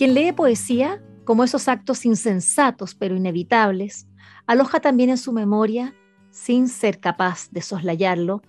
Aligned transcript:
Quien 0.00 0.14
lee 0.14 0.32
poesía, 0.32 1.04
como 1.26 1.44
esos 1.44 1.68
actos 1.68 2.06
insensatos 2.06 2.94
pero 2.94 3.16
inevitables, 3.16 4.08
aloja 4.46 4.80
también 4.80 5.10
en 5.10 5.18
su 5.18 5.30
memoria, 5.30 5.94
sin 6.30 6.68
ser 6.68 7.00
capaz 7.00 7.50
de 7.50 7.60
soslayarlo, 7.60 8.40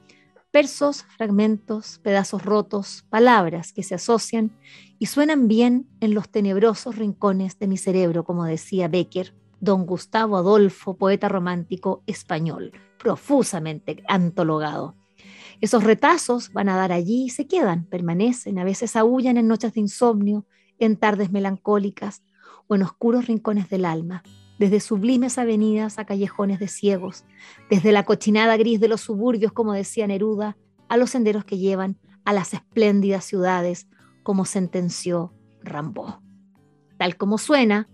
versos, 0.54 1.04
fragmentos, 1.18 2.00
pedazos 2.04 2.46
rotos, 2.46 3.06
palabras 3.10 3.74
que 3.74 3.84
se 3.84 3.96
asocian 3.96 4.58
y 4.98 5.08
suenan 5.08 5.50
bien 5.50 5.90
en 6.00 6.14
los 6.14 6.30
tenebrosos 6.30 6.96
rincones 6.96 7.60
de 7.60 7.68
mi 7.68 7.76
cerebro, 7.76 8.24
como 8.24 8.46
decía 8.46 8.88
Becker, 8.88 9.36
don 9.60 9.86
Gustavo 9.86 10.38
Adolfo, 10.38 10.96
poeta 10.96 11.28
romántico 11.28 12.02
español, 12.08 12.72
profusamente 12.98 14.02
antologado. 14.08 14.96
Esos 15.60 15.84
retazos 15.84 16.54
van 16.54 16.70
a 16.70 16.78
dar 16.78 16.94
allí 16.94 17.26
y 17.26 17.30
se 17.30 17.46
quedan, 17.46 17.84
permanecen, 17.88 18.58
a 18.58 18.64
veces 18.64 18.96
aullan 18.96 19.36
en 19.36 19.50
noches 19.50 19.74
de 19.74 19.82
insomnio, 19.82 20.46
en 20.82 20.98
tardes 20.98 21.32
melancólicas 21.32 22.24
o 22.68 22.76
en 22.76 22.84
oscuros 22.84 23.28
rincones 23.28 23.70
del 23.70 23.86
alma, 23.86 24.24
desde 24.60 24.80
sublimes 24.80 25.38
avenidas 25.38 26.00
a 26.00 26.06
callejones 26.06 26.60
de 26.60 26.68
ciegos, 26.68 27.24
desde 27.70 27.92
la 27.92 28.04
cochinada 28.04 28.58
gris 28.58 28.80
de 28.80 28.88
los 28.88 29.02
suburbios, 29.02 29.54
como 29.54 29.74
decía 29.74 30.08
Neruda, 30.08 30.58
a 30.90 30.98
los 30.98 31.12
senderos 31.12 31.46
que 31.46 31.58
llevan 31.58 31.98
a 32.26 32.34
las 32.34 32.54
espléndidas 32.54 33.26
ciudades, 33.26 33.88
como 34.24 34.46
sentenció 34.46 35.34
Rambo. 35.64 36.22
Tal 36.98 37.16
como 37.16 37.38
suena, 37.38 37.90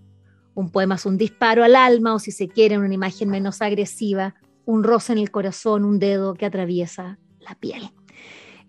un 0.56 0.72
poema 0.72 0.96
es 0.96 1.06
un 1.06 1.18
disparo 1.18 1.64
al 1.64 1.76
alma 1.76 2.14
o 2.14 2.20
si 2.20 2.32
se 2.32 2.48
quiere 2.48 2.78
una 2.78 2.94
imagen 2.94 3.30
menos 3.30 3.62
agresiva, 3.62 4.36
un 4.66 4.84
roce 4.84 5.14
en 5.14 5.20
el 5.20 5.32
corazón, 5.32 5.86
un 5.86 6.00
dedo 6.00 6.34
que 6.34 6.46
atraviesa 6.46 7.20
la 7.40 7.56
piel. 7.56 7.92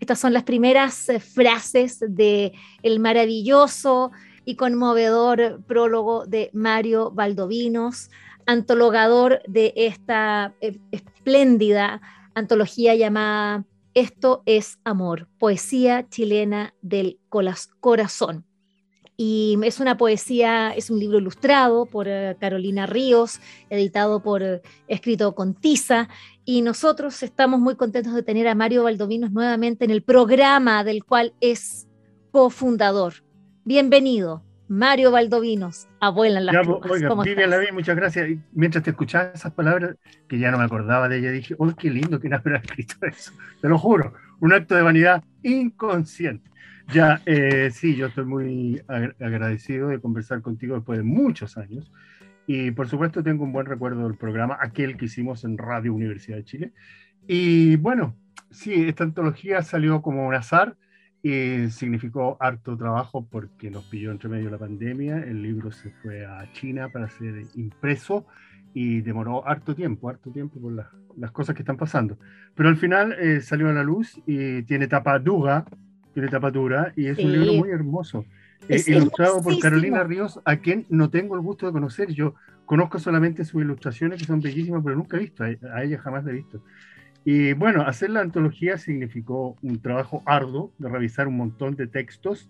Estas 0.01 0.21
son 0.21 0.33
las 0.33 0.45
primeras 0.45 1.09
eh, 1.09 1.21
frases 1.21 1.99
de 2.01 2.53
el 2.83 3.01
maravilloso 3.01 4.13
y 4.45 4.57
conmovedor 4.57 5.63
prólogo 5.67 6.25
de 6.27 6.51
Mario 6.53 7.11
Valdovinos, 7.11 8.11
antologador 8.47 9.43
de 9.47 9.75
esta 9.77 10.55
eh, 10.61 10.79
espléndida 10.91 12.01
antología 12.35 12.95
llamada 12.95 13.65
Esto 13.95 14.43
es 14.47 14.79
Amor, 14.85 15.29
poesía 15.39 16.09
chilena 16.09 16.75
del 16.81 17.19
corazón. 17.29 18.47
Y 19.21 19.59
es 19.65 19.81
una 19.81 19.97
poesía, 19.97 20.71
es 20.71 20.91
un 20.91 21.01
libro 21.01 21.19
ilustrado 21.19 21.87
por 21.87 22.07
eh, 22.07 22.37
Carolina 22.39 22.87
Ríos, 22.87 23.41
editado 23.69 24.23
por, 24.23 24.63
escrito 24.87 25.35
con 25.35 25.55
Tiza, 25.55 26.09
y 26.49 26.63
nosotros 26.63 27.23
estamos 27.23 27.61
muy 27.61 27.77
contentos 27.77 28.15
de 28.15 28.23
tener 28.23 28.49
a 28.49 28.55
Mario 28.55 28.85
Valdovinos 28.85 29.31
nuevamente 29.31 29.85
en 29.85 29.91
el 29.91 30.03
programa 30.03 30.83
del 30.83 31.05
cual 31.05 31.35
es 31.43 31.87
cofundador. 32.31 33.13
Bienvenido, 33.67 34.43
Mario 34.67 35.11
Valdovinos, 35.11 35.89
abuela 36.01 36.39
en 36.39 36.47
las 36.47 36.55
ya, 36.55 36.63
Oiga, 36.63 37.15
Vivian 37.23 37.51
Lavín, 37.51 37.75
muchas 37.75 37.97
gracias. 37.97 38.31
mientras 38.53 38.83
te 38.83 38.93
escuchaba 38.93 39.31
esas 39.35 39.53
palabras, 39.53 39.97
que 40.27 40.39
ya 40.39 40.51
no 40.51 40.57
me 40.57 40.65
acordaba 40.65 41.07
de 41.11 41.19
ella, 41.19 41.33
dije, 41.33 41.55
oh, 41.59 41.71
qué 41.77 41.91
lindo 41.91 42.19
que 42.19 42.31
no 42.31 42.37
haber 42.37 42.55
escrito 42.65 42.95
eso. 43.03 43.31
Te 43.61 43.69
lo 43.69 43.77
juro, 43.77 44.15
un 44.41 44.55
acto 44.55 44.75
de 44.75 44.81
vanidad 44.81 45.23
inconsciente. 45.43 46.49
Ya, 46.95 47.21
eh, 47.27 47.69
sí, 47.71 47.95
yo 47.95 48.07
estoy 48.07 48.25
muy 48.25 48.83
agradecido 48.89 49.89
de 49.89 50.01
conversar 50.01 50.41
contigo 50.41 50.77
después 50.77 50.99
de 50.99 51.05
muchos 51.05 51.59
años. 51.59 51.93
Y 52.51 52.71
por 52.71 52.89
supuesto 52.89 53.23
tengo 53.23 53.45
un 53.45 53.53
buen 53.53 53.67
recuerdo 53.67 54.05
del 54.05 54.17
programa, 54.17 54.57
aquel 54.59 54.97
que 54.97 55.05
hicimos 55.05 55.45
en 55.45 55.59
Radio 55.59 55.93
Universidad 55.93 56.39
de 56.39 56.45
Chile. 56.45 56.73
Y 57.27 57.77
bueno, 57.77 58.17
sí, 58.51 58.89
esta 58.89 59.05
antología 59.05 59.61
salió 59.61 60.01
como 60.01 60.27
un 60.27 60.35
azar 60.35 60.75
y 61.23 61.69
significó 61.69 62.39
harto 62.41 62.75
trabajo 62.75 63.29
porque 63.31 63.71
nos 63.71 63.85
pilló 63.85 64.11
entre 64.11 64.31
medio 64.31 64.49
la 64.49 64.57
pandemia. 64.57 65.19
El 65.19 65.43
libro 65.43 65.71
se 65.71 65.91
fue 65.91 66.25
a 66.25 66.51
China 66.55 66.89
para 66.89 67.11
ser 67.11 67.45
impreso 67.55 68.25
y 68.73 69.03
demoró 69.03 69.47
harto 69.47 69.75
tiempo, 69.75 70.09
harto 70.09 70.31
tiempo 70.31 70.59
por 70.59 70.73
las 71.19 71.31
cosas 71.33 71.55
que 71.55 71.61
están 71.61 71.77
pasando. 71.77 72.17
Pero 72.55 72.71
al 72.71 72.79
final 72.79 73.13
eh, 73.21 73.43
salió 73.43 73.69
a 73.69 73.75
la 73.75 73.83
luz 73.83 74.23
y 74.27 74.63
tiene 74.63 74.87
tapa 74.87 75.19
dura, 75.19 75.67
tiene 76.15 76.31
tapa 76.31 76.51
dura 76.51 76.95
y 76.97 77.09
es 77.09 77.19
un 77.19 77.31
libro 77.31 77.53
muy 77.53 77.69
hermoso. 77.69 78.25
Eh, 78.69 78.83
ilustrado 78.87 79.43
por 79.43 79.59
Carolina 79.59 80.03
Ríos, 80.05 80.41
a 80.45 80.57
quien 80.57 80.87
no 80.89 81.11
tengo 81.11 81.35
el 81.35 81.41
gusto 81.41 81.67
de 81.67 81.73
conocer. 81.73 82.13
Yo 82.13 82.35
conozco 82.67 82.99
solamente 82.99 83.45
sus 83.45 83.63
ilustraciones, 83.63 84.19
que 84.19 84.27
son 84.27 84.41
bellísimas, 84.41 84.83
pero 84.85 84.97
nunca 84.97 85.17
he 85.17 85.21
visto, 85.21 85.45
a, 85.45 85.83
ella 85.83 85.99
jamás 85.99 86.25
la 86.25 86.33
he 86.33 86.35
visto. 86.35 86.63
Y 87.25 87.53
bueno, 87.55 87.83
hacer 87.83 88.11
la 88.11 88.21
antología 88.21 88.79
significó 88.79 89.57
un 89.63 89.81
trabajo 89.81 90.23
arduo 90.27 90.73
de 90.79 90.89
revisar 90.89 91.29
un 91.29 91.37
montón 91.37 91.77
de 91.77 91.87
textos 91.87 92.49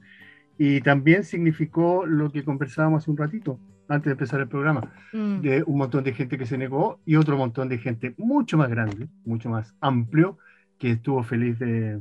y 0.57 0.81
también 0.81 1.25
significó 1.25 2.05
lo 2.07 2.31
que 2.33 2.45
conversábamos 2.45 3.03
hace 3.03 3.11
un 3.11 3.17
ratito, 3.17 3.61
antes 3.89 4.07
de 4.07 4.13
empezar 4.13 4.41
el 4.41 4.49
programa, 4.49 4.93
mm. 5.13 5.41
de 5.41 5.63
un 5.65 5.79
montón 5.79 6.05
de 6.05 6.13
gente 6.13 6.37
que 6.37 6.47
se 6.47 6.59
negó 6.59 7.01
y 7.07 7.17
otro 7.17 7.37
montón 7.37 7.69
de 7.69 7.79
gente 7.79 8.15
mucho 8.19 8.57
más 8.57 8.69
grande, 8.69 9.09
mucho 9.25 9.49
más 9.49 9.75
amplio, 9.81 10.39
que 10.79 10.93
estuvo 10.93 11.23
feliz 11.23 11.59
de 11.59 12.01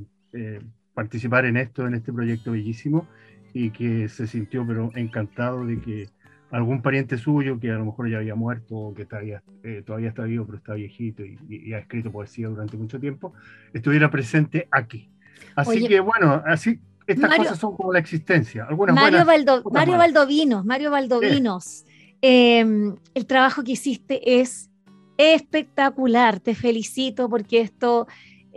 participar 0.93 1.45
en 1.45 1.57
esto, 1.57 1.85
en 1.85 1.93
este 1.93 2.11
proyecto 2.11 2.51
bellísimo 2.51 3.07
y 3.53 3.71
que 3.71 4.09
se 4.09 4.27
sintió 4.27 4.65
pero 4.65 4.91
encantado 4.95 5.65
de 5.65 5.79
que 5.79 6.09
algún 6.51 6.81
pariente 6.81 7.17
suyo 7.17 7.59
que 7.59 7.71
a 7.71 7.75
lo 7.75 7.85
mejor 7.85 8.09
ya 8.09 8.17
había 8.17 8.35
muerto 8.35 8.75
o 8.75 8.93
que 8.93 9.05
todavía, 9.05 9.43
eh, 9.63 9.83
todavía 9.85 10.09
está 10.09 10.23
vivo 10.23 10.45
pero 10.45 10.57
está 10.57 10.73
viejito 10.73 11.23
y, 11.23 11.73
ha 11.73 11.79
escrito 11.79 12.11
poesía 12.11 12.47
durante 12.47 12.77
mucho 12.77 12.99
tiempo, 12.99 13.33
estuviera 13.73 14.09
presente 14.09 14.67
aquí. 14.71 15.09
Así 15.55 15.87
que 15.87 15.99
bueno, 15.99 16.41
así 16.45 16.79
estas 17.05 17.37
cosas 17.37 17.57
son 17.57 17.75
como 17.75 17.93
la 17.93 17.99
existencia. 17.99 18.65
Algunas 18.65 18.95
Mario, 18.95 19.25
Mario 19.71 19.97
Valdovinos, 19.97 20.65
Mario 20.65 20.91
Valdovinos, 20.91 21.85
em, 22.21 22.95
el 23.13 23.25
trabajo 23.25 23.63
que 23.63 23.73
hiciste 23.73 24.41
es 24.41 24.69
espectacular, 25.17 26.39
te 26.39 26.53
felicito 26.53 27.29
porque 27.29 27.61
esto 27.61 28.07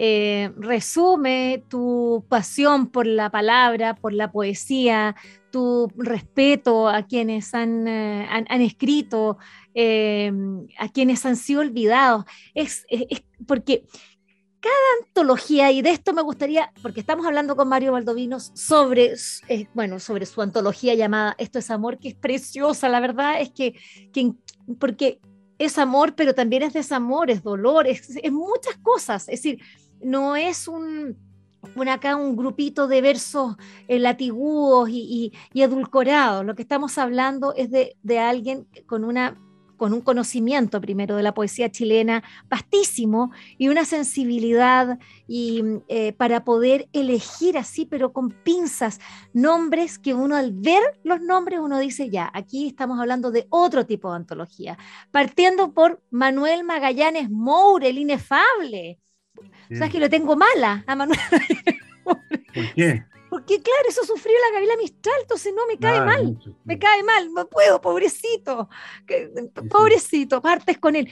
eh, 0.03 0.51
resume 0.57 1.63
tu 1.69 2.25
pasión 2.27 2.87
por 2.87 3.07
la 3.07 3.29
palabra, 3.29 3.95
por 3.95 4.15
la 4.15 4.33
poesía, 4.33 5.15
tu 5.51 5.93
respeto 5.95 6.89
a 6.89 7.03
quienes 7.03 7.53
han, 7.53 7.87
eh, 7.87 8.27
han, 8.31 8.63
escrito, 8.63 9.37
eh, 9.75 10.33
a 10.79 10.89
quienes 10.89 11.27
han 11.27 11.37
sido 11.37 11.61
olvidados. 11.61 12.25
Es, 12.55 12.87
porque 13.47 13.85
cada 14.61 14.75
antología, 15.05 15.71
y 15.71 15.83
de 15.83 15.91
esto 15.91 16.15
me 16.15 16.23
gustaría, 16.23 16.73
porque 16.81 17.01
estamos 17.01 17.27
hablando 17.27 17.55
con 17.55 17.69
Mario 17.69 17.93
Valdovinos 17.93 18.53
sobre, 18.55 19.13
bueno, 19.75 20.01
sobre 20.01 20.25
su 20.25 20.41
antología 20.41 20.95
llamada 20.95 21.35
Esto 21.37 21.59
es 21.59 21.71
Amor, 21.71 21.99
que 21.99 22.09
es 22.09 22.15
preciosa, 22.15 22.89
la 22.89 23.01
verdad 23.01 23.43
es 23.43 23.51
que, 23.51 23.75
que 24.15 24.33
porque 24.79 25.21
es 25.59 25.77
amor, 25.77 26.15
pero 26.15 26.35
también 26.35 26.63
es 26.63 26.73
desamor, 26.73 27.31
es 27.31 27.43
dolor, 27.43 27.87
es, 27.87 28.17
es 28.17 28.33
muchas 28.33 28.79
cosas. 28.79 29.29
Es 29.29 29.43
decir, 29.43 29.61
no 30.03 30.37
es 30.37 30.69
un, 30.69 31.17
acá 31.89 32.17
un 32.17 32.37
grupito 32.37 32.89
de 32.89 33.01
versos 33.01 33.57
eh, 33.89 33.99
latigudos 33.99 34.89
y, 34.91 35.33
edulcorados. 35.55 36.45
Lo 36.45 36.55
que 36.55 36.63
estamos 36.63 36.99
hablando 36.99 37.55
es 37.55 37.71
de, 37.71 38.19
alguien 38.19 38.67
con 38.87 39.05
una 39.05 39.37
con 39.77 39.95
un 39.95 40.03
conocimiento 40.03 40.79
primero 40.79 41.17
de 41.17 41.23
la 41.23 41.33
poesía 41.33 41.71
chilena 41.71 42.23
vastísimo 42.51 43.31
y 43.57 43.69
una 43.69 43.87
sensibilidad 43.87 44.99
y, 45.27 45.63
eh, 45.89 46.13
para 46.13 46.45
poder 46.45 46.91
elegir 46.93 47.57
así, 47.57 47.87
pero 47.87 48.13
con 48.13 48.29
pinzas, 48.31 49.01
nombres 49.33 49.99
que 49.99 50.13
uno 50.13 50.37
al 50.37 50.53
ver 50.53 50.83
los 51.03 51.23
nombres 51.23 51.61
uno 51.61 51.79
dice, 51.79 52.11
ya, 52.11 52.31
aquí 52.35 52.67
estamos 52.67 53.01
hablando 53.01 53.31
de 53.31 53.47
otro 53.49 53.87
tipo 53.87 54.11
de 54.11 54.17
antología, 54.17 54.77
partiendo 55.11 55.73
por 55.73 56.03
Manuel 56.11 56.63
Magallanes 56.63 57.31
Moure, 57.31 57.89
el 57.89 57.97
inefable, 57.97 58.99
¿Sabes 59.73 59.91
que 59.91 60.01
lo 60.01 60.11
tengo 60.11 60.37
mala 60.37 60.85
a 60.87 60.97
Manuel? 60.97 61.19
¿Por 62.05 62.75
qué? 62.75 63.05
Porque 63.31 63.63
claro, 63.63 63.89
eso 63.89 64.05
sufrió 64.05 64.35
la 64.49 64.55
Gabriela 64.55 64.77
Mistral, 64.77 65.15
entonces 65.21 65.55
no 65.55 65.65
me 65.67 65.79
cae 65.79 66.01
mal, 66.01 66.37
me 66.65 66.79
cae 66.81 67.05
mal, 67.05 67.33
no 67.33 67.47
puedo, 67.47 67.81
pobrecito, 67.81 68.69
pobrecito, 69.71 70.43
partes 70.43 70.79
con 70.79 70.97
él. 70.97 71.09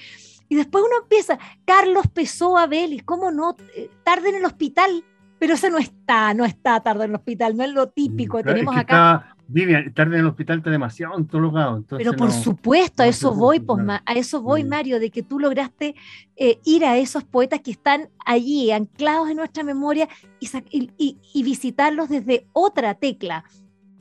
Y 0.48 0.56
después 0.56 0.82
uno 0.84 1.02
empieza, 1.02 1.38
Carlos 1.64 2.06
Pessoa 2.12 2.66
Vélez, 2.66 3.04
¿cómo 3.04 3.30
no? 3.30 3.56
Eh, 3.76 3.88
tarde 4.02 4.30
en 4.30 4.36
el 4.36 4.44
hospital, 4.44 5.04
pero 5.38 5.54
ese 5.54 5.70
no 5.70 5.78
está, 5.78 6.34
no 6.34 6.44
está 6.44 6.80
tarde 6.80 7.04
en 7.04 7.10
el 7.10 7.16
hospital, 7.16 7.56
no 7.56 7.64
es 7.64 7.72
lo 7.72 7.88
típico. 7.88 8.42
Tenemos 8.42 8.74
es 8.76 8.84
que 8.84 8.92
acá. 8.94 9.34
Vivian, 9.50 9.94
tarde 9.94 10.16
en 10.16 10.20
el 10.20 10.26
hospital 10.26 10.58
está 10.58 10.70
demasiado 10.70 11.14
antologado. 11.14 11.82
Pero 11.88 12.12
por 12.12 12.30
supuesto, 12.30 13.02
a 13.02 13.06
eso 13.06 13.34
voy, 13.34 13.60
pues, 13.60 13.82
a 13.88 14.12
eso 14.12 14.42
voy, 14.42 14.62
Mario, 14.62 15.00
de 15.00 15.10
que 15.10 15.22
tú 15.22 15.38
lograste 15.38 15.94
eh, 16.36 16.60
ir 16.66 16.84
a 16.84 16.98
esos 16.98 17.24
poetas 17.24 17.60
que 17.60 17.70
están 17.70 18.10
allí, 18.26 18.70
anclados 18.70 19.30
en 19.30 19.38
nuestra 19.38 19.62
memoria, 19.64 20.06
y, 20.38 21.16
y, 21.32 21.42
visitarlos 21.42 22.10
desde 22.10 22.46
otra 22.52 22.94
tecla. 22.94 23.44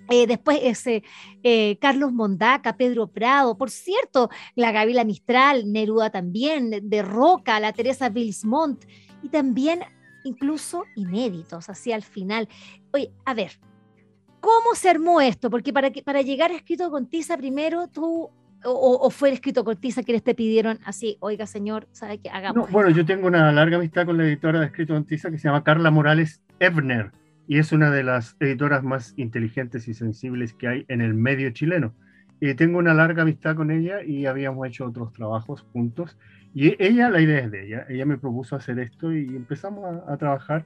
Eh, 0.09 0.27
después 0.27 0.59
ese 0.61 1.03
eh, 1.43 1.77
Carlos 1.79 2.11
Mondaca, 2.11 2.75
Pedro 2.75 3.07
Prado, 3.07 3.57
por 3.57 3.69
cierto, 3.69 4.29
la 4.55 4.73
Gabriela 4.73 5.05
Mistral, 5.05 5.71
Neruda 5.71 6.09
también, 6.09 6.89
de 6.89 7.01
Roca, 7.01 7.59
la 7.61 7.71
Teresa 7.71 8.09
Bilsmont, 8.09 8.83
y 9.23 9.29
también 9.29 9.79
incluso 10.27 10.85
inéditos, 10.95 11.69
así 11.69 11.91
al 11.91 12.03
final. 12.03 12.47
Oye, 12.91 13.11
a 13.25 13.33
ver, 13.33 13.51
¿cómo 14.39 14.75
se 14.75 14.89
armó 14.89 15.21
esto? 15.21 15.49
Porque 15.49 15.73
para, 15.73 15.91
que, 15.91 16.03
para 16.03 16.21
llegar 16.21 16.51
a 16.51 16.55
escrito 16.55 16.89
con 16.91 17.07
tiza 17.07 17.37
primero, 17.37 17.87
tú, 17.87 18.29
o, 18.63 19.09
fue 19.09 19.31
escrito 19.31 19.63
con 19.63 19.77
tiza 19.77 20.03
que 20.03 20.13
les 20.13 20.23
te 20.23 20.35
pidieron 20.35 20.79
así, 20.83 21.17
oiga 21.19 21.45
señor, 21.45 21.87
¿sabe 21.91 22.19
qué? 22.19 22.29
Hagamos. 22.29 22.67
No, 22.67 22.71
bueno, 22.71 22.89
yo 22.89 23.05
tengo 23.05 23.27
una 23.27 23.51
larga 23.51 23.77
amistad 23.77 24.05
con 24.05 24.17
la 24.17 24.23
editora 24.25 24.59
de 24.59 24.67
escrito 24.67 24.93
con 24.93 25.05
tiza 25.05 25.31
que 25.31 25.37
se 25.37 25.47
llama 25.47 25.63
Carla 25.63 25.91
Morales 25.91 26.41
Ebner 26.59 27.11
y 27.47 27.59
es 27.59 27.71
una 27.71 27.89
de 27.91 28.03
las 28.03 28.35
editoras 28.39 28.83
más 28.83 29.13
inteligentes 29.15 29.87
y 29.87 29.93
sensibles 29.93 30.53
que 30.53 30.67
hay 30.67 30.85
en 30.89 31.01
el 31.01 31.13
medio 31.13 31.49
chileno. 31.51 31.93
Y 32.39 32.53
tengo 32.53 32.77
una 32.77 32.93
larga 32.93 33.23
amistad 33.23 33.55
con 33.55 33.71
ella 33.71 34.03
y 34.03 34.25
habíamos 34.25 34.67
hecho 34.67 34.85
otros 34.85 35.11
trabajos 35.13 35.65
juntos 35.73 36.17
y 36.53 36.75
ella, 36.83 37.11
la 37.11 37.21
idea 37.21 37.39
es 37.39 37.51
de 37.51 37.65
ella, 37.67 37.85
ella 37.87 38.05
me 38.05 38.17
propuso 38.17 38.55
hacer 38.55 38.79
esto 38.79 39.13
y 39.13 39.27
empezamos 39.35 40.01
a, 40.07 40.17
trabajar 40.17 40.65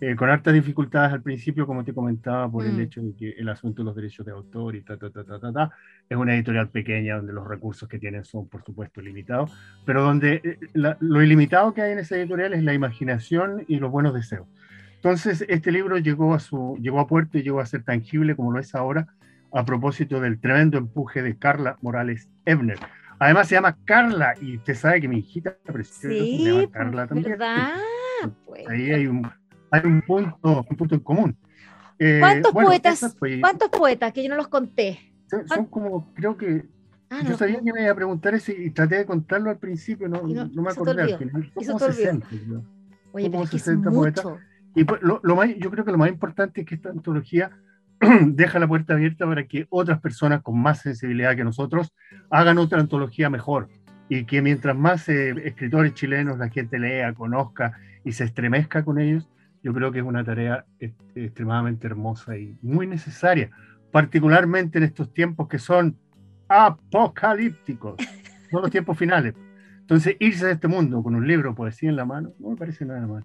eh, 0.00 0.14
con 0.16 0.28
hartas 0.28 0.52
dificultades 0.52 1.14
al 1.14 1.22
principio, 1.22 1.66
como 1.66 1.82
te 1.82 1.94
comentaba, 1.94 2.50
por 2.50 2.66
el 2.66 2.74
mm. 2.74 2.80
hecho 2.80 3.00
de 3.00 3.14
que 3.16 3.30
el 3.30 3.48
asunto 3.48 3.82
de 3.82 3.86
los 3.86 3.96
derechos 3.96 4.26
de 4.26 4.32
autor 4.32 4.76
y 4.76 4.82
ta, 4.82 4.98
ta, 4.98 5.08
ta, 5.08 5.24
ta, 5.24 5.38
ta, 5.38 5.50
ta, 5.50 5.70
es 6.10 6.16
una 6.16 6.34
editorial 6.34 6.68
pequeña 6.68 7.16
donde 7.16 7.32
los 7.32 7.48
recursos 7.48 7.88
que 7.88 7.98
tienen 7.98 8.24
son, 8.24 8.48
por 8.48 8.62
supuesto, 8.64 9.00
limitados, 9.00 9.50
pero 9.86 10.02
donde 10.02 10.42
eh, 10.44 10.58
lo 10.74 11.22
ilimitado 11.22 11.72
que 11.72 11.80
hay 11.80 11.92
en 11.92 12.00
esa 12.00 12.16
editorial 12.16 12.52
es 12.52 12.62
la 12.62 12.74
imaginación 12.74 13.64
y 13.66 13.78
los 13.78 13.90
buenos 13.90 14.12
deseos. 14.12 14.46
Entonces, 14.96 15.44
este 15.48 15.72
libro 15.72 15.96
llegó 15.96 16.34
a, 16.34 16.38
su, 16.38 16.76
llegó 16.82 17.00
a 17.00 17.06
puerto 17.06 17.38
y 17.38 17.42
llegó 17.42 17.60
a 17.60 17.66
ser 17.66 17.82
tangible 17.82 18.36
como 18.36 18.52
lo 18.52 18.58
es 18.58 18.74
ahora, 18.74 19.06
a 19.54 19.64
propósito 19.64 20.20
del 20.20 20.40
tremendo 20.40 20.78
empuje 20.78 21.22
de 21.22 21.38
Carla 21.38 21.78
Morales 21.80 22.28
Ebner 22.44 22.78
Además 23.18 23.48
se 23.48 23.54
llama 23.54 23.76
Carla 23.84 24.34
y 24.40 24.56
usted 24.56 24.74
sabe 24.74 25.00
que 25.00 25.08
mi 25.08 25.18
hijita 25.18 25.56
preciosa 25.64 26.08
sí, 26.08 26.44
se 26.44 26.50
llama 26.50 26.70
Carla 26.70 27.06
también. 27.06 27.30
¿verdad? 27.30 27.74
Pues. 28.46 28.66
Ahí 28.68 28.90
hay 28.90 29.06
un, 29.06 29.30
hay 29.70 29.82
un, 29.84 30.00
punto, 30.00 30.38
un 30.42 30.76
punto 30.76 30.94
en 30.94 31.00
común. 31.02 31.36
Eh, 31.98 32.18
¿Cuántos 32.20 32.52
poetas? 32.52 33.16
¿Cuántos 33.40 33.68
poetas? 33.68 34.12
Que 34.14 34.22
yo 34.22 34.30
no 34.30 34.36
los 34.36 34.48
conté. 34.48 35.12
Son, 35.46 35.66
como, 35.66 36.14
creo 36.14 36.36
que 36.38 36.64
ah, 37.10 37.20
yo 37.22 37.36
sabía 37.36 37.60
que 37.60 37.70
me 37.70 37.82
iba 37.82 37.92
a 37.92 37.94
preguntar 37.94 38.34
eso 38.34 38.52
y, 38.52 38.70
traté 38.70 38.96
de 38.96 39.04
contarlo 39.04 39.50
al 39.50 39.58
principio, 39.58 40.08
no, 40.08 40.22
no, 40.22 40.62
me 40.62 40.70
acordé 40.70 41.02
al 41.02 41.18
final. 41.18 41.52
Son 41.60 41.78
como 41.78 41.92
60, 41.92 42.26
Oye, 43.12 43.30
pero 43.30 43.46
60 43.46 43.90
poetas. 43.90 44.26
Y 44.74 44.84
pues, 44.84 45.02
lo, 45.02 45.20
lo 45.22 45.36
más, 45.36 45.50
yo 45.58 45.70
creo 45.70 45.84
que 45.84 45.92
lo 45.92 45.98
más 45.98 46.08
importante 46.08 46.62
es 46.62 46.66
que 46.66 46.76
esta 46.76 46.90
antología 46.90 47.50
deja 48.26 48.58
la 48.58 48.68
puerta 48.68 48.94
abierta 48.94 49.26
para 49.26 49.46
que 49.46 49.66
otras 49.70 50.00
personas 50.00 50.42
con 50.42 50.60
más 50.60 50.80
sensibilidad 50.80 51.36
que 51.36 51.44
nosotros 51.44 51.92
hagan 52.30 52.58
otra 52.58 52.80
antología 52.80 53.30
mejor 53.30 53.68
y 54.08 54.24
que 54.24 54.42
mientras 54.42 54.76
más 54.76 55.08
eh, 55.08 55.34
escritores 55.44 55.94
chilenos 55.94 56.38
la 56.38 56.48
gente 56.48 56.78
lea, 56.78 57.14
conozca 57.14 57.78
y 58.04 58.12
se 58.12 58.24
estremezca 58.24 58.84
con 58.84 59.00
ellos, 59.00 59.28
yo 59.62 59.72
creo 59.72 59.90
que 59.90 60.00
es 60.00 60.04
una 60.04 60.24
tarea 60.24 60.66
extremadamente 61.14 61.86
hermosa 61.86 62.36
y 62.36 62.56
muy 62.60 62.86
necesaria, 62.86 63.50
particularmente 63.90 64.78
en 64.78 64.84
estos 64.84 65.12
tiempos 65.14 65.48
que 65.48 65.58
son 65.58 65.96
apocalípticos, 66.48 67.96
son 68.50 68.62
los 68.62 68.70
tiempos 68.70 68.98
finales. 68.98 69.34
Entonces, 69.80 70.16
irse 70.18 70.46
de 70.46 70.52
este 70.52 70.68
mundo 70.68 71.02
con 71.02 71.14
un 71.14 71.26
libro, 71.26 71.54
poesía 71.54 71.88
en 71.88 71.96
la 71.96 72.04
mano, 72.04 72.32
no 72.38 72.50
me 72.50 72.56
parece 72.56 72.84
nada 72.84 73.06
mal. 73.06 73.24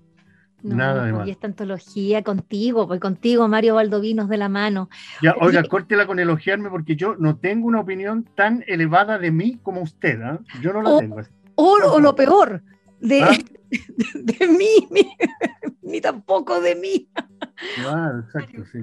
Nada 0.62 1.06
de 1.06 1.14
más. 1.14 1.28
Y 1.28 1.32
esta 1.32 1.48
antología 1.48 2.24
contigo, 2.24 2.88
pues 2.88 3.00
contigo, 3.00 3.48
Mario 3.48 3.76
Valdovinos 3.76 4.30
de 4.30 4.38
la 4.38 4.50
mano. 4.50 4.90
Ya, 5.22 5.36
oiga, 5.40 5.64
córtela 5.64 6.06
con 6.06 6.20
elogiarme 6.20 6.70
porque 6.70 6.96
yo 6.96 7.16
no 7.18 7.38
tengo 7.38 7.68
una 7.68 7.80
opinión 7.80 8.26
tan 8.36 8.64
elevada 8.68 9.18
de 9.18 9.32
mí 9.32 9.60
como 9.64 9.82
usted, 9.82 10.22
¿ah? 10.22 10.40
Yo 10.62 10.74
no 10.74 10.82
la 10.82 11.00
tengo. 11.00 11.22
O, 11.56 12.00
lo 12.00 12.16
peor, 12.16 12.62
de, 13.00 13.22
¿Ah? 13.22 13.32
de, 14.16 14.48
mí, 14.48 14.88
ni, 15.82 16.02
tampoco 16.02 16.62
de 16.62 16.76
mí. 16.76 17.10
Claro, 17.76 18.20
exacto, 18.20 18.64
sí. 18.72 18.80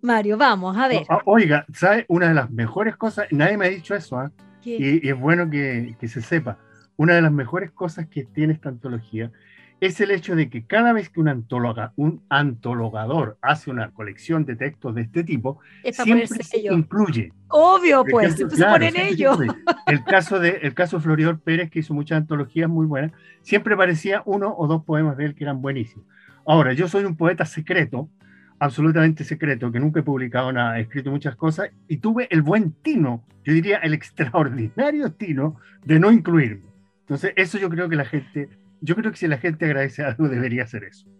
Mario, 0.00 0.36
vamos, 0.36 0.76
a 0.76 0.88
ver. 0.88 1.04
Ah, 1.08 1.20
oiga, 1.24 1.64
¿sabe? 1.72 2.06
Una 2.08 2.28
de 2.28 2.34
las 2.34 2.50
mejores 2.50 2.96
cosas, 2.96 3.26
nadie 3.30 3.56
me 3.56 3.66
ha 3.66 3.70
dicho 3.70 3.94
eso, 3.94 4.18
¿ah? 4.18 4.30
Y, 4.62 5.06
y, 5.06 5.08
es 5.08 5.18
bueno 5.18 5.48
que, 5.48 5.96
que 5.98 6.08
se 6.08 6.22
sepa. 6.22 6.58
Una 6.96 7.14
de 7.14 7.22
las 7.22 7.32
mejores 7.32 7.70
cosas 7.70 8.06
que 8.08 8.24
tiene 8.24 8.52
esta 8.52 8.68
antología 8.68 9.32
es 9.80 10.00
el 10.00 10.10
hecho 10.10 10.36
de 10.36 10.50
que 10.50 10.64
cada 10.66 10.92
vez 10.92 11.08
que 11.08 11.20
un, 11.20 11.28
antóloga, 11.28 11.92
un 11.96 12.22
antologador 12.28 13.38
hace 13.40 13.70
una 13.70 13.90
colección 13.92 14.44
de 14.44 14.56
textos 14.56 14.94
de 14.94 15.02
este 15.02 15.24
tipo, 15.24 15.58
siempre 15.90 16.26
se 16.26 16.58
incluye. 16.58 17.32
Obvio, 17.48 18.04
pues, 18.04 18.36
se 18.36 18.46
ponen 18.46 18.96
ellos. 18.96 19.38
El 19.86 20.04
caso 20.04 20.38
de 20.38 20.60
el 20.62 20.74
caso 20.74 21.00
Floridor 21.00 21.40
Pérez, 21.40 21.70
que 21.70 21.80
hizo 21.80 21.94
muchas 21.94 22.18
antologías 22.18 22.68
muy 22.68 22.86
buenas, 22.86 23.12
siempre 23.42 23.76
parecía 23.76 24.22
uno 24.26 24.54
o 24.56 24.66
dos 24.66 24.84
poemas 24.84 25.16
de 25.16 25.24
él 25.24 25.34
que 25.34 25.44
eran 25.44 25.62
buenísimos. 25.62 26.06
Ahora, 26.46 26.72
yo 26.74 26.86
soy 26.86 27.04
un 27.04 27.16
poeta 27.16 27.46
secreto, 27.46 28.10
absolutamente 28.58 29.24
secreto, 29.24 29.72
que 29.72 29.80
nunca 29.80 30.00
he 30.00 30.02
publicado 30.02 30.52
nada, 30.52 30.78
he 30.78 30.82
escrito 30.82 31.10
muchas 31.10 31.36
cosas, 31.36 31.70
y 31.88 31.96
tuve 31.96 32.28
el 32.30 32.42
buen 32.42 32.72
tino, 32.72 33.24
yo 33.44 33.54
diría 33.54 33.78
el 33.78 33.94
extraordinario 33.94 35.12
tino, 35.12 35.56
de 35.84 35.98
no 35.98 36.12
incluirme. 36.12 36.68
Entonces, 37.00 37.32
eso 37.36 37.58
yo 37.58 37.70
creo 37.70 37.88
que 37.88 37.96
la 37.96 38.04
gente 38.04 38.48
yo 38.80 38.96
creo 38.96 39.10
que 39.10 39.18
si 39.18 39.28
la 39.28 39.38
gente 39.38 39.64
agradece 39.64 40.02
algo, 40.02 40.28
debería 40.28 40.64
hacer 40.64 40.84
eso. 40.84 41.06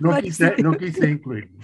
No, 0.00 0.16
quise, 0.20 0.54
no 0.58 0.76
quise 0.76 1.08
incluirlo. 1.08 1.56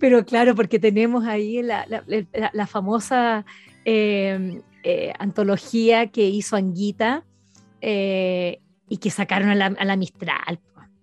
Pero 0.00 0.24
claro, 0.24 0.54
porque 0.56 0.78
tenemos 0.78 1.24
ahí 1.24 1.62
la, 1.62 1.86
la, 1.86 2.66
famosa 2.66 3.44
em, 3.84 4.60
eh, 4.82 5.12
antología 5.18 6.08
que 6.08 6.26
hizo 6.28 6.56
Anguita 6.56 7.24
eh, 7.80 8.60
y 8.88 8.98
que 8.98 9.10
sacaron 9.10 9.50
a 9.50 9.54
la, 9.54 9.66
a 9.66 9.84
la 9.84 9.96
Mistral. 9.96 10.60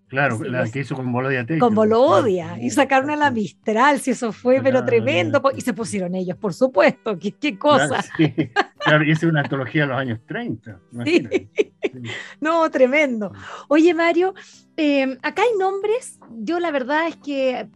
Claro, 0.07 0.43
la 0.43 0.69
que 0.69 0.79
hizo 0.79 0.95
con 0.95 1.11
Bolodia 1.11 1.45
Con 1.59 1.73
Bolodia, 1.73 2.57
y 2.61 2.69
sacaron 2.69 3.09
a 3.09 3.15
la 3.15 3.31
Mistral, 3.31 3.99
si 3.99 4.11
eso 4.11 4.31
fue, 4.31 4.61
pero 4.61 4.85
tremendo, 4.85 5.41
y 5.55 5.61
se 5.61 5.73
pusieron 5.73 6.13
ellos, 6.15 6.37
por 6.37 6.53
supuesto, 6.53 7.17
qué, 7.17 7.31
qué 7.31 7.57
cosa. 7.57 8.03
Claro, 8.85 9.03
y 9.03 9.11
esa 9.11 9.25
es 9.25 9.31
una 9.31 9.41
antología 9.41 9.81
de 9.81 9.87
los 9.87 9.97
años 9.97 10.19
30. 10.27 10.79
No, 12.41 12.69
tremendo. 12.71 13.31
Oye, 13.69 13.93
Mario, 13.93 14.33
em, 14.75 15.17
acá 15.21 15.43
hay 15.43 15.57
nombres, 15.57 16.19
yo 16.31 16.59
la 16.59 16.71
verdad 16.71 17.07
es 17.07 17.15
que, 17.17 17.69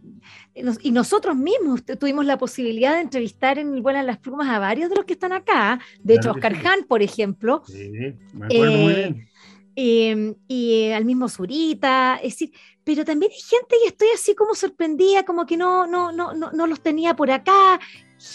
y 0.82 0.90
nosotros 0.90 1.36
mismos 1.36 1.84
tuvimos 1.98 2.26
la 2.26 2.36
posibilidad 2.36 2.94
de 2.94 3.00
entrevistar 3.00 3.58
en 3.58 3.72
el 3.72 3.82
Vuelan 3.82 4.06
las 4.06 4.18
Plumas 4.18 4.48
a 4.48 4.58
varios 4.58 4.90
de 4.90 4.96
los 4.96 5.04
que 5.06 5.14
están 5.14 5.32
acá, 5.32 5.80
de 6.02 6.16
hecho, 6.16 6.32
Oscar 6.32 6.54
Hahn, 6.54 6.84
por 6.86 7.02
ejemplo. 7.02 7.62
Sí, 7.66 7.90
me 8.34 8.46
acuerdo 8.46 8.72
muy 8.72 8.92
eh, 8.92 8.96
bien 8.96 9.30
Em, 9.76 10.34
y 10.48 10.90
al 10.90 11.04
mismo 11.04 11.28
Zurita, 11.28 12.16
es 12.16 12.34
decir, 12.34 12.52
pero 12.84 13.04
también 13.04 13.32
hay 13.32 13.40
gente 13.40 13.76
y 13.82 13.88
estoy 13.88 14.08
así 14.14 14.34
como 14.34 14.54
sorprendida, 14.54 15.24
como 15.24 15.46
que 15.46 15.56
no, 15.56 15.86
no, 15.86 16.12
no, 16.12 16.34
no, 16.34 16.66
los 16.66 16.82
tenía 16.82 17.14
por 17.14 17.30
acá. 17.30 17.80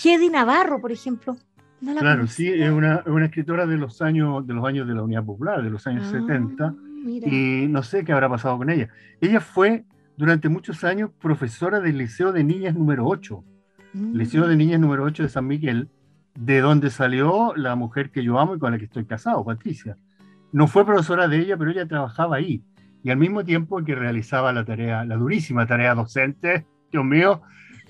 Hedy 0.04 0.30
Navarro, 0.30 0.82
por 0.82 0.92
ejemplo. 0.92 1.38
Claro, 1.80 2.28
sí, 2.28 2.50
es 2.50 2.72
una, 2.72 3.04
una, 3.06 3.26
escritora 3.26 3.66
de 3.66 3.78
los 3.78 4.02
años 4.02 4.46
de 4.46 4.54
los 4.54 4.66
años 4.66 4.88
de 4.88 4.94
la 4.94 5.04
Unidad 5.04 5.24
Popular, 5.24 5.64
de 5.64 5.70
los 5.70 5.86
años 5.88 6.08
70, 6.08 6.66
ah, 6.66 6.74
y 7.06 7.68
no 7.70 7.84
sé 7.84 8.04
qué 8.04 8.14
habrá 8.14 8.30
pasado 8.30 8.58
con 8.58 8.70
ella. 8.70 8.90
Ella 9.22 9.40
fue 9.40 9.86
durante 10.18 10.50
muchos 10.50 10.84
años 10.84 11.12
profesora 11.22 11.80
del 11.80 11.98
Liceo 11.98 12.32
de 12.32 12.44
Niñas 12.44 12.76
número 12.76 13.06
8, 13.06 13.44
mm. 13.94 14.16
Liceo 14.16 14.48
de 14.48 14.56
Niñas 14.56 14.80
número 14.80 15.04
8 15.04 15.24
de 15.24 15.30
San 15.30 15.48
Miguel, 15.48 15.90
de 16.36 16.62
donde 16.62 16.90
salió 16.90 17.54
la 17.56 17.76
mujer 17.76 18.12
que 18.12 18.24
yo 18.24 18.40
amo 18.40 18.56
y 18.56 18.60
con 18.60 18.72
la 18.72 18.78
que 18.78 18.86
estoy 18.86 19.06
casado, 19.06 19.44
Patricia 19.46 19.98
no 20.56 20.68
fue 20.68 20.86
profesora 20.86 21.28
de 21.28 21.40
ella, 21.40 21.58
pero 21.58 21.72
ella 21.72 21.86
trabajaba 21.86 22.38
ahí. 22.38 22.64
Y 23.04 23.12
al 23.12 23.18
mismo 23.18 23.44
tiempo 23.44 23.84
que 23.84 23.94
realizaba 23.94 24.54
la 24.54 24.64
tarea, 24.64 25.04
la 25.04 25.18
durísima 25.18 25.68
tarea 25.68 25.94
docente, 25.94 26.66
Dios 26.94 27.04
mío, 27.04 27.42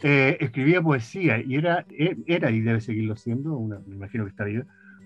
eh, 0.08 0.38
escribía 0.40 0.84
poesía 0.84 1.42
y 1.42 1.56
era, 1.56 1.84
e, 1.90 2.16
era, 2.28 2.52
y 2.52 2.62
debe 2.62 2.80
seguirlo 2.80 3.16
siendo, 3.16 3.58
una, 3.58 3.80
me 3.88 3.96
imagino 3.96 4.24
que 4.24 4.30
está 4.30 4.44
viva, 4.44 4.64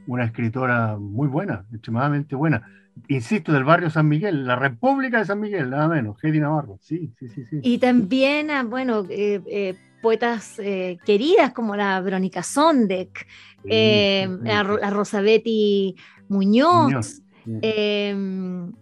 una 0.08 0.26
escritora 0.26 0.98
muy 0.98 1.30
buena, 1.30 1.66
extremadamente 1.72 2.36
buena. 2.36 2.70
Insisto, 3.08 3.54
del 3.54 3.64
barrio 3.64 3.90
San 3.90 4.10
Miguel, 4.10 4.46
la 4.46 4.58
República 4.58 5.20
de 5.20 5.26
San 5.26 5.40
Miguel, 5.40 5.70
nada 5.70 5.88
menos, 5.88 6.22
Hedy 6.22 6.42
Navarro, 6.42 6.80
sí, 6.82 7.14
sí, 7.18 7.30
sí. 7.30 7.46
sí. 7.50 7.60
Y 7.64 7.78
también, 7.78 8.52
ah, 8.52 8.64
bueno, 8.64 9.06
eh, 9.10 9.42
eh, 9.48 9.76
poetas 10.02 10.58
queridas 11.06 11.54
como 11.54 11.78
la 11.78 12.02
Verónica 12.02 12.44
Sondek, 12.44 13.26
la, 13.64 14.90
Rosa 14.90 15.22
Betty 15.22 15.96
Muñoz. 16.28 17.22
Em, 17.62 18.74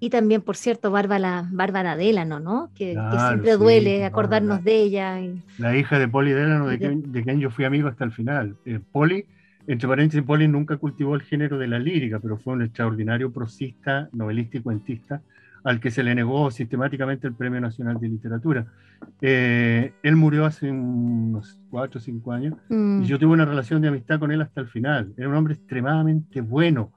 y 0.00 0.10
también, 0.10 0.42
por 0.42 0.56
cierto, 0.56 0.90
Bárbara, 0.90 1.46
Bárbara 1.50 1.96
Délano, 1.96 2.38
¿no? 2.38 2.70
Que, 2.74 2.96
siempre 3.28 3.56
duele 3.56 4.04
acordarnos 4.04 4.62
de 4.62 4.76
ella. 4.76 5.18
La 5.58 5.76
hija 5.76 5.98
de 5.98 6.06
Poli 6.06 6.32
Délano, 6.32 6.68
de, 6.68 6.78
quien, 6.78 7.40
yo 7.40 7.50
fui 7.50 7.64
amigo 7.64 7.88
hasta 7.88 8.04
el 8.04 8.12
final. 8.12 8.56
Eh, 8.64 8.78
Poli, 8.92 9.24
entre 9.66 9.88
paréntesis, 9.88 10.24
Poli 10.24 10.46
nunca 10.46 10.76
cultivó 10.76 11.14
el 11.14 11.22
género 11.22 11.58
de 11.58 11.66
la 11.66 11.78
lírica, 11.78 12.20
pero 12.20 12.38
fue 12.38 12.54
un 12.54 12.62
extraordinario 12.62 13.32
prosista, 13.32 14.08
novelista 14.12 14.58
y 14.58 14.60
cuentista, 14.60 15.20
al 15.64 15.80
que 15.80 15.90
se 15.90 16.04
le 16.04 16.14
negó 16.14 16.50
sistemáticamente 16.52 17.26
el 17.26 17.34
Premio 17.34 17.60
Nacional 17.60 17.98
de 17.98 18.08
Literatura. 18.08 18.66
Eh, 19.20 19.92
él 20.02 20.16
murió 20.16 20.44
hace 20.44 20.70
unos 20.70 21.58
cuatro 21.70 21.98
o 21.98 22.02
cinco 22.02 22.32
años 22.32 22.54
mm. 22.68 23.02
y 23.02 23.06
yo 23.06 23.18
tuve 23.18 23.32
una 23.32 23.44
relación 23.44 23.82
de 23.82 23.88
amistad 23.88 24.20
con 24.20 24.30
él 24.30 24.40
hasta 24.42 24.60
el 24.60 24.68
final. 24.68 25.12
Era 25.16 25.28
un 25.28 25.34
hombre 25.34 25.54
extremadamente 25.54 26.40
bueno, 26.40 26.92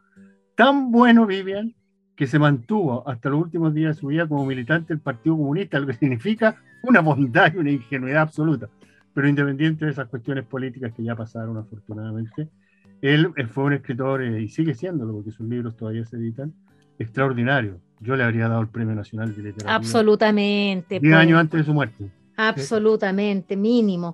tan 0.55 0.91
bueno, 0.91 1.25
Vivian, 1.25 1.73
que 2.21 2.27
se 2.27 2.37
mantuvo 2.37 3.03
hasta 3.09 3.29
los 3.29 3.41
últimos 3.41 3.73
días 3.73 3.95
de 3.95 3.99
su 3.99 4.05
vida 4.05 4.27
como 4.27 4.45
militante 4.45 4.93
del 4.93 4.99
Partido 4.99 5.35
Comunista, 5.35 5.79
lo 5.79 5.87
que 5.87 5.93
significa 5.99 6.55
una 6.83 6.99
bondad 6.99 7.51
y 7.51 7.57
una 7.57 7.71
ingenuidad 7.71 8.21
absoluta. 8.21 8.69
Pero 9.11 9.27
independiente 9.27 9.85
de 9.85 9.91
esas 9.91 10.07
cuestiones 10.07 10.45
políticas 10.45 10.93
que 10.95 11.03
ya 11.03 11.15
pasaron 11.15 11.57
afortunadamente, 11.57 12.47
él 13.01 13.33
fue 13.51 13.63
un 13.63 13.73
escritor, 13.73 14.21
eh, 14.21 14.39
y 14.39 14.49
sigue 14.49 14.75
siéndolo, 14.75 15.13
porque 15.13 15.31
sus 15.31 15.49
libros 15.49 15.75
todavía 15.75 16.05
se 16.05 16.17
editan, 16.17 16.53
extraordinario. 16.99 17.79
Yo 17.99 18.15
le 18.15 18.23
habría 18.23 18.47
dado 18.47 18.61
el 18.61 18.67
Premio 18.67 18.93
Nacional 18.93 19.35
de 19.35 19.41
Literatura. 19.41 19.73
Absolutamente. 19.73 20.99
Diez 20.99 21.15
años 21.15 21.39
antes 21.39 21.61
de 21.61 21.63
su 21.63 21.73
muerte. 21.73 22.11
Absolutamente, 22.37 23.57
mínimo. 23.57 24.13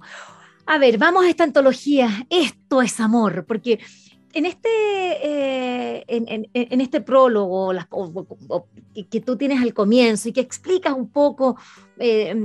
A 0.66 0.78
ver, 0.78 0.98
vamos 0.98 1.26
a 1.26 1.30
esta 1.30 1.44
antología. 1.44 2.08
Esto 2.30 2.82
es 2.82 3.02
amor, 3.02 3.44
porque 3.46 3.80
en 4.38 4.46
este, 4.46 4.70
eh, 4.70 6.06
en, 6.08 6.82
este 6.82 7.02
prólogo 7.02 7.74
que 9.10 9.22
tú 9.22 9.36
tienes 9.36 9.64
al 9.64 9.74
comienzo 9.74 10.30
y 10.30 10.32
que 10.32 10.42
explicas 10.42 10.94
un 10.94 11.10
poco 11.10 11.58
eh, 11.98 12.36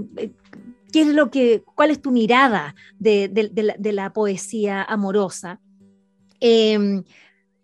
qué 0.91 1.03
es 1.03 1.09
lo 1.09 1.31
que, 1.31 1.63
cuál 1.75 1.91
es 1.91 2.01
tu 2.01 2.11
mirada 2.11 2.75
de, 2.99 3.31
la, 3.93 4.13
poesía 4.15 4.83
amorosa, 4.83 5.61
em, 6.41 7.05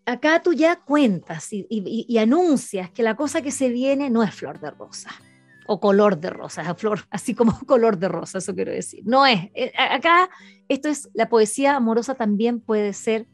acá 0.04 0.42
tú 0.42 0.52
ya 0.52 0.76
cuentas 0.76 1.48
y, 1.50 2.18
anuncias 2.18 2.90
que 2.90 3.02
la 3.02 3.16
cosa 3.16 3.40
que 3.40 3.50
se 3.50 3.70
viene 3.70 4.10
no 4.10 4.22
es 4.22 4.34
flor 4.34 4.60
de 4.60 4.70
rosa 4.70 5.10
o 5.66 5.80
color 5.80 6.18
de 6.18 6.28
rosa, 6.28 6.74
flor, 6.74 7.00
así 7.10 7.34
como 7.34 7.58
color 7.60 7.98
de 7.98 8.08
rosa, 8.08 8.38
eso 8.38 8.54
quiero 8.54 8.72
decir. 8.72 9.00
No 9.06 9.24
es. 9.24 9.50
Eh, 9.54 9.72
acá 9.78 10.28
esto 10.68 10.90
es, 10.90 11.08
la 11.14 11.30
poesía 11.30 11.76
amorosa 11.76 12.14
también 12.14 12.60
puede 12.60 12.92
ser 12.92 13.26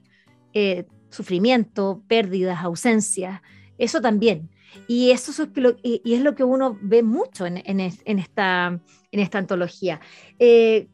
eh, 0.54 0.86
sufrimiento, 1.10 2.02
pérdidas, 2.08 2.62
ausencias, 2.62 3.42
eso 3.78 4.00
también. 4.00 4.50
Y 4.88 5.10
eso 5.10 5.30
es 5.30 5.48
lo, 5.56 5.76
y 5.82 6.14
es 6.14 6.22
lo 6.22 6.34
que 6.34 6.42
uno 6.42 6.76
ve 6.80 7.02
mucho 7.02 7.46
en, 7.46 7.80
esta, 7.80 8.80
en 9.12 9.20
esta 9.20 9.38
antología. 9.38 10.00
Eh, 10.38 10.88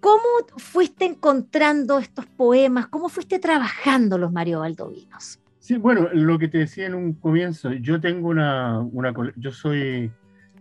¿Cómo 0.00 0.22
fuiste 0.58 1.04
encontrando 1.04 1.98
estos 1.98 2.26
poemas? 2.26 2.86
¿Cómo 2.86 3.08
fuiste 3.08 3.40
trabajando 3.40 4.18
los 4.18 4.30
Mario 4.30 4.60
Valdovinos? 4.60 5.40
Sí, 5.58 5.76
bueno, 5.76 6.08
lo 6.12 6.38
que 6.38 6.46
te 6.46 6.58
decía 6.58 6.86
en 6.86 6.94
un 6.94 7.14
comienzo, 7.14 7.72
yo 7.72 8.00
tengo 8.00 8.28
una, 8.28 8.78
una 8.78 9.12
yo 9.34 9.50
soy 9.50 10.12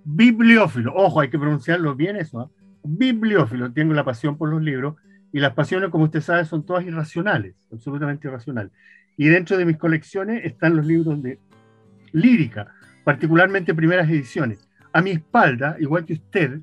bibliófilo, 0.03 0.93
ojo, 0.95 1.19
hay 1.19 1.29
que 1.29 1.37
pronunciarlo 1.37 1.93
bien 1.93 2.15
eso, 2.15 2.39
¿ah? 2.39 2.49
bibliófilo, 2.83 3.71
tengo 3.71 3.93
la 3.93 4.03
pasión 4.03 4.35
por 4.35 4.49
los 4.49 4.63
libros 4.63 4.95
y 5.35 5.39
las 5.41 5.53
pasiones, 5.53 5.89
como 5.89 6.05
usted 6.05 6.21
sabe, 6.21 6.45
son 6.45 6.65
todas 6.65 6.85
irracionales, 6.85 7.55
absolutamente 7.69 8.25
irracionales. 8.25 8.71
Y 9.17 9.27
dentro 9.27 9.57
de 9.57 9.65
mis 9.65 9.75
colecciones 9.75 10.45
están 10.45 10.77
los 10.77 10.85
libros 10.85 11.21
de 11.21 11.39
lírica, 12.13 12.73
particularmente 13.03 13.75
primeras 13.75 14.09
ediciones. 14.09 14.65
A 14.93 15.01
mi 15.01 15.11
espalda, 15.11 15.75
igual 15.77 16.05
que 16.05 16.13
usted, 16.13 16.61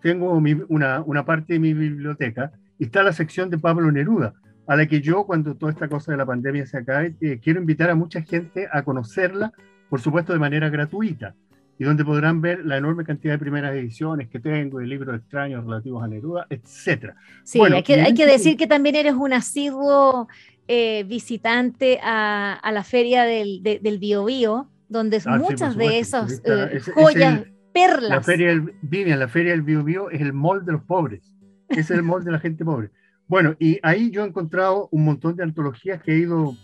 tengo 0.00 0.32
una, 0.32 1.02
una, 1.02 1.26
parte 1.26 1.52
de 1.52 1.58
mi 1.58 1.74
biblioteca 1.74 2.50
y 2.78 2.84
está 2.84 3.02
la 3.02 3.12
sección 3.12 3.50
de 3.50 3.58
Pablo 3.58 3.92
Neruda, 3.92 4.32
a 4.66 4.74
la 4.74 4.86
que 4.86 5.02
yo, 5.02 5.26
cuando 5.26 5.54
toda 5.54 5.70
esta 5.70 5.86
cosa 5.86 6.12
de 6.12 6.16
la 6.16 6.24
pandemia 6.24 6.64
se 6.64 6.78
acabe, 6.78 7.14
eh, 7.20 7.40
quiero 7.44 7.60
invitar 7.60 7.90
a 7.90 7.94
mucha 7.94 8.22
gente 8.22 8.70
a 8.72 8.84
conocerla, 8.84 9.52
por 9.90 10.00
supuesto 10.00 10.32
de 10.32 10.38
manera 10.38 10.70
gratuita 10.70 11.34
y 11.78 11.84
donde 11.84 12.04
podrán 12.04 12.40
ver 12.40 12.64
la 12.64 12.76
enorme 12.76 13.04
cantidad 13.04 13.34
de 13.34 13.38
primeras 13.38 13.74
ediciones 13.74 14.28
que 14.28 14.38
tengo, 14.38 14.78
de 14.78 14.86
libros 14.86 15.16
extraños 15.16 15.64
relativos 15.64 16.02
a 16.04 16.08
Neruda, 16.08 16.46
etc. 16.50 17.14
Sí, 17.44 17.60
hay, 17.60 17.82
que, 17.82 18.00
hay 18.00 18.14
que 18.14 18.26
decir 18.26 18.56
que 18.56 18.66
también 18.66 18.94
eres 18.94 19.14
un 19.14 19.32
asiduo 19.32 20.28
eh, 20.68 21.04
visitante 21.08 21.98
a, 22.02 22.54
a, 22.54 22.72
la 22.72 22.84
feria 22.84 23.24
del, 23.24 23.62
del 23.62 23.98
Bio, 23.98 24.24
Bio 24.24 24.68
donde 24.92 25.20
ah, 25.24 25.38
muchas 25.38 25.76
de 25.76 25.98
esas 25.98 26.42
eh, 26.44 26.80
joyas, 26.94 27.46
perlas. 27.72 28.10
La 28.10 28.22
feria 28.22 28.48
del, 28.48 28.74
Vivian, 28.82 29.18
la 29.18 29.28
feria 29.28 29.52
del 29.52 29.62
Bio, 29.62 29.82
Bio 29.82 30.10
es 30.10 30.20
el 30.20 30.32
mall 30.32 30.64
de 30.64 30.72
los 30.72 30.82
pobres, 30.84 31.34
es 31.68 31.90
el 31.90 32.02
mall 32.02 32.22
de 32.22 32.30
la 32.30 32.38
gente 32.38 32.64
pobre. 32.64 32.90
Bueno, 33.26 33.56
y 33.58 33.78
ahí 33.82 34.10
yo 34.10 34.22
he 34.22 34.28
encontrado 34.28 34.88
un 34.92 35.04
montón 35.04 35.34
de 35.34 35.42
antologías 35.42 36.02
que 36.02 36.12
he 36.12 36.18
ido 36.18 36.54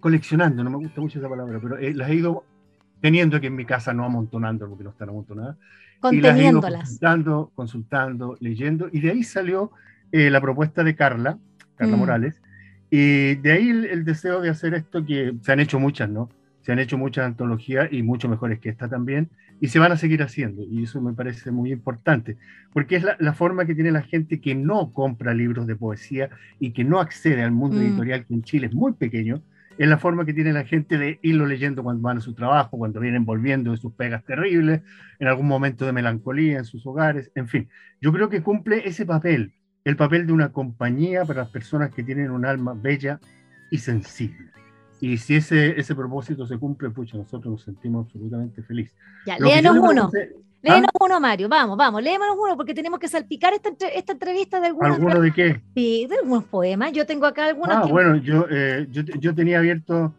coleccionando, 0.00 0.64
no 0.64 0.70
me 0.70 0.78
gusta 0.78 1.00
mucho 1.00 1.18
esa 1.18 1.28
palabra, 1.28 1.58
pero 1.62 1.78
eh, 1.78 1.92
las 1.94 2.08
he 2.10 2.14
ido 2.14 2.44
teniendo 3.04 3.38
que 3.38 3.48
en 3.48 3.54
mi 3.54 3.66
casa 3.66 3.92
no 3.92 4.06
amontonando, 4.06 4.66
porque 4.66 4.82
no 4.82 4.88
están 4.88 5.10
amontonadas. 5.10 5.58
Conteniéndolas. 6.00 6.84
consultando, 6.84 7.52
consultando, 7.54 8.36
leyendo, 8.40 8.88
y 8.90 9.00
de 9.00 9.10
ahí 9.10 9.22
salió 9.22 9.72
eh, 10.10 10.30
la 10.30 10.40
propuesta 10.40 10.82
de 10.82 10.96
Carla, 10.96 11.38
Carla 11.76 11.96
mm. 11.98 12.00
Morales, 12.00 12.40
y 12.88 13.34
de 13.34 13.52
ahí 13.52 13.68
el, 13.68 14.06
deseo 14.06 14.40
de 14.40 14.48
hacer 14.48 14.72
esto 14.72 15.04
que 15.04 15.34
se 15.42 15.52
han 15.52 15.60
hecho 15.60 15.78
muchas, 15.78 16.08
¿no? 16.08 16.30
Se 16.62 16.72
han 16.72 16.78
hecho 16.78 16.96
muchas 16.96 17.26
antologías 17.26 17.92
y 17.92 18.02
mucho 18.02 18.26
mejores 18.30 18.58
que 18.58 18.70
esta 18.70 18.88
también, 18.88 19.28
y 19.60 19.68
se 19.68 19.78
van 19.78 19.92
a 19.92 19.98
seguir 19.98 20.22
haciendo, 20.22 20.62
y 20.62 20.84
eso 20.84 21.02
me 21.02 21.12
parece 21.12 21.50
muy 21.50 21.72
importante, 21.72 22.38
porque 22.72 22.96
es 22.96 23.02
la, 23.02 23.16
la 23.20 23.34
forma 23.34 23.66
que 23.66 23.74
tiene 23.74 23.92
la 23.92 24.00
gente 24.00 24.40
que 24.40 24.54
no 24.54 24.94
compra 24.94 25.34
libros 25.34 25.66
de 25.66 25.76
poesía 25.76 26.30
y 26.58 26.70
que 26.70 26.84
no 26.84 27.00
accede 27.00 27.42
al 27.42 27.52
mundo 27.52 27.76
mm. 27.76 27.82
editorial, 27.82 28.24
que 28.24 28.32
en 28.32 28.44
Chile 28.44 28.68
es 28.68 28.72
muy 28.72 28.94
pequeño, 28.94 29.42
es 29.78 29.88
la 29.88 29.98
forma 29.98 30.24
que 30.24 30.34
tiene 30.34 30.52
la 30.52 30.64
gente 30.64 30.98
de 30.98 31.18
irlo 31.22 31.46
leyendo 31.46 31.82
cuando 31.82 32.02
van 32.02 32.18
a 32.18 32.20
su 32.20 32.34
trabajo, 32.34 32.78
cuando 32.78 33.00
vienen 33.00 33.24
volviendo 33.24 33.72
de 33.72 33.76
sus 33.76 33.92
pegas 33.94 34.24
terribles, 34.24 34.82
en 35.18 35.28
algún 35.28 35.46
momento 35.46 35.84
de 35.84 35.92
melancolía 35.92 36.58
en 36.58 36.64
sus 36.64 36.86
hogares, 36.86 37.30
en 37.34 37.48
fin. 37.48 37.68
Yo 38.00 38.12
creo 38.12 38.28
que 38.28 38.42
cumple 38.42 38.86
ese 38.86 39.06
papel, 39.06 39.54
el 39.84 39.96
papel 39.96 40.26
de 40.26 40.32
una 40.32 40.52
compañía 40.52 41.24
para 41.24 41.42
las 41.42 41.50
personas 41.50 41.92
que 41.92 42.02
tienen 42.02 42.30
un 42.30 42.46
alma 42.46 42.74
bella 42.74 43.20
y 43.70 43.78
sensible. 43.78 44.50
Y 45.04 45.18
si 45.18 45.34
ese, 45.34 45.78
ese 45.78 45.94
propósito 45.94 46.46
se 46.46 46.56
cumple, 46.56 46.88
pucha, 46.88 47.18
nosotros 47.18 47.52
nos 47.52 47.62
sentimos 47.62 48.06
absolutamente 48.06 48.62
felices. 48.62 48.96
Ya, 49.26 49.36
léanos 49.38 49.76
uno. 49.76 50.10
Léenos 50.62 50.90
¿Ah? 50.94 51.04
uno, 51.04 51.20
Mario, 51.20 51.46
vamos, 51.46 51.76
vamos, 51.76 52.02
léenos 52.02 52.28
uno 52.40 52.56
porque 52.56 52.72
tenemos 52.72 52.98
que 52.98 53.06
salpicar 53.06 53.52
esta, 53.52 53.68
esta 53.88 54.12
entrevista 54.12 54.60
de 54.60 54.68
algunos. 54.68 54.96
¿Alguno 54.96 55.20
de 55.20 55.30
qué? 55.30 55.60
Sí, 55.74 56.06
de 56.08 56.16
algunos 56.16 56.44
poemas. 56.44 56.92
Yo 56.92 57.04
tengo 57.04 57.26
acá 57.26 57.48
algunos. 57.48 57.76
Ah, 57.76 57.84
bueno, 57.84 58.16
yo, 58.16 58.46
eh, 58.50 58.86
yo, 58.90 59.02
yo, 59.02 59.34
tenía 59.34 59.58
abierto 59.58 60.14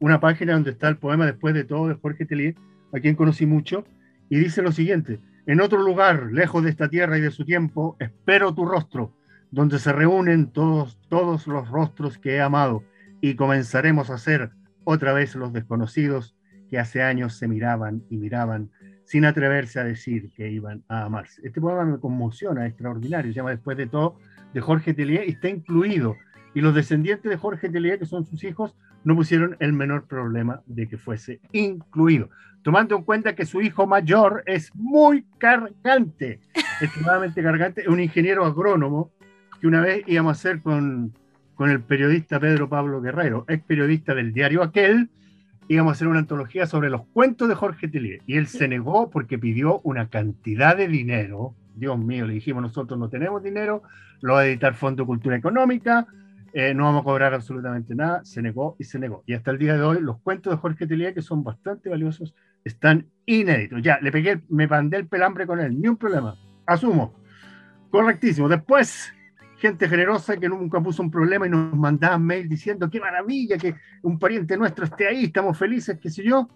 una 0.00 0.18
página 0.18 0.54
donde 0.54 0.72
está 0.72 0.88
el 0.88 0.96
poema 0.96 1.26
Después 1.26 1.54
de 1.54 1.62
todo 1.62 1.86
de 1.86 1.94
Jorge 1.94 2.26
Telier, 2.26 2.56
a 2.92 2.98
quien 2.98 3.14
conocí 3.14 3.46
mucho, 3.46 3.84
y 4.28 4.40
dice 4.40 4.60
lo 4.60 4.72
siguiente: 4.72 5.20
En 5.46 5.60
otro 5.60 5.80
lugar, 5.82 6.30
lejos 6.32 6.64
de 6.64 6.70
esta 6.70 6.88
tierra 6.88 7.16
y 7.16 7.20
de 7.20 7.30
su 7.30 7.44
tiempo, 7.44 7.96
espero 8.00 8.52
tu 8.52 8.64
rostro, 8.64 9.12
donde 9.52 9.78
se 9.78 9.92
reúnen 9.92 10.48
todos, 10.48 10.98
todos 11.08 11.46
los 11.46 11.68
rostros 11.68 12.18
que 12.18 12.34
he 12.34 12.40
amado, 12.40 12.82
y 13.20 13.34
comenzaremos 13.34 14.10
a 14.10 14.18
ser 14.18 14.50
otra 14.84 15.12
vez 15.12 15.34
los 15.34 15.52
desconocidos 15.52 16.36
que 16.70 16.78
hace 16.78 17.02
años 17.02 17.36
se 17.36 17.48
miraban 17.48 18.02
y 18.10 18.16
miraban 18.16 18.70
sin 19.04 19.24
atreverse 19.24 19.80
a 19.80 19.84
decir 19.84 20.30
que 20.32 20.50
iban 20.50 20.84
a 20.88 21.04
amarse. 21.04 21.40
Este 21.44 21.60
poema 21.60 21.84
me 21.84 21.98
conmociona, 21.98 22.66
extraordinario, 22.66 23.32
se 23.32 23.36
llama 23.36 23.50
Después 23.50 23.76
de 23.76 23.86
todo, 23.86 24.18
de 24.52 24.60
Jorge 24.60 24.92
Tellier, 24.92 25.26
y 25.26 25.32
está 25.32 25.48
incluido. 25.48 26.16
Y 26.54 26.60
los 26.60 26.74
descendientes 26.74 27.30
de 27.30 27.36
Jorge 27.38 27.70
Tellier, 27.70 27.98
que 27.98 28.04
son 28.06 28.26
sus 28.26 28.44
hijos, 28.44 28.76
no 29.04 29.16
pusieron 29.16 29.56
el 29.60 29.72
menor 29.72 30.06
problema 30.06 30.62
de 30.66 30.88
que 30.88 30.98
fuese 30.98 31.40
incluido, 31.52 32.28
tomando 32.62 32.96
en 32.96 33.04
cuenta 33.04 33.34
que 33.34 33.46
su 33.46 33.62
hijo 33.62 33.86
mayor 33.86 34.42
es 34.44 34.74
muy 34.74 35.24
cargante, 35.38 36.40
extremadamente 36.82 37.42
cargante, 37.42 37.80
es 37.82 37.88
un 37.88 38.00
ingeniero 38.00 38.44
agrónomo 38.44 39.10
que 39.60 39.66
una 39.66 39.80
vez 39.80 40.04
íbamos 40.06 40.30
a 40.30 40.38
hacer 40.38 40.60
con, 40.60 41.14
con 41.58 41.70
el 41.70 41.80
periodista 41.80 42.38
Pedro 42.38 42.68
Pablo 42.68 43.00
Guerrero, 43.00 43.44
ex 43.48 43.64
periodista 43.64 44.14
del 44.14 44.32
diario 44.32 44.62
Aquel, 44.62 45.10
íbamos 45.66 45.90
a 45.90 45.94
hacer 45.94 46.06
una 46.06 46.20
antología 46.20 46.68
sobre 46.68 46.88
los 46.88 47.04
cuentos 47.06 47.48
de 47.48 47.56
Jorge 47.56 47.88
Tellier. 47.88 48.20
Y 48.26 48.36
él 48.36 48.46
se 48.46 48.68
negó 48.68 49.10
porque 49.10 49.40
pidió 49.40 49.80
una 49.80 50.08
cantidad 50.08 50.76
de 50.76 50.86
dinero. 50.86 51.56
Dios 51.74 51.98
mío, 51.98 52.28
le 52.28 52.34
dijimos, 52.34 52.62
nosotros 52.62 52.96
no 52.96 53.08
tenemos 53.08 53.42
dinero, 53.42 53.82
lo 54.20 54.34
va 54.34 54.42
a 54.42 54.46
editar 54.46 54.74
Fondo 54.74 55.02
de 55.02 55.08
Cultura 55.08 55.34
Económica, 55.34 56.06
eh, 56.52 56.74
no 56.74 56.84
vamos 56.84 57.00
a 57.00 57.04
cobrar 57.04 57.34
absolutamente 57.34 57.92
nada. 57.92 58.24
Se 58.24 58.40
negó 58.40 58.76
y 58.78 58.84
se 58.84 59.00
negó. 59.00 59.24
Y 59.26 59.34
hasta 59.34 59.50
el 59.50 59.58
día 59.58 59.74
de 59.74 59.82
hoy, 59.82 60.00
los 60.00 60.20
cuentos 60.20 60.52
de 60.52 60.58
Jorge 60.58 60.86
Tellier, 60.86 61.12
que 61.12 61.22
son 61.22 61.42
bastante 61.42 61.88
valiosos, 61.88 62.36
están 62.62 63.08
inéditos. 63.26 63.82
Ya, 63.82 63.98
le 64.00 64.12
pegué, 64.12 64.42
me 64.48 64.68
mandé 64.68 64.98
el 64.98 65.08
pelambre 65.08 65.44
con 65.44 65.58
él, 65.58 65.80
ni 65.80 65.88
un 65.88 65.96
problema. 65.96 66.36
Asumo. 66.66 67.16
Correctísimo. 67.90 68.48
Después, 68.48 69.12
gente 69.58 69.88
generosa 69.88 70.36
que 70.36 70.48
nunca 70.48 70.80
puso 70.80 71.02
un 71.02 71.10
problema 71.10 71.46
y 71.46 71.50
nos 71.50 71.74
mandaban 71.74 72.24
mail 72.24 72.48
diciendo 72.48 72.88
qué 72.88 73.00
maravilla 73.00 73.58
que 73.58 73.74
un 74.02 74.18
pariente 74.18 74.56
nuestro 74.56 74.84
esté 74.84 75.08
ahí, 75.08 75.24
estamos 75.24 75.58
felices, 75.58 75.98
qué 76.00 76.10
sé 76.10 76.22
yo. 76.22 76.48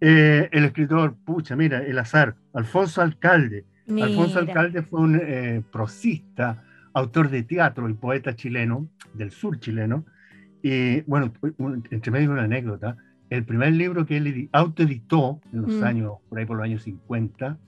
Eh, 0.00 0.48
el 0.50 0.64
escritor, 0.64 1.14
pucha, 1.24 1.56
mira, 1.56 1.78
el 1.78 1.98
azar, 1.98 2.34
Alfonso 2.54 3.02
Alcalde. 3.02 3.64
Alfonso 3.88 4.38
Alcalde 4.38 4.82
fue 4.82 5.00
un 5.00 5.20
eh, 5.20 5.62
prosista, 5.70 6.62
autor 6.92 7.28
de 7.28 7.42
teatro 7.42 7.88
y 7.88 7.94
poeta 7.94 8.34
chileno, 8.34 8.88
del 9.14 9.30
sur 9.30 9.58
chileno. 9.58 10.04
Y 10.62 11.00
bueno, 11.02 11.32
entre 11.90 12.10
medio 12.10 12.30
una 12.30 12.44
anécdota, 12.44 12.96
el 13.30 13.44
primer 13.44 13.72
libro 13.72 14.06
que 14.06 14.16
él 14.16 14.48
autoeditó 14.52 15.40
en 15.52 15.62
los 15.62 15.72
mm. 15.72 15.84
años, 15.84 16.12
por 16.28 16.38
ahí 16.38 16.46
por 16.46 16.56
los 16.56 16.64
años 16.64 16.82
50, 16.82 17.58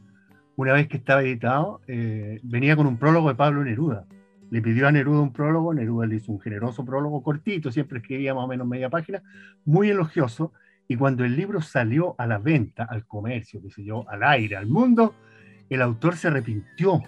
una 0.57 0.73
vez 0.73 0.89
que 0.89 0.97
estaba 0.97 1.23
editado, 1.23 1.81
eh, 1.87 2.41
venía 2.43 2.77
con 2.77 2.87
un 2.87 2.99
prólogo 2.99 3.29
de 3.29 3.35
Pablo 3.35 3.65
Neruda. 3.65 4.07
Le 4.53 4.61
pidió 4.61 4.87
a 4.87 4.93
Neruda 4.93 5.23
un 5.23 5.33
prólogo, 5.33 5.73
Neruda 5.73 6.05
le 6.05 6.17
hizo 6.17 6.31
un 6.31 6.39
generoso 6.39 6.85
prólogo 6.85 7.23
cortito, 7.23 7.73
siempre 7.73 8.01
escribía 8.01 8.35
más 8.35 8.45
o 8.45 8.49
menos 8.49 8.67
media 8.67 8.91
página, 8.91 9.23
muy 9.65 9.89
elogioso, 9.89 10.53
y 10.87 10.95
cuando 10.95 11.25
el 11.25 11.35
libro 11.35 11.63
salió 11.63 12.15
a 12.19 12.27
la 12.27 12.37
venta, 12.37 12.85
al 12.85 13.07
comercio, 13.07 13.63
qué 13.63 13.71
sé 13.71 13.83
al 14.07 14.23
aire, 14.23 14.57
al 14.57 14.67
mundo, 14.67 15.15
el 15.71 15.81
autor 15.81 16.17
se 16.17 16.29
arrepintió. 16.29 17.01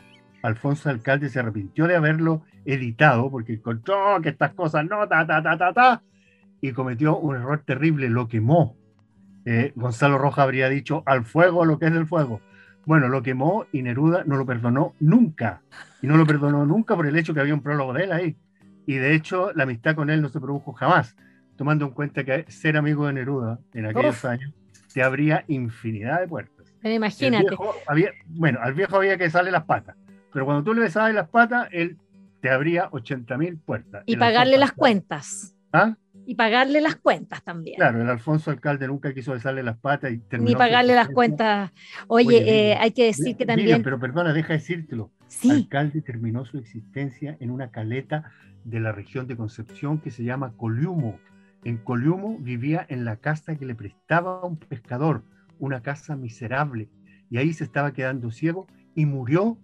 Alfonso 0.43 0.89
Alcalde 0.89 1.29
se 1.29 1.39
arrepintió 1.39 1.87
de 1.87 1.97
haberlo 1.97 2.45
editado 2.65 3.31
porque 3.31 3.53
encontró 3.53 4.23
que 4.23 4.31
estas 4.31 4.55
cosas 4.55 4.87
no, 4.87 5.07
ta, 5.07 5.27
ta, 5.27 5.43
ta, 5.43 5.59
ta, 5.59 5.75
ta, 5.75 6.03
y 6.63 6.73
cometió 6.73 7.19
un 7.19 7.37
error 7.37 7.63
terrible, 7.67 8.09
lo 8.09 8.27
quemó. 8.27 8.75
Eh, 9.45 9.73
Gonzalo 9.75 10.17
Roja 10.17 10.45
habría 10.45 10.71
dicho 10.71 11.03
al 11.05 11.27
fuego 11.27 11.67
lo 11.67 11.79
que 11.79 11.89
es 11.89 11.93
del 11.93 12.07
fuego. 12.07 12.41
Bueno, 12.87 13.09
lo 13.09 13.23
quemó 13.23 13.67
y 13.73 13.83
Neruda 13.83 14.25
no 14.25 14.37
lo 14.37 14.47
perdonó 14.47 14.95
nunca. 15.01 15.63
Y 16.03 16.07
no 16.07 16.17
lo 16.17 16.27
perdonó 16.27 16.67
nunca 16.67 16.97
por 16.97 17.07
el 17.07 17.17
hecho 17.17 17.35
que 17.35 17.41
había 17.41 17.55
un 17.55 17.63
prólogo 17.63 17.93
de 17.93 18.05
él 18.05 18.13
ahí. 18.13 18.37
Y 18.87 18.97
de 18.97 19.15
hecho, 19.15 19.53
la 19.55 19.63
amistad 19.63 19.95
con 19.95 20.11
él 20.11 20.21
no 20.21 20.29
se 20.29 20.41
produjo 20.41 20.73
jamás, 20.73 21.17
tomando 21.57 21.87
en 21.87 21.93
cuenta 21.93 22.25
que 22.25 22.45
ser 22.49 22.77
amigo 22.77 23.07
de 23.07 23.15
Neruda 23.15 23.59
en 23.73 23.87
aquellos 23.87 24.25
años 24.25 24.53
te 24.95 25.03
abría 25.03 25.45
infinidad 25.49 26.21
de 26.21 26.29
puertas. 26.29 26.73
Imagínate. 26.85 27.57
bueno, 28.27 28.61
al 28.63 28.75
viejo 28.75 28.97
había 28.97 29.19
que 29.19 29.29
darle 29.29 29.51
las 29.51 29.65
patas, 29.65 29.97
pero 30.33 30.45
cuando 30.45 30.63
tú 30.63 30.73
le 30.73 30.83
besabas 30.83 31.13
las 31.13 31.29
patas, 31.29 31.69
él 31.73 31.99
te 32.41 32.49
abría 32.49 32.89
80.000 32.91 33.61
puertas. 33.61 34.05
Y 34.07 34.17
pagarle 34.17 34.57
las 34.57 34.73
cuentas. 34.73 35.57
¿Ah? 35.73 35.97
Y 36.27 36.35
pagarle 36.35 36.81
las 36.81 36.97
cuentas 36.97 37.43
también. 37.43 37.77
Claro, 37.77 38.01
el 38.03 38.09
Alfonso 38.09 38.51
Alcalde 38.51 38.87
nunca 38.87 39.13
quiso 39.13 39.33
besarle 39.33 39.63
las 39.63 39.77
patas 39.77 40.13
y 40.13 40.19
terminó 40.19 40.51
Ni 40.51 40.57
pagarle 40.57 40.95
las 40.95 41.09
cuentas. 41.09 41.73
Oye, 42.07 42.71
eh, 42.73 42.77
hay 42.77 42.93
que 42.93 43.07
decir 43.07 43.37
que 43.37 43.47
también. 43.47 43.83
pero 43.83 43.99
perdona, 43.99 44.33
deja 44.33 44.53
decírtelo. 44.53 45.11
Sí. 45.29 45.51
Alcalde 45.51 46.01
terminó 46.03 46.45
su 46.45 46.59
existencia 46.59 47.37
en 47.41 47.51
una 47.51 47.71
caleta 47.71 48.33
de 48.65 48.81
la 48.81 48.93
región 48.93 49.27
de 49.27 49.37
Concepción 49.37 49.99
que 49.99 50.11
se 50.11 50.25
llama 50.25 50.53
Coliumo. 50.57 51.19
En 51.65 51.79
Coliumo 51.79 52.39
vivía 52.39 52.85
en 52.89 53.05
la 53.05 53.17
casa 53.17 53.57
que 53.57 53.67
le 53.67 53.75
prestaba 53.75 54.45
un 54.45 54.57
pescador, 54.57 55.23
una 55.59 55.83
casa 55.83 56.17
miserable, 56.17 56.89
y 57.31 57.39
ahí 57.39 57.53
se 57.53 57.65
estaba 57.65 57.93
quedando 57.93 58.31
ciego 58.31 58.67
y 58.95 59.07
murió 59.07 59.59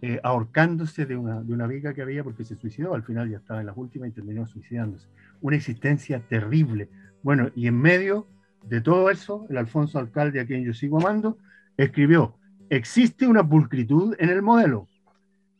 eh, 0.00 0.20
ahorcándose 0.22 1.04
de 1.04 1.16
una, 1.16 1.42
de 1.42 1.52
una 1.52 1.66
viga 1.66 1.94
que 1.94 2.02
había 2.02 2.24
porque 2.24 2.44
se 2.44 2.56
suicidó. 2.56 2.94
Al 2.94 3.02
final 3.02 3.30
ya 3.30 3.36
estaba 3.38 3.60
en 3.60 3.66
las 3.66 3.76
últimas 3.76 4.08
y 4.08 4.12
terminó 4.12 4.46
suicidándose 4.46 5.08
una 5.42 5.56
existencia 5.56 6.20
terrible. 6.20 6.88
Bueno, 7.22 7.50
y 7.54 7.66
en 7.66 7.78
medio 7.78 8.26
de 8.64 8.80
todo 8.80 9.10
eso, 9.10 9.46
el 9.50 9.58
Alfonso 9.58 9.98
Alcalde, 9.98 10.40
a 10.40 10.46
quien 10.46 10.64
yo 10.64 10.72
sigo 10.72 10.98
amando, 10.98 11.38
escribió, 11.76 12.38
existe 12.70 13.26
una 13.26 13.46
pulcritud 13.46 14.14
en 14.18 14.30
el 14.30 14.40
modelo. 14.40 14.88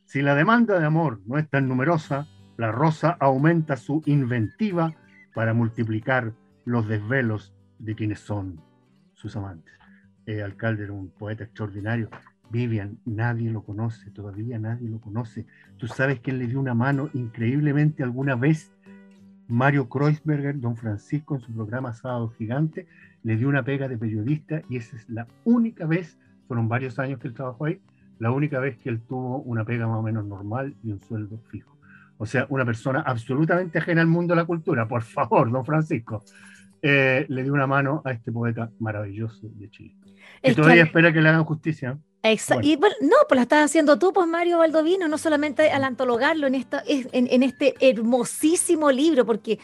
Si 0.07 0.23
la 0.23 0.35
demanda 0.35 0.79
de 0.79 0.87
amor 0.87 1.21
no 1.27 1.39
es 1.39 1.49
tan 1.49 1.69
numerosa, 1.69 2.27
la 2.57 2.71
rosa 2.71 3.17
aumenta 3.19 3.77
su 3.77 4.03
inventiva 4.07 4.95
para 5.35 5.55
multiplicar 5.55 6.33
los 6.65 6.87
desvelos 6.87 7.55
de 7.79 7.95
quienes 7.95 8.21
son 8.21 8.61
sus 9.15 9.37
amantes. 9.37 9.73
El 10.27 10.43
alcalde 10.43 10.85
era 10.85 10.93
un 10.93 11.11
poeta 11.11 11.45
extraordinario. 11.45 12.09
Vivian, 12.51 12.99
nadie 13.07 13.51
lo 13.51 13.63
conoce, 13.63 14.11
todavía 14.11 14.59
nadie 14.59 14.89
lo 14.89 15.01
conoce. 15.01 15.47
¿Tú 15.79 15.89
sabes 15.89 16.21
quién 16.21 16.39
le 16.39 16.47
dio 16.47 16.61
una 16.61 16.75
mano 16.75 17.09
increíblemente 17.15 18.03
alguna 18.03 18.37
vez 18.37 18.71
Mario 19.49 19.89
Kreuzberger, 19.89 20.59
don 20.59 20.77
Francisco, 20.77 21.35
en 21.35 21.41
su 21.41 21.53
programa 21.53 21.93
Sábado 21.93 22.29
Gigante, 22.39 22.87
le 23.23 23.37
dio 23.37 23.49
una 23.49 23.65
pega 23.65 23.89
de 23.89 23.99
periodista 23.99 24.63
y 24.69 24.77
esa 24.77 24.97
es 24.97 25.09
la 25.09 25.27
única 25.45 25.87
vez, 25.87 26.19
fueron 26.49 26.69
varios 26.69 26.99
años 26.99 27.19
que 27.19 27.29
él 27.29 27.35
trabajó 27.35 27.67
ahí, 27.67 27.81
la 28.19 28.31
única 28.31 28.59
vez 28.61 28.77
que 28.79 28.89
él 28.89 29.01
tuvo 29.01 29.39
una 29.39 29.65
pega 29.65 29.87
más 29.87 29.99
o 29.99 30.03
menos 30.03 30.25
normal 30.25 30.75
y 30.83 30.93
un 30.93 31.01
sueldo 31.01 31.39
fijo. 31.51 31.77
O 32.19 32.27
sea, 32.27 32.47
una 32.51 32.65
persona 32.65 33.01
absolutamente 33.01 33.79
ajena 33.79 34.01
al 34.01 34.07
mundo 34.07 34.35
de 34.35 34.41
la 34.41 34.47
cultura. 34.47 34.87
Por 34.87 35.03
favor, 35.03 35.51
don 35.51 35.65
Francisco, 35.65 36.23
eh, 36.81 37.27
le 37.29 37.43
dio 37.43 37.53
una 37.53 37.67
mano 37.67 38.01
a 38.05 38.13
este 38.13 38.31
poeta 38.31 38.71
maravilloso 38.79 39.49
de 39.55 39.69
Chile. 39.71 39.97
Y 40.43 40.55
todavía 40.55 40.85
espera 40.85 41.13
que 41.13 41.21
le 41.21 41.29
hagan 41.29 41.45
justicia. 41.45 41.99
Exacto. 42.23 42.67
Y 42.67 42.77
bueno, 42.77 42.95
no, 43.01 43.17
pues 43.29 43.37
la 43.37 43.43
estás 43.43 43.65
haciendo 43.65 43.99
tú, 43.99 44.13
pues 44.13 44.29
Mario 44.29 44.59
Baldovino, 44.59 45.09
no 45.09 45.19
solamente 45.19 45.71
al 45.71 45.83
antologarlo 45.83 46.47
en, 46.47 46.55
esta, 46.55 46.83
en, 46.87 47.09
en 47.13 47.43
este 47.43 47.75
hermosísimo 47.81 48.93
libro, 48.93 49.27
porque 49.27 49.59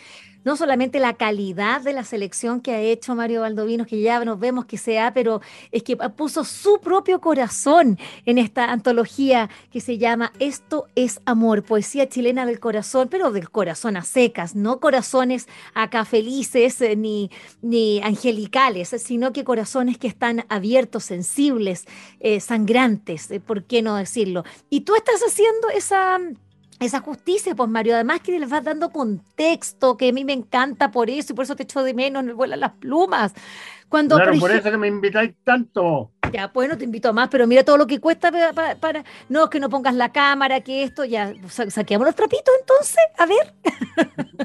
no 0.45 0.57
solamente 0.57 1.01
la 1.01 1.15
calidad 1.15 1.81
de 1.81 1.93
la 1.93 2.05
selección 2.05 2.61
que 2.61 2.73
ha 2.73 2.81
hecho 2.81 3.15
Mario 3.15 3.43
Valdovinos, 3.43 3.87
que 3.87 4.01
ya 4.01 4.25
nos 4.25 4.39
vemos 4.39 4.67
que 4.67 4.79
sea, 4.79 5.13
pero 5.13 5.41
es 5.73 5.83
que 5.83 5.97
puso 5.97 6.45
su 6.45 6.81
propio 6.81 7.21
corazón 7.21 7.99
en 8.25 8.39
esta 8.39 8.71
antología 8.73 9.51
que 9.71 9.81
se 9.81 9.99
llama 9.99 10.33
Esto 10.39 10.87
es 10.95 11.21
Amor, 11.25 11.63
poesía 11.65 12.09
chilena 12.09 12.47
del 12.47 12.61
corazón, 12.61 13.09
pero 13.11 13.31
del 13.31 13.51
corazón 13.51 13.97
a 13.97 14.03
secas, 14.03 14.55
no 14.55 14.81
corazones 14.81 15.49
acá 15.75 16.05
felices 16.05 16.81
eh, 16.81 16.97
ni, 16.97 17.31
ni 17.63 18.01
angelicales, 18.03 18.89
sino 18.99 19.33
que 19.33 19.45
corazones 19.45 19.99
que 19.99 20.09
están 20.09 20.45
abiertos, 20.49 21.05
sensibles, 21.05 21.85
eh, 22.21 22.41
sangrantes, 22.41 23.31
eh, 23.31 23.41
¿por 23.41 23.65
qué 23.65 23.83
no 23.83 23.97
decirlo? 23.97 24.45
Y 24.71 24.81
tú 24.83 24.95
estás 24.95 25.21
haciendo 25.23 25.69
esa 25.71 26.19
esa 26.81 27.01
justicia, 27.01 27.55
pues 27.55 27.69
Mario, 27.69 27.95
además 27.95 28.21
que 28.21 28.39
les 28.39 28.49
vas 28.49 28.63
dando 28.63 28.91
contexto, 28.91 29.97
que 29.97 30.11
a 30.11 30.13
mí 30.13 30.25
me 30.25 30.33
encanta 30.33 30.91
por 30.91 31.11
eso, 31.11 31.33
y 31.33 31.37
por 31.37 31.45
eso 31.45 31.57
te 31.57 31.65
echo 31.65 31.83
de 31.83 31.95
menos, 31.95 32.23
me 32.25 32.33
vuelan 32.33 32.61
las 32.61 32.73
plumas. 32.73 33.35
Cuando, 33.89 34.17
claro, 34.17 34.39
por, 34.39 34.51
eso 34.51 34.71
que 34.71 34.77
me 34.77 34.87
invitáis 34.87 35.35
tanto. 35.45 36.13
Ya, 36.31 36.53
pues 36.53 36.69
no 36.69 36.77
te 36.77 36.85
invito 36.85 37.09
a 37.09 37.13
más, 37.13 37.29
pero 37.31 37.47
mira 37.47 37.65
todo 37.65 37.79
lo 37.79 37.87
que 37.87 38.01
cuesta 38.01 38.31
para, 38.53 39.05
No, 39.31 39.45
es 39.45 39.51
que 39.51 39.61
no 39.61 39.71
pongas 39.71 39.95
la 39.95 40.13
cámara, 40.13 40.61
que 40.61 40.83
esto, 40.83 41.05
ya, 41.05 41.33
saqueamos 41.49 42.07
los 42.07 42.15
trapitos 42.15 42.55
entonces, 42.61 43.03
a 43.17 43.27
ver. 43.27 43.55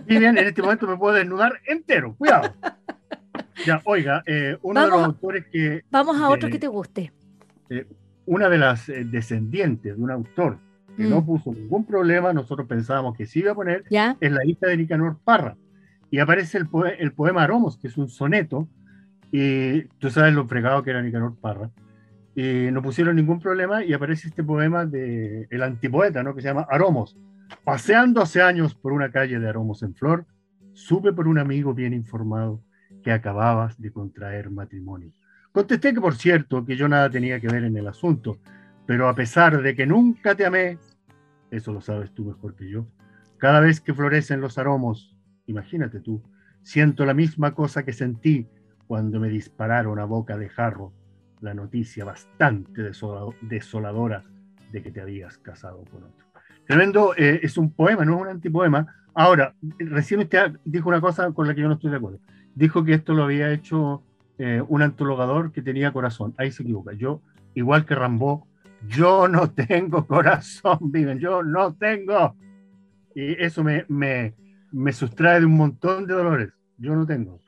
Y 0.08 0.18
bien, 0.18 0.38
en 0.38 0.48
este 0.48 0.62
momento 0.62 0.88
me 0.88 0.98
puedo 0.98 1.16
desnudar 1.16 1.60
entero, 1.66 2.16
cuidado. 2.18 2.54
Ya, 3.66 3.82
oiga, 3.86 4.24
eh, 4.26 4.58
uno 4.62 4.82
de 4.82 4.88
los 4.88 5.04
autores 5.04 5.46
que... 5.52 5.84
Vamos 5.92 6.20
a 6.20 6.30
otro 6.30 6.50
que 6.50 6.60
te 6.60 6.68
guste. 6.68 7.12
Eh, 7.70 7.86
una 8.26 8.50
de 8.50 8.58
las 8.58 8.90
eh, 8.90 9.06
descendientes 9.06 9.96
de 9.96 10.02
un 10.02 10.12
autor 10.12 10.58
que 10.96 11.04
no 11.04 11.22
mm. 11.22 11.26
puso 11.26 11.54
ningún 11.54 11.86
problema, 11.86 12.34
nosotros 12.34 12.68
pensábamos 12.68 13.16
que 13.16 13.26
sí 13.26 13.40
iba 13.40 13.52
a 13.52 13.56
poner, 13.56 13.84
¿Ya? 13.90 14.18
es 14.20 14.32
la 14.32 14.44
lista 14.44 14.68
de 14.68 14.78
Nicanor 14.78 15.18
Parra. 15.24 15.56
Y 16.12 16.20
aparece 16.20 16.60
el, 16.60 16.68
el, 17.00 17.12
poema 17.14 17.44
Aromos, 17.44 17.78
que 17.78 17.88
es 17.88 17.98
un 17.98 18.08
soneto, 18.08 18.68
y 19.32 19.84
tú 20.00 20.10
sabes 20.12 20.34
lo 20.34 20.48
fregado 20.48 20.84
que 20.84 20.92
era 20.92 21.02
Nicanor 21.02 21.36
Parra. 21.40 21.72
Y 22.36 22.72
no 22.72 22.82
pusieron 22.82 23.16
ningún 23.16 23.40
problema 23.40 23.84
y 23.84 23.94
aparece 23.94 24.28
este 24.28 24.44
poema 24.44 24.86
de 24.86 25.48
el 25.50 25.64
antipoeta, 25.64 26.24
¿no? 26.24 26.36
que 26.36 26.42
se 26.42 26.48
llama 26.48 26.68
Aromos. 26.70 27.18
Paseando 27.64 28.22
hace 28.22 28.42
años 28.42 28.76
por 28.76 28.92
una 28.92 29.12
calle 29.12 29.40
de 29.40 29.50
Aromos 29.50 29.84
en 29.84 29.96
flor, 29.96 30.26
supe 30.74 31.14
por 31.14 31.28
un 31.28 31.38
amigo 31.38 31.74
bien 31.74 31.94
informado 31.94 32.62
que 33.04 33.12
acababas 33.12 33.80
de 33.80 33.92
contraer 33.92 34.50
matrimonio. 34.50 35.12
Contesté 35.52 35.94
que, 35.94 36.02
por 36.02 36.16
cierto, 36.16 36.66
que 36.66 36.76
yo 36.76 36.88
nada 36.88 37.10
tenía 37.10 37.40
que 37.40 37.48
ver 37.48 37.64
en 37.64 37.78
el 37.78 37.88
asunto, 37.88 38.40
pero 38.86 39.08
a 39.08 39.16
pesar 39.16 39.62
de 39.62 39.76
que 39.76 39.86
nunca 39.86 40.36
te 40.36 40.46
amé, 40.46 40.78
eso 41.52 41.72
lo 41.72 41.82
sabes 41.82 42.12
tú 42.14 42.26
mejor 42.26 42.56
que 42.56 42.70
yo, 42.70 42.88
cada 43.38 43.60
vez 43.60 43.82
que 43.82 43.94
florecen 43.94 44.42
los 44.42 44.58
aromos, 44.58 45.16
imagínate 45.48 46.00
tú, 46.00 46.24
siento 46.62 47.06
la 47.06 47.14
misma 47.14 47.54
cosa 47.54 47.84
que 47.84 47.94
sentí 47.94 48.48
cuando 48.88 49.20
me 49.20 49.30
dispararon 49.30 50.00
a 50.00 50.06
boca 50.06 50.38
de 50.38 50.50
jarro 50.50 50.94
la 51.42 51.54
noticia 51.54 52.06
bastante 52.06 52.92
desoladora 53.42 54.24
de 54.72 54.82
que 54.82 54.92
te 54.92 55.02
habías 55.02 55.38
casado 55.38 55.84
con 55.92 56.04
otro. 56.04 56.26
Tremendo, 56.66 57.14
eh, 57.18 57.42
es 57.44 57.58
un 57.58 57.72
poema, 57.74 58.06
no 58.06 58.16
es 58.16 58.22
un 58.22 58.28
antipoema. 58.30 58.88
Ahora, 59.14 59.54
recién 59.78 60.22
usted 60.22 60.54
dijo 60.64 60.88
una 60.90 61.02
cosa 61.02 61.30
con 61.32 61.48
la 61.48 61.54
que 61.54 61.62
yo 61.62 61.68
no 61.68 61.74
estoy 61.74 61.92
de 61.92 61.98
acuerdo. 61.98 62.20
Dijo 62.56 62.84
que 62.84 62.94
esto 62.94 63.14
lo 63.14 63.24
había 63.24 63.52
hecho 63.52 64.04
eh, 64.38 64.64
un 64.68 64.82
antologador 64.82 65.52
que 65.52 65.62
tenía 65.62 65.92
corazón. 65.92 66.34
Ahí 66.38 66.52
se 66.52 66.64
equivoca. 66.64 66.94
Yo, 66.94 67.22
igual 67.54 67.86
que 67.86 67.96
Rambó, 67.96 68.48
yo 68.88 69.28
no 69.28 69.50
tengo 69.52 70.06
corazón, 70.08 70.80
viven, 70.82 71.20
yo 71.20 71.44
no 71.44 71.74
tengo. 71.74 72.36
Y 73.16 73.42
eso 73.44 73.64
me, 73.64 73.86
me, 73.88 74.34
me, 74.72 74.92
sustrae 74.92 75.40
de 75.40 75.46
un 75.46 75.58
montón 75.58 76.08
de 76.08 76.14
dolores. 76.14 76.50
Yo 76.78 76.96
no 76.96 77.06
tengo. 77.06 77.40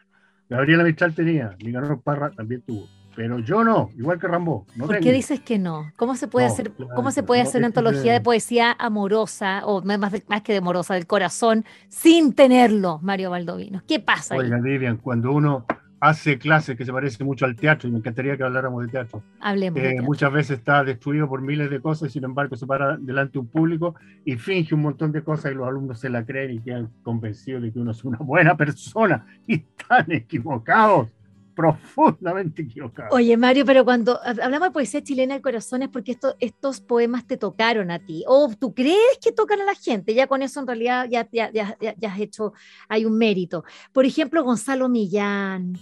Gabriela 0.49 0.83
Mistral 0.83 1.13
tenía, 1.13 1.55
Nicanor 1.63 2.01
Parra 2.01 2.29
también 2.29 2.61
tuvo. 2.61 2.87
pero 3.15 3.39
yo 3.39 3.63
no, 3.63 3.89
igual 3.97 4.19
que 4.19 4.27
Rambo. 4.27 4.67
¿Por 4.77 4.99
qué 4.99 5.11
dices 5.11 5.39
que 5.39 5.57
no? 5.57 5.91
¿Cómo 5.97 6.15
se 6.15 6.27
puede 6.27 6.45
hacer, 6.45 6.71
cómo 6.95 7.09
se 7.09 7.23
puede 7.23 7.41
hacer 7.41 7.59
una 7.59 7.67
antología 7.67 8.13
de 8.13 8.21
poesía 8.21 8.75
amorosa, 8.77 9.65
o 9.65 9.81
más, 9.81 9.99
más 9.99 10.41
que 10.43 10.51
de 10.51 10.59
amorosa, 10.59 10.93
del 10.93 11.07
corazón, 11.07 11.65
sin 11.87 12.33
tenerlo, 12.33 12.99
Mario 13.01 13.31
Baldovino? 13.31 13.81
¿Qué 13.87 13.99
pasa? 13.99 14.35
Oiga, 14.35 14.59
Vivian, 14.59 14.97
cuando 14.97 15.31
uno 15.31 15.65
hace 15.99 16.37
clases 16.37 16.77
que 16.77 16.85
se 16.85 16.91
parece 16.91 17.23
mucho 17.23 17.45
al 17.45 17.55
teatro, 17.55 17.87
y 17.87 17.91
me 17.91 17.99
encantaría 17.99 18.37
que 18.37 18.43
habláramos 18.43 18.85
de 18.85 18.91
teatro. 18.91 19.23
Hablemos. 19.39 19.79
Eh, 19.81 20.01
muchas 20.01 20.31
veces 20.31 20.59
está 20.59 20.83
destruido 20.83 21.27
por 21.27 21.41
miles 21.41 21.69
de 21.69 21.79
cosas, 21.79 22.09
y 22.09 22.13
sin 22.13 22.23
embargo 22.23 22.55
se 22.55 22.65
para 22.65 22.97
delante 22.97 23.33
de 23.33 23.39
un 23.39 23.47
público 23.47 23.95
y 24.23 24.35
finge 24.37 24.75
un 24.75 24.81
montón 24.81 25.11
de 25.11 25.23
cosas 25.23 25.51
y 25.51 25.55
los 25.55 25.67
alumnos 25.67 25.99
se 25.99 26.09
la 26.09 26.25
creen 26.25 26.51
y 26.51 26.59
quedan 26.59 26.89
convencidos 27.03 27.61
de 27.61 27.71
que 27.71 27.79
uno 27.79 27.91
es 27.91 28.03
una 28.03 28.17
buena 28.17 28.55
persona 28.55 29.25
y 29.47 29.55
están 29.55 30.11
equivocados 30.11 31.09
profundamente 31.55 32.63
equivocado. 32.63 33.09
Oye, 33.11 33.35
Mario, 33.37 33.65
pero 33.65 33.85
cuando 33.85 34.19
hablamos 34.23 34.67
de 34.67 34.71
poesía 34.71 35.01
chilena 35.01 35.33
del 35.33 35.41
corazón 35.41 35.81
es 35.81 35.89
porque 35.89 36.17
estos 36.39 36.81
poemas 36.81 37.25
te 37.25 37.37
tocaron 37.37 37.89
a 37.91 37.99
ti. 37.99 38.23
O 38.27 38.51
tú 38.59 38.73
crees 38.73 39.17
que 39.21 39.31
tocan 39.31 39.61
a 39.61 39.65
la 39.65 39.73
gente. 39.73 40.13
Ya 40.13 40.27
con 40.27 40.41
eso 40.41 40.59
en 40.59 40.67
realidad 40.67 41.07
ya, 41.09 41.27
ya, 41.31 41.51
ya, 41.51 41.75
ya 41.79 42.11
has 42.11 42.19
hecho, 42.19 42.53
hay 42.89 43.05
un 43.05 43.17
mérito. 43.17 43.63
Por 43.93 44.05
ejemplo, 44.05 44.43
Gonzalo 44.43 44.89
Millán, 44.89 45.77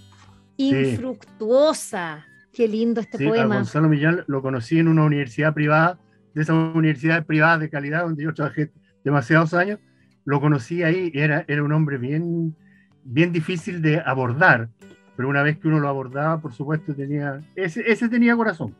Infructuosa. 0.57 2.25
Qué 2.53 2.67
lindo 2.67 3.01
este 3.01 3.17
sí, 3.17 3.27
poema. 3.27 3.55
Gonzalo 3.55 3.89
Millán 3.89 4.23
lo 4.27 4.41
conocí 4.43 4.77
en 4.77 4.87
una 4.87 5.03
universidad 5.03 5.53
privada, 5.53 5.97
de 6.35 6.41
esas 6.43 6.55
universidades 6.75 7.25
privadas 7.25 7.59
de 7.59 7.69
calidad 7.69 8.03
donde 8.03 8.23
yo 8.23 8.33
trabajé 8.33 8.71
demasiados 9.03 9.53
años. 9.55 9.79
Lo 10.23 10.39
conocí 10.39 10.83
ahí, 10.83 11.11
era, 11.13 11.43
era 11.47 11.63
un 11.63 11.73
hombre 11.73 11.97
bien, 11.97 12.55
bien 13.03 13.33
difícil 13.33 13.81
de 13.81 13.99
abordar 13.99 14.69
pero 15.15 15.29
una 15.29 15.43
vez 15.43 15.57
que 15.57 15.67
uno 15.67 15.79
lo 15.79 15.87
abordaba, 15.87 16.41
por 16.41 16.53
supuesto, 16.53 16.93
tenía, 16.93 17.41
ese, 17.55 17.83
ese 17.89 18.09
tenía 18.09 18.35
corazón. 18.35 18.75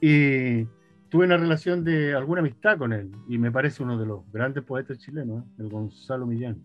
Y 0.00 0.64
tuve 1.08 1.26
una 1.26 1.36
relación 1.36 1.84
de 1.84 2.14
alguna 2.14 2.40
amistad 2.40 2.78
con 2.78 2.92
él, 2.92 3.10
y 3.28 3.38
me 3.38 3.50
parece 3.50 3.82
uno 3.82 3.98
de 3.98 4.06
los 4.06 4.20
grandes 4.32 4.64
poetas 4.64 4.98
chilenos, 4.98 5.42
¿eh? 5.42 5.46
el 5.58 5.68
Gonzalo 5.68 6.26
Millán. 6.26 6.58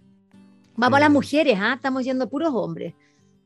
Vamos 0.75 0.97
a 0.97 0.99
las 1.01 1.09
eh, 1.09 1.13
mujeres, 1.13 1.57
¿ah? 1.59 1.73
estamos 1.75 2.03
yendo 2.03 2.29
puros 2.29 2.51
hombres. 2.53 2.93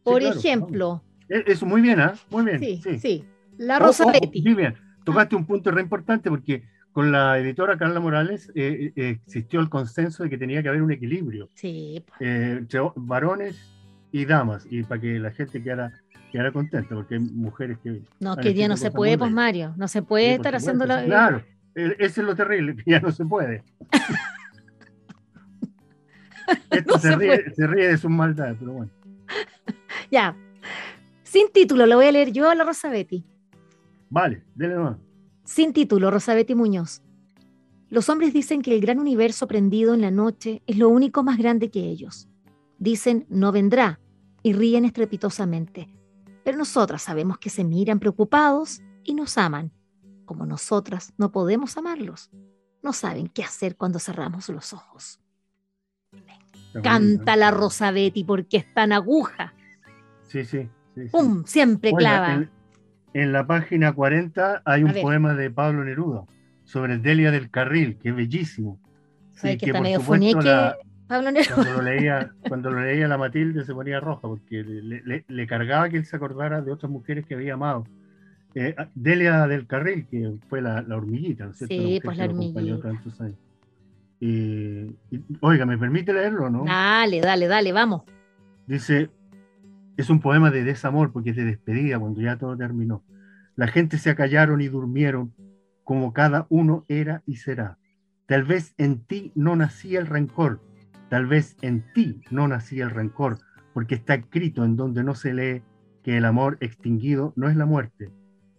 Por 0.03 0.21
ejemplo. 0.21 1.01
E, 1.29 1.43
eso, 1.47 1.65
muy 1.65 1.81
bien, 1.81 1.99
¿ah? 1.99 2.13
Muy 2.29 2.45
bien. 2.45 2.59
Sí, 2.59 2.99
sí. 2.99 3.25
La 3.57 3.79
Rosa 3.79 4.11
Betty. 4.11 4.41
Muy 4.41 4.53
bien. 4.53 4.75
Tocaste 5.03 5.35
un 5.35 5.45
punto 5.45 5.71
re 5.71 5.81
importante 5.81 6.29
porque 6.29 6.63
con 6.91 7.11
la 7.11 7.37
editora 7.39 7.77
Carla 7.77 7.99
Morales 7.99 8.51
eh, 8.55 8.93
existió 8.95 9.59
el 9.59 9.69
consenso 9.69 10.23
de 10.23 10.29
que 10.29 10.37
tenía 10.37 10.61
que 10.61 10.69
haber 10.69 10.81
un 10.81 10.91
equilibrio 10.91 11.49
sí. 11.55 12.05
entre 12.19 12.79
varones 12.95 13.72
y 14.13 14.25
damas, 14.25 14.65
y 14.69 14.83
para 14.83 15.01
que 15.01 15.17
la 15.17 15.31
gente 15.31 15.61
quedara, 15.61 15.91
quedara 16.31 16.51
contenta, 16.51 16.93
porque 16.93 17.15
hay 17.15 17.19
mujeres 17.19 17.79
que... 17.83 18.03
No, 18.19 18.37
que 18.37 18.53
ya 18.53 18.67
no 18.67 18.77
se 18.77 18.91
puede, 18.91 19.17
pues 19.17 19.31
Mario, 19.31 19.73
no 19.75 19.87
se 19.87 20.03
puede 20.03 20.35
estar 20.35 20.55
haciendo 20.55 20.85
la... 20.85 21.03
Claro, 21.03 21.43
e, 21.73 21.95
eso 21.97 22.21
es 22.21 22.27
lo 22.27 22.35
terrible, 22.35 22.75
que 22.75 22.83
ya 22.91 22.99
no 22.99 23.11
se 23.11 23.25
puede. 23.25 23.63
Esto 26.69 26.99
se, 26.99 27.15
ríe, 27.15 27.51
se, 27.55 27.65
ríe, 27.65 27.87
de 27.87 27.97
sus 27.97 28.11
maldades, 28.11 28.57
pero 28.59 28.73
bueno. 28.73 28.91
ya, 30.11 30.37
sin 31.23 31.51
título, 31.51 31.87
lo 31.87 31.95
voy 31.95 32.05
a 32.05 32.11
leer 32.11 32.31
yo 32.31 32.51
a 32.51 32.55
la 32.55 32.63
Rosa 32.63 32.89
Betty. 32.89 33.25
Vale, 34.11 34.43
dele 34.53 34.75
nomás. 34.75 34.97
Sin 35.43 35.73
título, 35.73 36.11
Rosa 36.11 36.35
Betty 36.35 36.53
Muñoz. 36.53 37.01
Los 37.89 38.09
hombres 38.09 38.31
dicen 38.31 38.61
que 38.61 38.75
el 38.75 38.81
gran 38.81 38.99
universo 38.99 39.47
prendido 39.47 39.95
en 39.95 40.01
la 40.01 40.11
noche 40.11 40.61
es 40.67 40.77
lo 40.77 40.89
único 40.89 41.23
más 41.23 41.39
grande 41.39 41.71
que 41.71 41.79
ellos. 41.79 42.29
Dicen, 42.77 43.25
no 43.29 43.51
vendrá, 43.51 43.99
y 44.43 44.53
ríen 44.53 44.85
estrepitosamente. 44.85 45.89
Pero 46.43 46.57
nosotras 46.57 47.01
sabemos 47.01 47.37
que 47.39 47.49
se 47.49 47.63
miran 47.63 47.99
preocupados 47.99 48.81
y 49.03 49.15
nos 49.15 49.37
aman. 49.37 49.71
Como 50.25 50.45
nosotras 50.45 51.13
no 51.17 51.31
podemos 51.31 51.77
amarlos, 51.77 52.29
no 52.81 52.93
saben 52.93 53.27
qué 53.27 53.43
hacer 53.43 53.75
cuando 53.77 53.99
cerramos 53.99 54.49
los 54.49 54.73
ojos. 54.73 55.19
Canta 56.81 57.35
la 57.35 57.51
Rosa 57.51 57.91
Betty 57.91 58.23
porque 58.23 58.57
es 58.57 58.73
tan 58.73 58.91
aguja. 58.91 59.53
Sí, 60.27 60.43
sí. 60.43 60.69
¡Pum! 61.11 61.43
Siempre 61.45 61.91
clava. 61.93 62.47
En, 63.13 63.31
la 63.31 63.45
página 63.45 63.93
40 63.93 64.63
hay 64.65 64.83
un 64.83 64.93
poema 64.93 65.33
de 65.35 65.51
Pablo 65.51 65.83
Neruda 65.83 66.25
sobre 66.63 66.97
Delia 66.97 67.31
del 67.31 67.49
Carril, 67.49 67.97
que 67.97 68.09
es 68.09 68.15
bellísimo. 68.15 68.79
Sí, 69.33 69.57
que, 69.57 69.67
está 69.67 69.81
medio 69.81 70.01
cuando 71.07 71.31
lo, 71.73 71.81
leía, 71.81 72.31
cuando 72.47 72.71
lo 72.71 72.81
leía 72.81 73.07
la 73.07 73.17
Matilde 73.17 73.65
se 73.65 73.73
ponía 73.73 73.99
roja 73.99 74.21
porque 74.21 74.63
le, 74.63 75.47
cargaba 75.47 75.89
que 75.89 75.97
él 75.97 76.05
se 76.05 76.15
acordara 76.15 76.61
de 76.61 76.71
otras 76.71 76.91
mujeres 76.91 77.25
que 77.25 77.35
había 77.35 77.55
amado. 77.55 77.85
Eh, 78.55 78.75
Delia 78.93 79.47
del 79.47 79.65
Carril, 79.65 80.07
que 80.07 80.33
fue 80.47 80.61
la, 80.61 80.85
hormiguita, 80.89 81.45
¿no 81.45 81.53
cierto? 81.53 81.75
Sí, 81.75 81.99
pues 82.03 82.17
la 82.17 82.25
hormiguita. 82.25 82.91
Y, 84.19 84.95
oiga, 85.41 85.65
¿me 85.65 85.77
permite 85.77 86.13
leerlo, 86.13 86.49
no? 86.49 86.63
Dale, 86.65 87.19
dale, 87.19 87.47
dale, 87.47 87.73
vamos. 87.73 88.03
Dice, 88.67 89.09
es 89.97 90.09
un 90.09 90.21
poema 90.21 90.49
de 90.49 90.63
desamor 90.63 91.11
porque 91.11 91.31
es 91.31 91.35
de 91.35 91.45
despedida 91.45 91.99
cuando 91.99 92.21
ya 92.21 92.37
todo 92.37 92.55
terminó. 92.55 93.03
La 93.55 93.67
gente 93.67 93.97
se 93.97 94.09
acallaron 94.09 94.61
y 94.61 94.67
durmieron 94.67 95.33
como 95.83 96.13
cada 96.13 96.45
uno 96.49 96.85
era 96.87 97.21
y 97.25 97.37
será. 97.37 97.77
Tal 98.25 98.43
vez 98.43 98.73
en 98.77 99.03
ti 99.03 99.31
no 99.35 99.55
nacía 99.55 99.99
el 99.99 100.07
rencor, 100.07 100.61
Tal 101.13 101.27
vez 101.27 101.55
en 101.61 101.83
ti 101.93 102.21
no 102.31 102.47
nacía 102.47 102.85
el 102.85 102.89
rencor, 102.89 103.37
porque 103.75 103.93
está 103.93 104.15
escrito 104.15 104.65
en 104.65 104.75
donde 104.75 105.03
no 105.03 105.13
se 105.13 105.31
lee 105.35 105.61
que 106.03 106.17
el 106.17 106.25
amor 106.25 106.57
extinguido 106.59 107.33
no 107.35 107.47
es 107.49 107.55
la 107.55 107.67
muerte. 107.67 108.09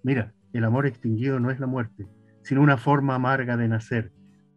Mira, 0.04 0.32
el 0.52 0.62
amor 0.62 0.86
extinguido 0.86 1.40
no 1.40 1.50
es 1.50 1.58
la 1.58 1.66
muerte, 1.66 2.06
sino 2.42 2.62
una 2.62 2.76
forma 2.76 3.16
amarga 3.16 3.56
de 3.56 3.66
nacer. 3.66 4.12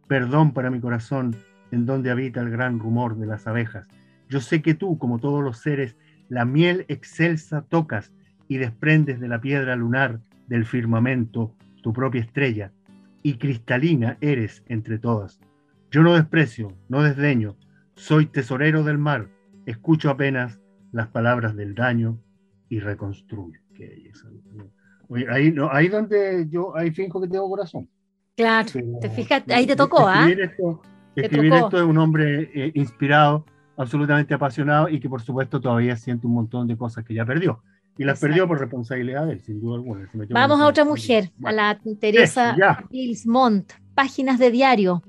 Perdón 0.07 0.53
para 0.53 0.69
mi 0.69 0.79
corazón, 0.79 1.35
en 1.71 1.87
donde 1.87 2.11
habita 2.11 2.39
el 2.39 2.51
gran 2.51 2.77
rumor 2.77 3.17
de 3.17 3.25
las 3.25 3.47
abejas. 3.47 3.87
Yo 4.29 4.41
sé 4.41 4.61
que 4.61 4.75
tú, 4.75 4.99
como 4.99 5.17
todos 5.17 5.43
los 5.43 5.57
seres, 5.57 5.97
la 6.29 6.45
miel 6.45 6.85
excelsa 6.89 7.63
tocas 7.63 8.13
y 8.47 8.57
desprendes 8.57 9.19
de 9.19 9.27
la 9.27 9.41
piedra 9.41 9.75
lunar 9.75 10.19
del 10.45 10.65
firmamento 10.65 11.55
tu 11.81 11.93
propia 11.93 12.21
estrella, 12.21 12.71
y 13.23 13.39
cristalina 13.39 14.19
eres 14.21 14.63
entre 14.67 14.99
todas. 14.99 15.39
Yo 15.89 16.03
no 16.03 16.13
desprecio, 16.13 16.77
no 16.89 17.01
desdeño, 17.01 17.55
soy 17.97 18.27
tesorero 18.27 18.83
del 18.83 18.97
mar, 18.97 19.27
escucho 19.65 20.09
apenas 20.09 20.59
las 20.91 21.07
palabras 21.07 21.55
del 21.55 21.75
daño 21.75 22.17
y 22.69 22.79
reconstruyo. 22.79 23.59
ahí, 25.29 25.51
no, 25.51 25.69
ahí 25.71 25.89
donde 25.89 26.47
yo, 26.49 26.75
ahí 26.75 26.91
finjo 26.91 27.19
que 27.19 27.27
tengo 27.27 27.49
corazón. 27.49 27.89
Claro, 28.35 28.69
te 29.01 29.09
fijas, 29.09 29.43
ahí 29.49 29.65
te 29.65 29.75
tocó, 29.75 30.07
¿ah? 30.07 30.27
Escribir, 31.15 31.53
esto, 31.53 31.77
de 31.77 31.83
un 31.83 31.97
hombre 31.97 32.51
eh, 32.53 32.71
inspirado, 32.75 33.43
absolutamente 33.75 34.35
apasionado 34.35 34.87
y 34.87 34.99
que 34.99 35.09
por 35.09 35.21
supuesto 35.23 35.59
todavía 35.59 35.95
siente 35.97 36.27
un 36.27 36.35
montón 36.35 36.67
de 36.67 36.77
cosas 36.77 37.03
que 37.03 37.15
ya 37.15 37.25
perdió. 37.25 37.63
Y 37.97 38.03
las 38.03 38.19
perdió 38.19 38.47
por 38.47 38.59
responsabilidad 38.59 39.25
de 39.25 39.33
él, 39.33 39.41
sin 39.41 39.59
duda 39.59 39.77
alguna. 39.77 40.07
Vamos 40.29 40.61
a 40.61 40.67
otra 40.67 40.85
mujer, 40.85 41.31
a 41.43 41.51
la 41.51 41.79
Teresa 41.99 42.55
Pilsmont, 42.91 43.73
páginas 43.95 44.37
de 44.37 44.51
diario. 44.51 45.01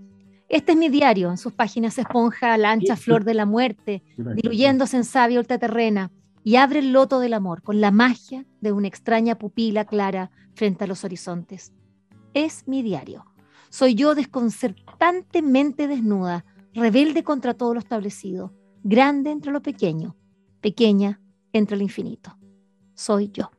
Este 0.48 0.72
es 0.72 0.78
mi 0.78 0.88
diario, 0.88 1.30
en 1.30 1.36
sus 1.36 1.52
páginas 1.52 1.98
esponja 1.98 2.56
la 2.56 2.70
ancha 2.70 2.96
flor 2.96 3.24
de 3.24 3.34
la 3.34 3.44
muerte, 3.44 4.02
diluyéndose 4.16 4.96
en 4.96 5.04
savia 5.04 5.38
ultraterrena, 5.38 6.10
y 6.42 6.56
abre 6.56 6.78
el 6.78 6.92
loto 6.92 7.20
del 7.20 7.34
amor 7.34 7.62
con 7.62 7.82
la 7.82 7.90
magia 7.90 8.46
de 8.62 8.72
una 8.72 8.88
extraña 8.88 9.36
pupila 9.36 9.84
clara 9.84 10.30
frente 10.54 10.84
a 10.84 10.86
los 10.86 11.04
horizontes. 11.04 11.74
Es 12.32 12.66
mi 12.66 12.82
diario. 12.82 13.26
Soy 13.68 13.94
yo 13.94 14.14
desconcertantemente 14.14 15.86
desnuda, 15.86 16.46
rebelde 16.72 17.22
contra 17.24 17.52
todo 17.52 17.74
lo 17.74 17.80
establecido, 17.80 18.54
grande 18.82 19.30
entre 19.30 19.52
lo 19.52 19.60
pequeño, 19.60 20.16
pequeña 20.62 21.20
entre 21.52 21.76
lo 21.76 21.82
infinito. 21.82 22.38
Soy 22.94 23.30
yo. 23.30 23.50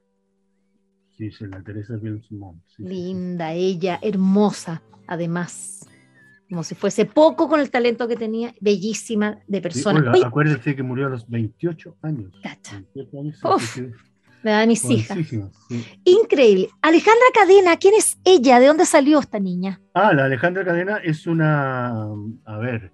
Sí, 1.15 1.29
la 1.41 1.61
Teresa 1.61 1.99
Linda, 2.79 3.53
ella, 3.53 3.99
hermosa, 4.01 4.81
además 5.05 5.88
como 6.49 6.63
si 6.63 6.73
fuese 6.73 7.05
poco 7.05 7.47
con 7.47 7.59
el 7.59 7.69
talento 7.69 8.07
que 8.07 8.15
tenía, 8.15 8.53
bellísima 8.59 9.37
de 9.47 9.61
persona. 9.61 10.11
acuérdese 10.25 10.75
que 10.75 10.81
murió 10.81 11.05
a 11.05 11.09
los 11.09 11.29
28 11.29 11.97
años. 12.01 12.33
Cacha. 12.41 12.83
me 14.43 14.51
da 14.51 14.65
mis 14.65 14.83
hijas. 14.85 15.17
Increíble. 16.03 16.69
Alejandra 16.81 17.25
Cadena, 17.35 17.77
¿quién 17.77 17.93
es 17.93 18.17
ella? 18.23 18.59
¿De 18.59 18.65
dónde 18.65 18.85
salió 18.85 19.19
esta 19.19 19.39
niña? 19.39 19.79
Ah, 19.93 20.11
la 20.13 20.25
Alejandra 20.25 20.65
Cadena 20.65 20.97
es 20.97 21.27
una, 21.27 22.05
a 22.45 22.57
ver. 22.57 22.91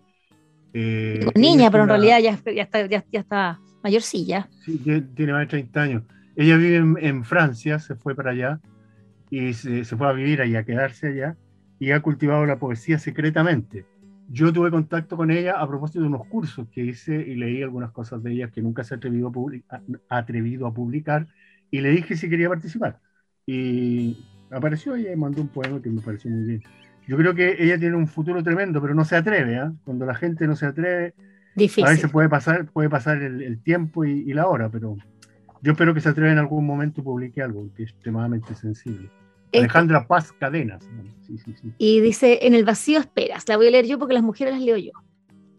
Eh, 0.74 1.26
niña, 1.36 1.72
pero 1.72 1.84
en 1.84 1.90
realidad 1.90 2.20
ya, 2.20 2.38
ya, 2.54 2.64
está, 2.64 2.86
ya, 2.86 3.06
está 3.10 3.62
mayorcilla. 3.82 4.50
Sí, 4.66 4.78
tiene 5.16 5.32
más 5.32 5.44
de 5.44 5.48
30 5.48 5.82
años. 5.82 6.04
Ella 6.36 6.58
vive 6.58 7.08
en, 7.08 7.24
Francia, 7.24 7.80
se 7.80 7.96
fue 7.96 8.14
para 8.16 8.32
allá 8.32 8.60
y 9.30 9.54
se, 9.54 9.86
se 9.86 9.96
fue 9.96 10.10
a 10.10 10.12
vivir 10.12 10.42
allá, 10.42 10.60
a 10.60 10.66
quedarse 10.66 11.08
allá 11.08 11.38
y 11.80 11.92
ha 11.92 12.02
cultivado 12.02 12.46
la 12.46 12.60
poesía 12.60 13.00
secretamente. 13.00 13.86
Yo 14.30 14.52
tuve 14.52 14.72
contacto 14.72 15.18
con 15.18 15.30
ella 15.30 15.60
a 15.60 15.68
propósito 15.68 16.02
de 16.02 16.08
unos 16.08 16.26
cursos 16.28 16.68
que 16.72 16.82
hice 16.82 17.16
y 17.16 17.36
leí 17.36 17.62
algunas 17.62 17.92
cosas 17.92 18.24
de 18.24 18.32
ella 18.32 18.50
que 18.50 18.62
nunca 18.62 18.84
se 18.84 18.96
ha 18.96 18.98
atrevido 18.98 19.32
a, 19.70 20.18
atrevido 20.18 20.66
a 20.66 20.74
publicar 20.74 21.28
y 21.70 21.82
le 21.82 21.92
dije 21.92 22.16
si 22.16 22.30
quería 22.30 22.50
participar. 22.50 23.00
Y 23.46 24.26
apareció 24.50 24.96
ella 24.96 25.12
y 25.12 25.16
mandó 25.16 25.42
un 25.42 25.50
poema 25.50 25.82
que 25.82 25.90
me 25.90 26.02
pareció 26.02 26.32
muy 26.32 26.48
bien. 26.48 26.64
Yo 27.08 27.18
creo 27.18 27.36
que 27.36 27.56
ella 27.60 27.78
tiene 27.78 27.96
un 27.96 28.08
futuro 28.08 28.42
tremendo, 28.44 28.82
pero 28.82 28.96
no 28.96 29.06
se 29.06 29.16
atreve. 29.16 29.58
¿eh? 29.58 29.72
Cuando 29.84 30.06
la 30.06 30.16
gente 30.16 30.48
no 30.48 30.56
se 30.56 30.66
atreve, 30.66 31.14
Difícil. 31.56 31.86
a 31.86 31.90
veces 31.90 32.10
puede 32.10 32.30
pasar, 32.30 32.66
puede 32.66 32.90
pasar 32.90 33.22
el, 33.22 33.62
tiempo 33.62 34.06
y, 34.06 34.34
la 34.34 34.48
hora, 34.48 34.70
pero 34.70 34.98
yo 35.62 35.72
espero 35.72 35.94
que 35.94 36.02
se 36.02 36.10
atreva 36.10 36.32
en 36.32 36.40
algún 36.40 36.66
momento 36.66 37.02
y 37.02 37.04
publique 37.04 37.42
algo 37.42 37.70
que 37.76 37.84
es 37.84 37.92
extremadamente 37.92 38.56
sensible. 38.56 39.10
Alejandra 39.60 40.08
Paz 40.08 40.32
Cadenas. 40.34 40.84
Sí, 41.26 41.38
sí, 41.38 41.54
sí. 41.60 41.74
Y 41.78 42.00
dice, 42.02 42.40
en 42.44 42.54
el 42.54 42.66
vacío 42.66 43.00
esperas, 43.00 43.48
la 43.48 43.58
voy 43.58 43.68
a 43.68 43.72
leer 43.72 43.86
yo 43.86 43.98
porque 43.98 44.14
las 44.14 44.24
mujeres 44.24 44.54
las 44.54 44.64
leo 44.64 44.78
yo. 44.78 44.92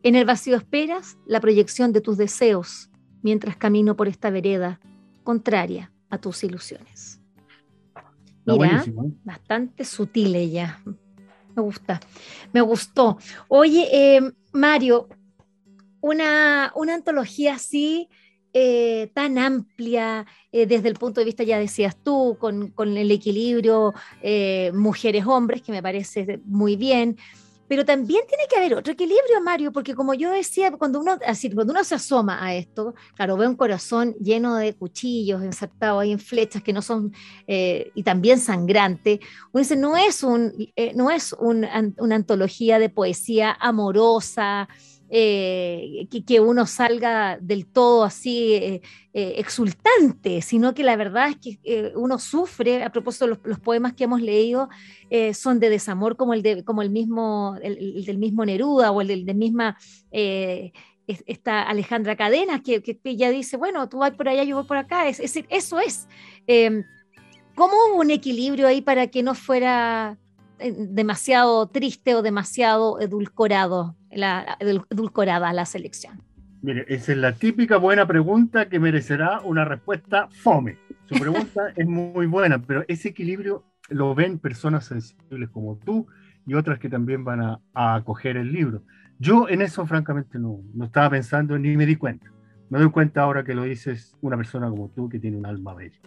En 0.03 0.15
el 0.15 0.25
vacío 0.25 0.57
esperas 0.57 1.19
la 1.27 1.41
proyección 1.41 1.93
de 1.93 2.01
tus 2.01 2.17
deseos 2.17 2.91
mientras 3.23 3.57
camino 3.57 3.97
por 3.97 4.07
esta 4.07 4.31
vereda 4.31 4.79
contraria 5.25 5.93
a 6.11 6.19
tus 6.19 6.45
ilusiones. 6.45 7.21
Mira, 8.45 8.85
¿eh? 8.87 8.93
bastante 9.25 9.85
sutil 9.85 10.37
ella. 10.37 10.81
Me 11.57 11.63
gusta, 11.63 11.99
me 12.53 12.61
gustó. 12.61 13.19
Oye, 13.49 13.89
eh, 13.91 14.33
Mario, 14.53 15.09
una, 16.01 16.71
una 16.77 16.95
antología 16.95 17.55
así 17.55 18.09
eh, 18.59 19.11
tan 19.13 19.37
amplia 19.39 20.27
desde 20.51 20.89
el 20.89 20.95
punto 20.95 21.21
de 21.21 21.27
vista, 21.27 21.45
ya 21.45 21.59
decías 21.59 21.95
tú, 22.03 22.39
con, 22.41 22.69
con 22.69 22.97
el 22.97 23.11
equilibrio 23.11 23.93
mujeres-hombres, 24.73 25.61
que 25.61 25.71
me 25.71 25.83
parece 25.83 26.41
muy 26.47 26.77
bien, 26.77 27.19
pero 27.69 27.85
también 27.85 28.23
tiene 28.29 28.45
que 28.49 28.57
haber 28.57 28.75
otro 28.75 28.93
equilibrio, 28.93 29.41
Mario, 29.43 29.73
porque 29.73 29.95
como 29.95 30.15
yo 30.15 30.31
decía, 30.31 30.71
cuando 30.73 31.01
uno, 31.01 31.19
así, 31.27 31.51
cuando 31.51 31.73
uno 31.73 31.83
se 31.85 31.97
asoma 31.97 32.45
a 32.45 32.55
esto, 32.55 32.95
claro, 33.15 33.37
ve 33.37 33.49
un 33.49 33.57
corazón 33.57 34.15
lleno 34.21 34.57
de 34.57 34.75
cuchillos 34.75 35.43
ensartados 35.43 36.03
ahí 36.03 36.13
en 36.13 36.19
flechas 36.19 36.63
que 36.63 36.73
no 36.73 36.83
son, 36.83 37.13
eh, 37.47 37.91
y 37.95 38.03
también 38.03 38.39
sangrante, 38.39 39.21
uno 39.53 39.63
dice, 39.63 39.77
no 39.77 39.97
es, 39.97 40.23
un, 40.23 40.53
eh, 40.77 40.93
no 40.95 41.11
es 41.11 41.35
una 41.39 42.15
antología 42.15 42.79
de 42.79 42.89
poesía 42.89 43.57
amorosa, 43.61 44.69
eh, 45.09 46.09
que, 46.27 46.41
uno 46.41 46.67
salga 46.67 47.39
del 47.41 47.67
todo 47.67 48.03
así 48.03 48.55
eh, 48.55 48.83
eh, 49.13 49.35
exultante, 49.37 50.43
sino 50.43 50.75
que 50.75 50.83
la 50.83 50.97
verdad 50.97 51.29
es 51.29 51.37
que 51.37 51.93
uno 51.95 52.19
sufre, 52.19 52.83
a 52.83 52.91
propósito 52.91 53.27
de 53.27 53.39
los, 53.45 53.61
poemas 53.61 53.95
que 53.95 54.05
hemos 54.05 54.21
leído, 54.21 54.69
son 55.35 55.61
de 55.61 55.71
desamor 55.71 56.17
como 56.17 56.35
el, 56.35 56.43
de, 56.43 56.65
como 56.65 56.83
el, 56.83 56.91
mismo, 56.91 57.57
el, 57.63 58.05
del 58.05 58.19
mismo 58.19 58.45
Neruda 58.45 58.91
o 58.91 59.01
el 59.01 59.25
del, 59.25 59.35
misma... 59.37 59.77
esta 60.11 61.63
Alejandra 61.63 62.17
Cadenas, 62.17 62.63
que, 62.63 62.83
que, 62.83 62.99
ella 63.05 63.31
dice, 63.31 63.57
bueno, 63.57 63.89
tú 63.89 63.99
vas 63.99 64.11
por 64.13 64.29
allá, 64.29 64.43
yo 64.43 64.57
voy 64.57 64.67
por 64.67 64.77
acá, 64.77 65.09
es, 65.09 65.19
decir, 65.19 65.47
eso 65.51 65.79
es. 65.79 66.09
Em, 66.49 66.85
¿Cómo 67.55 67.75
hubo 67.89 68.01
un 68.01 68.11
equilibrio 68.11 68.67
ahí 68.67 68.83
para 68.83 69.07
que 69.07 69.23
no 69.23 69.35
fuera 69.35 70.19
demasiado 70.59 71.69
triste 71.69 72.15
o 72.15 72.23
demasiado 72.23 73.01
edulcorado? 73.01 73.95
La, 74.17 74.57
edulcorada 74.61 75.53
la 75.53 75.67
selección? 75.67 76.23
Mire, 76.63 76.85
esa 76.89 77.13
es 77.13 77.19
la 77.19 77.33
típica 77.33 77.77
buena 77.77 78.07
pregunta 78.07 78.69
que 78.69 78.81
merecerá 78.81 79.41
una 79.41 79.65
respuesta 79.65 80.29
fome. 80.31 80.79
Su 81.07 81.15
pregunta 81.21 81.73
es 81.77 81.87
muy 81.87 82.27
buena, 82.27 82.61
pero 82.61 82.85
ese 82.89 83.11
equilibrio 83.11 83.65
lo 83.89 84.15
ven 84.15 84.39
personas 84.39 84.87
sensibles 84.87 85.49
como 85.51 85.79
tú 85.79 86.07
y 86.47 86.55
otras 86.55 86.79
que 86.79 86.89
también 86.89 87.25
van 87.25 87.41
a, 87.41 87.61
acoger 87.75 88.37
el 88.37 88.53
libro. 88.53 88.83
Yo 89.19 89.49
en 89.49 89.63
eso 89.63 89.87
francamente 89.87 90.39
no, 90.39 90.61
no, 90.75 90.87
estaba 90.87 91.11
pensando 91.11 91.59
ni 91.59 91.77
me 91.77 91.87
di 91.87 91.97
cuenta. 91.97 92.31
Me 92.69 92.79
doy 92.79 92.91
cuenta 92.91 93.23
ahora 93.23 93.45
que 93.45 93.55
lo 93.55 93.63
dices 93.63 94.17
una 94.21 94.37
persona 94.37 94.69
como 94.69 94.91
tú 94.91 95.09
que 95.09 95.19
tiene 95.19 95.37
un 95.37 95.47
alma 95.47 95.75
bella. 95.75 95.99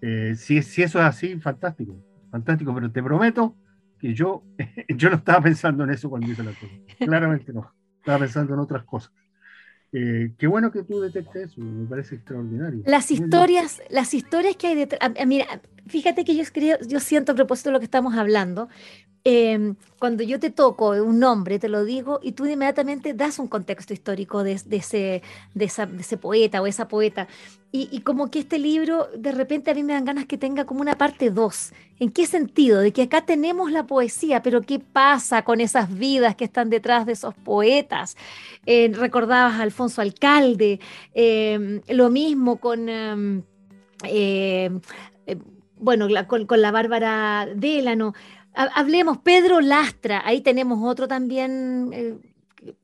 Eh, 0.00 0.34
si, 0.36 0.62
si 0.62 0.82
eso 0.82 0.98
es 0.98 1.04
así, 1.04 1.38
fantástico, 1.38 1.96
fantástico, 2.30 2.74
pero 2.74 2.90
te 2.90 3.02
prometo 3.02 3.56
que 4.02 4.12
yo, 4.12 4.42
yo 4.88 5.08
no 5.08 5.16
estaba 5.16 5.40
pensando 5.40 5.84
en 5.84 5.90
eso 5.90 6.10
cuando 6.10 6.30
hice 6.30 6.42
la 6.42 6.52
cosa. 6.52 6.72
Claramente 6.98 7.52
no. 7.52 7.72
Estaba 8.00 8.18
pensando 8.18 8.52
en 8.52 8.60
otras 8.60 8.84
cosas. 8.84 9.12
Eh, 9.92 10.32
qué 10.38 10.46
bueno 10.46 10.72
que 10.72 10.82
tú 10.82 11.00
detectes 11.00 11.52
eso, 11.52 11.60
me 11.60 11.86
parece 11.86 12.16
extraordinario. 12.16 12.82
Las 12.86 13.10
historias, 13.10 13.80
las 13.90 14.12
historias 14.12 14.56
que 14.56 14.66
hay 14.66 14.74
detrás. 14.74 15.12
Mira, 15.26 15.46
fíjate 15.86 16.24
que 16.24 16.34
yo, 16.34 16.42
creo, 16.52 16.78
yo 16.86 16.98
siento 16.98 17.32
a 17.32 17.34
propósito 17.34 17.68
de 17.68 17.74
lo 17.74 17.78
que 17.78 17.84
estamos 17.84 18.14
hablando, 18.16 18.68
Em, 19.24 19.76
cuando 20.00 20.24
yo 20.24 20.40
te 20.40 20.50
toco 20.50 20.90
un 20.90 21.20
nombre, 21.20 21.60
te 21.60 21.68
lo 21.68 21.84
digo, 21.84 22.18
y 22.24 22.32
tú 22.32 22.44
inmediatamente 22.44 23.14
das 23.14 23.38
un 23.38 23.46
contexto 23.46 23.92
histórico 23.92 24.42
de, 24.42 24.52
ese, 24.52 25.22
de, 25.54 25.64
ese, 25.64 26.16
poeta 26.16 26.60
o 26.60 26.66
esa 26.66 26.88
poeta. 26.88 27.28
Y, 27.70 28.00
como 28.00 28.30
que 28.30 28.40
este 28.40 28.58
libro, 28.58 29.08
de 29.16 29.32
repente 29.32 29.70
a 29.70 29.74
mí 29.74 29.82
me 29.82 29.94
dan 29.94 30.04
ganas 30.04 30.26
que 30.26 30.36
tenga 30.36 30.66
como 30.66 30.82
una 30.82 30.98
parte 30.98 31.30
2. 31.30 31.72
¿En 32.00 32.10
qué 32.10 32.26
sentido? 32.26 32.80
De 32.80 32.92
que 32.92 33.02
acá 33.02 33.24
tenemos 33.24 33.70
la 33.70 33.86
poesía, 33.86 34.42
pero 34.42 34.60
¿qué 34.60 34.78
pasa 34.78 35.42
con 35.42 35.60
esas 35.60 35.96
vidas 35.96 36.36
que 36.36 36.44
están 36.44 36.68
detrás 36.68 37.06
de 37.06 37.12
esos 37.12 37.34
poetas? 37.34 38.16
Eh, 38.66 38.90
recordabas 38.92 39.54
a 39.54 39.62
Alfonso 39.62 40.02
Alcalde, 40.02 40.80
em, 41.14 41.80
lo 41.88 42.10
mismo 42.10 42.56
con... 42.56 42.88
Em, 42.88 43.42
eh, 44.04 44.70
eh, 45.26 45.36
bueno, 45.78 46.06
con, 46.28 46.46
con 46.46 46.60
la 46.60 46.70
Bárbara 46.70 47.48
Délano. 47.54 48.14
Hablemos, 48.54 49.18
Pedro 49.18 49.60
Lastra, 49.60 50.22
ahí 50.24 50.42
tenemos 50.42 50.78
otro 50.82 51.08
también 51.08 51.90
eh, 51.92 52.18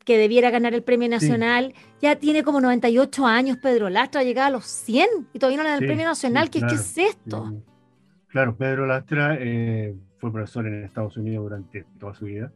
que 0.05 0.17
debiera 0.17 0.51
ganar 0.51 0.75
el 0.75 0.83
premio 0.83 1.09
nacional. 1.09 1.75
Ya 2.01 2.17
tiene 2.17 2.43
como 2.43 2.61
98 2.61 3.27
años 3.27 3.59
Pedro 3.59 3.91
Lastra, 3.91 4.23
llega 4.23 4.47
a 4.47 4.51
los 4.51 4.65
100 4.65 5.07
y 5.33 5.39
todavía 5.39 5.59
no 5.59 5.65
le 5.65 5.71
dan 5.71 5.83
el 5.83 5.87
premio 5.87 6.07
nacional. 6.07 6.51
¿Qué, 6.51 6.61
es 6.61 6.97
esto? 6.97 7.53
Claro, 8.29 8.57
Pedro 8.57 8.87
Lastra 8.87 9.37
eh, 9.39 9.95
fue 10.17 10.33
profesor 10.33 10.67
en 10.67 10.85
Estados 10.85 11.17
Unidos 11.17 11.45
durante 11.45 11.85
toda 11.99 12.15
su 12.15 12.25
vida 12.25 12.51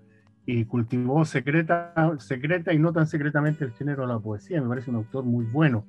y 0.45 0.65
cultivó 0.65 1.25
secreta, 1.25 1.93
secreta 2.19 2.73
y 2.73 2.79
no 2.79 2.93
tan 2.93 3.07
secretamente 3.07 3.65
el 3.65 3.73
género 3.73 4.03
de 4.03 4.13
la 4.13 4.19
poesía. 4.19 4.61
Me 4.61 4.69
parece 4.69 4.91
un 4.91 4.97
autor 4.97 5.25
muy 5.25 5.45
bueno. 5.45 5.87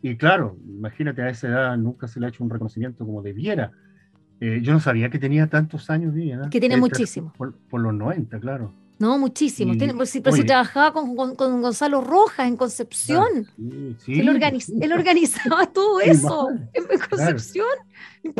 Y 0.00 0.16
claro, 0.16 0.56
imagínate, 0.66 1.22
a 1.22 1.28
esa 1.28 1.48
edad 1.48 1.76
nunca 1.76 2.08
se 2.08 2.18
le 2.18 2.26
ha 2.26 2.28
hecho 2.30 2.42
un 2.42 2.50
reconocimiento 2.50 3.04
como 3.06 3.22
debiera 3.22 3.72
eh, 4.44 4.58
yo 4.60 4.72
no 4.72 4.80
sabía 4.80 5.08
que 5.08 5.20
tenía 5.20 5.46
tantos 5.46 5.88
años 5.88 6.12
de 6.14 6.36
Que 6.50 6.58
tiene 6.58 6.76
muchísimo. 6.76 7.32
Por, 7.38 7.80
los 7.80 7.94
90, 7.94 8.40
claro. 8.40 8.72
No, 8.98 9.16
muchísimo. 9.16 9.72
Pues, 9.96 10.18
pero 10.20 10.34
si 10.34 10.42
trabajaba 10.44 10.92
con, 10.92 11.14
Gonzalo 11.14 12.00
Rojas 12.00 12.48
en 12.48 12.56
Concepción. 12.56 13.46
sí, 13.56 13.96
sí, 14.00 14.20
él, 14.20 14.92
organizaba 14.92 15.66
todo 15.72 16.00
eso 16.00 16.48
en, 16.72 16.84
Concepción. 17.08 17.66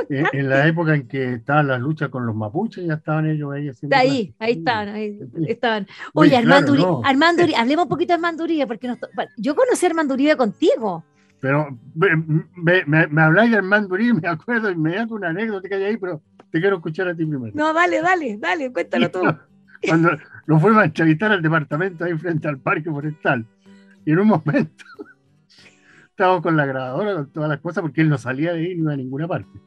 En, 0.08 0.48
la 0.48 0.66
época 0.66 0.96
en 0.96 1.06
que 1.06 1.34
estaban 1.34 1.68
las 1.68 1.80
luchas 1.80 2.08
con 2.08 2.26
los 2.26 2.34
mapuches, 2.34 2.84
ya 2.84 2.94
estaban 2.94 3.26
ellos 3.26 3.52
ahí 3.52 3.68
haciendo. 3.68 3.96
ahí, 3.96 4.34
ahí 4.40 4.52
estaban, 4.54 4.88
ahí 4.88 5.20
estaban. 5.46 5.86
Oye, 6.14 6.36
Armando, 6.36 7.00
Armando, 7.04 7.44
hablemos 7.56 7.84
un 7.84 7.88
poquito 7.88 8.08
de 8.08 8.14
Armando 8.14 8.42
Uribe, 8.42 8.66
porque 8.66 8.92
yo 9.36 9.54
conocí 9.54 9.86
a 9.86 9.88
Armando 9.88 10.14
Uribe 10.14 10.36
contigo. 10.36 11.04
Pero 11.42 11.76
me, 11.96 12.84
me, 12.86 13.08
me, 13.08 13.20
habláis 13.20 13.50
del 13.50 13.64
Mandurí, 13.64 14.12
me 14.22 14.28
acuerdo 14.28 14.70
inmediato 14.70 15.16
una 15.16 15.30
anécdota 15.30 15.68
que 15.68 15.74
hay 15.74 15.82
ahí, 15.82 15.96
pero 15.96 16.22
te 16.52 16.60
quiero 16.60 16.76
escuchar 16.76 17.08
a 17.08 17.16
ti 17.16 17.26
primero. 17.26 17.52
No, 17.56 17.74
dale, 17.74 18.00
dale, 18.00 18.38
dale, 18.38 18.72
cuéntalo 18.72 19.10
tú. 19.10 19.22
Cuando 19.88 20.10
lo 20.46 20.60
fuimos 20.60 20.82
a 20.82 20.84
entrevistar 20.84 21.32
al 21.32 21.42
departamento 21.42 22.04
ahí 22.04 22.16
frente 22.16 22.46
al 22.46 22.60
parque 22.60 22.88
forestal, 22.88 23.44
y 24.04 24.12
en 24.12 24.20
un 24.20 24.28
momento 24.28 24.84
estábamos 26.10 26.42
con 26.42 26.56
la 26.56 26.64
grabadora, 26.64 27.14
con 27.14 27.32
todas 27.32 27.48
las 27.48 27.58
cosas, 27.58 27.82
porque 27.82 28.02
él 28.02 28.08
no 28.08 28.18
salía 28.18 28.52
de 28.52 28.60
ahí 28.60 28.74
ni 28.76 28.82
iba 28.82 28.92
a 28.92 28.96
ninguna 28.96 29.26
parte. 29.26 29.58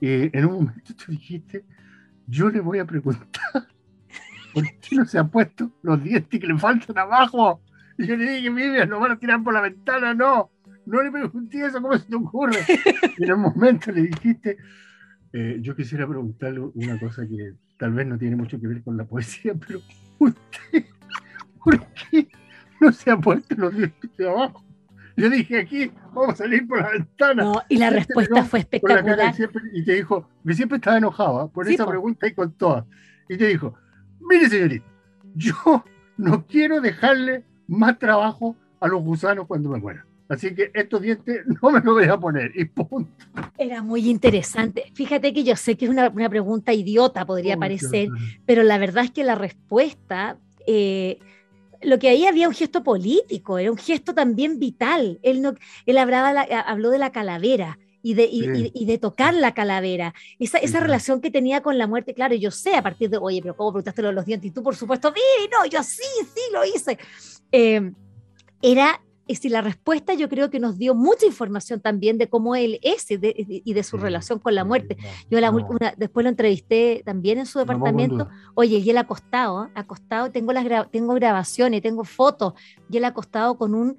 Y 0.00 0.34
en 0.34 0.46
un 0.46 0.54
momento 0.54 0.94
tú 0.94 1.12
dijiste, 1.12 1.66
yo 2.26 2.48
le 2.48 2.60
voy 2.60 2.78
a 2.78 2.86
preguntar 2.86 3.66
por 4.54 4.64
qué 4.64 4.96
no 4.96 5.04
se 5.04 5.18
han 5.18 5.28
puesto 5.28 5.70
los 5.82 6.02
dientes 6.02 6.40
que 6.40 6.46
le 6.46 6.56
faltan 6.56 6.96
abajo. 6.96 7.60
Y 7.98 8.06
yo 8.06 8.16
le 8.16 8.24
dije, 8.24 8.48
Vivian, 8.48 8.88
no 8.88 8.98
van 8.98 9.12
a 9.12 9.18
tirar 9.18 9.42
por 9.42 9.52
la 9.52 9.60
ventana, 9.60 10.14
no 10.14 10.50
no 10.86 11.02
le 11.02 11.10
pregunté 11.10 11.64
eso, 11.64 11.80
¿cómo 11.80 11.96
se 11.96 12.06
te 12.06 12.16
ocurre? 12.16 12.58
en 13.18 13.32
un 13.32 13.40
momento 13.40 13.92
le 13.92 14.02
dijiste, 14.02 14.56
eh, 15.32 15.58
yo 15.60 15.76
quisiera 15.76 16.06
preguntarle 16.06 16.60
una 16.74 16.98
cosa 16.98 17.26
que 17.26 17.54
tal 17.78 17.92
vez 17.92 18.06
no 18.06 18.18
tiene 18.18 18.36
mucho 18.36 18.60
que 18.60 18.66
ver 18.66 18.82
con 18.82 18.96
la 18.96 19.04
poesía, 19.04 19.54
pero 19.54 19.80
usted, 20.18 20.84
¿por 21.64 21.80
qué 22.10 22.28
no 22.80 22.92
se 22.92 23.10
ha 23.10 23.16
puesto 23.16 23.54
los 23.56 23.74
dientes 23.74 24.10
de 24.16 24.28
abajo? 24.28 24.64
Yo 25.16 25.28
dije 25.28 25.60
aquí, 25.60 25.90
vamos 26.14 26.30
a 26.30 26.36
salir 26.36 26.66
por 26.66 26.80
la 26.80 26.90
ventana. 26.90 27.44
No, 27.44 27.62
y 27.68 27.76
la 27.76 27.90
respuesta 27.90 28.42
fue 28.44 28.60
espectacular. 28.60 29.34
y 29.72 29.84
te 29.84 29.94
dijo, 29.94 30.28
que 30.46 30.54
siempre 30.54 30.76
estaba 30.76 30.96
enojado 30.96 31.40
¿ah? 31.40 31.52
por 31.52 31.68
esa 31.68 31.86
pregunta 31.86 32.26
y 32.26 32.32
con 32.32 32.52
todas. 32.52 32.86
Y 33.28 33.36
te 33.36 33.46
dijo, 33.48 33.74
mire 34.20 34.48
señorita, 34.48 34.86
yo 35.34 35.84
no 36.16 36.46
quiero 36.46 36.80
dejarle 36.80 37.44
más 37.66 37.98
trabajo 37.98 38.56
a 38.80 38.88
los 38.88 39.02
gusanos 39.02 39.46
cuando 39.46 39.70
me 39.70 39.78
mueran. 39.78 40.09
Así 40.30 40.54
que 40.54 40.70
estos 40.72 41.02
dientes 41.02 41.44
no 41.62 41.70
me 41.70 41.80
los 41.80 41.94
voy 41.94 42.04
a 42.04 42.16
poner 42.16 42.52
y 42.54 42.64
punto. 42.64 43.10
Era 43.58 43.82
muy 43.82 44.08
interesante. 44.08 44.84
Fíjate 44.94 45.34
que 45.34 45.42
yo 45.42 45.56
sé 45.56 45.76
que 45.76 45.86
es 45.86 45.90
una, 45.90 46.10
pregunta 46.30 46.72
idiota, 46.72 47.26
podría 47.26 47.56
parecer, 47.56 48.08
pero 48.46 48.62
la 48.62 48.78
verdad 48.78 49.04
es 49.04 49.10
que 49.10 49.24
la 49.24 49.34
respuesta, 49.34 50.38
eh, 50.66 51.18
lo 51.82 51.98
que 51.98 52.10
ahí 52.10 52.26
había 52.26 52.48
un 52.48 52.54
gesto 52.54 52.84
político, 52.84 53.58
era 53.58 53.72
un 53.72 53.76
gesto 53.76 54.14
también 54.14 54.60
vital. 54.60 55.18
Él, 55.22 55.42
no, 55.42 55.54
él 55.84 55.98
hablaba 55.98 56.42
habló 56.64 56.90
de 56.90 56.98
la 56.98 57.10
calavera 57.10 57.78
y 58.00 58.14
de, 58.14 58.28
y, 58.30 58.84
de 58.86 58.98
tocar 58.98 59.34
la 59.34 59.52
calavera. 59.52 60.14
Esa, 60.38 60.58
esa 60.58 60.78
relación 60.78 61.20
que 61.20 61.32
tenía 61.32 61.60
con 61.60 61.76
la 61.76 61.88
muerte, 61.88 62.14
claro, 62.14 62.36
yo 62.36 62.52
sé 62.52 62.76
a 62.76 62.82
partir 62.82 63.10
de, 63.10 63.18
oye, 63.18 63.40
pero 63.42 63.56
¿cómo 63.56 63.72
preguntaste 63.72 64.00
los 64.00 64.24
dientes? 64.24 64.48
Y 64.48 64.54
tú, 64.54 64.62
por 64.62 64.76
supuesto, 64.76 65.12
sí, 65.12 65.48
no, 65.50 65.66
yo 65.66 65.82
sí, 65.82 66.04
sí 66.22 66.40
lo 66.52 66.64
hice. 66.64 66.98
Eh, 67.50 67.92
era 68.62 69.00
y 69.30 69.48
la 69.48 69.60
respuesta 69.60 70.14
yo 70.14 70.28
creo 70.28 70.50
que 70.50 70.58
nos 70.58 70.76
dio 70.76 70.94
mucha 70.94 71.26
información 71.26 71.80
también 71.80 72.18
de 72.18 72.28
cómo 72.28 72.56
él 72.56 72.80
es 72.82 73.10
y 73.10 73.16
de, 73.16 73.82
su 73.82 73.96
relación 73.96 74.38
con 74.38 74.54
la 74.54 74.64
muerte. 74.64 74.96
Yo 75.30 75.38
después 75.96 76.24
lo 76.24 76.30
entrevisté 76.30 77.02
también 77.04 77.38
en 77.38 77.46
su 77.46 77.58
departamento. 77.58 78.28
Oye, 78.54 78.78
y 78.78 78.90
él 78.90 78.98
acostado, 78.98 79.70
acostado, 79.74 80.30
tengo, 80.30 80.52
las 80.52 80.90
tengo 80.90 81.14
grabaciones, 81.14 81.82
tengo 81.82 82.04
fotos, 82.04 82.54
y 82.90 82.96
él 82.96 83.04
acostado 83.04 83.56
con 83.56 83.74
un 83.74 83.96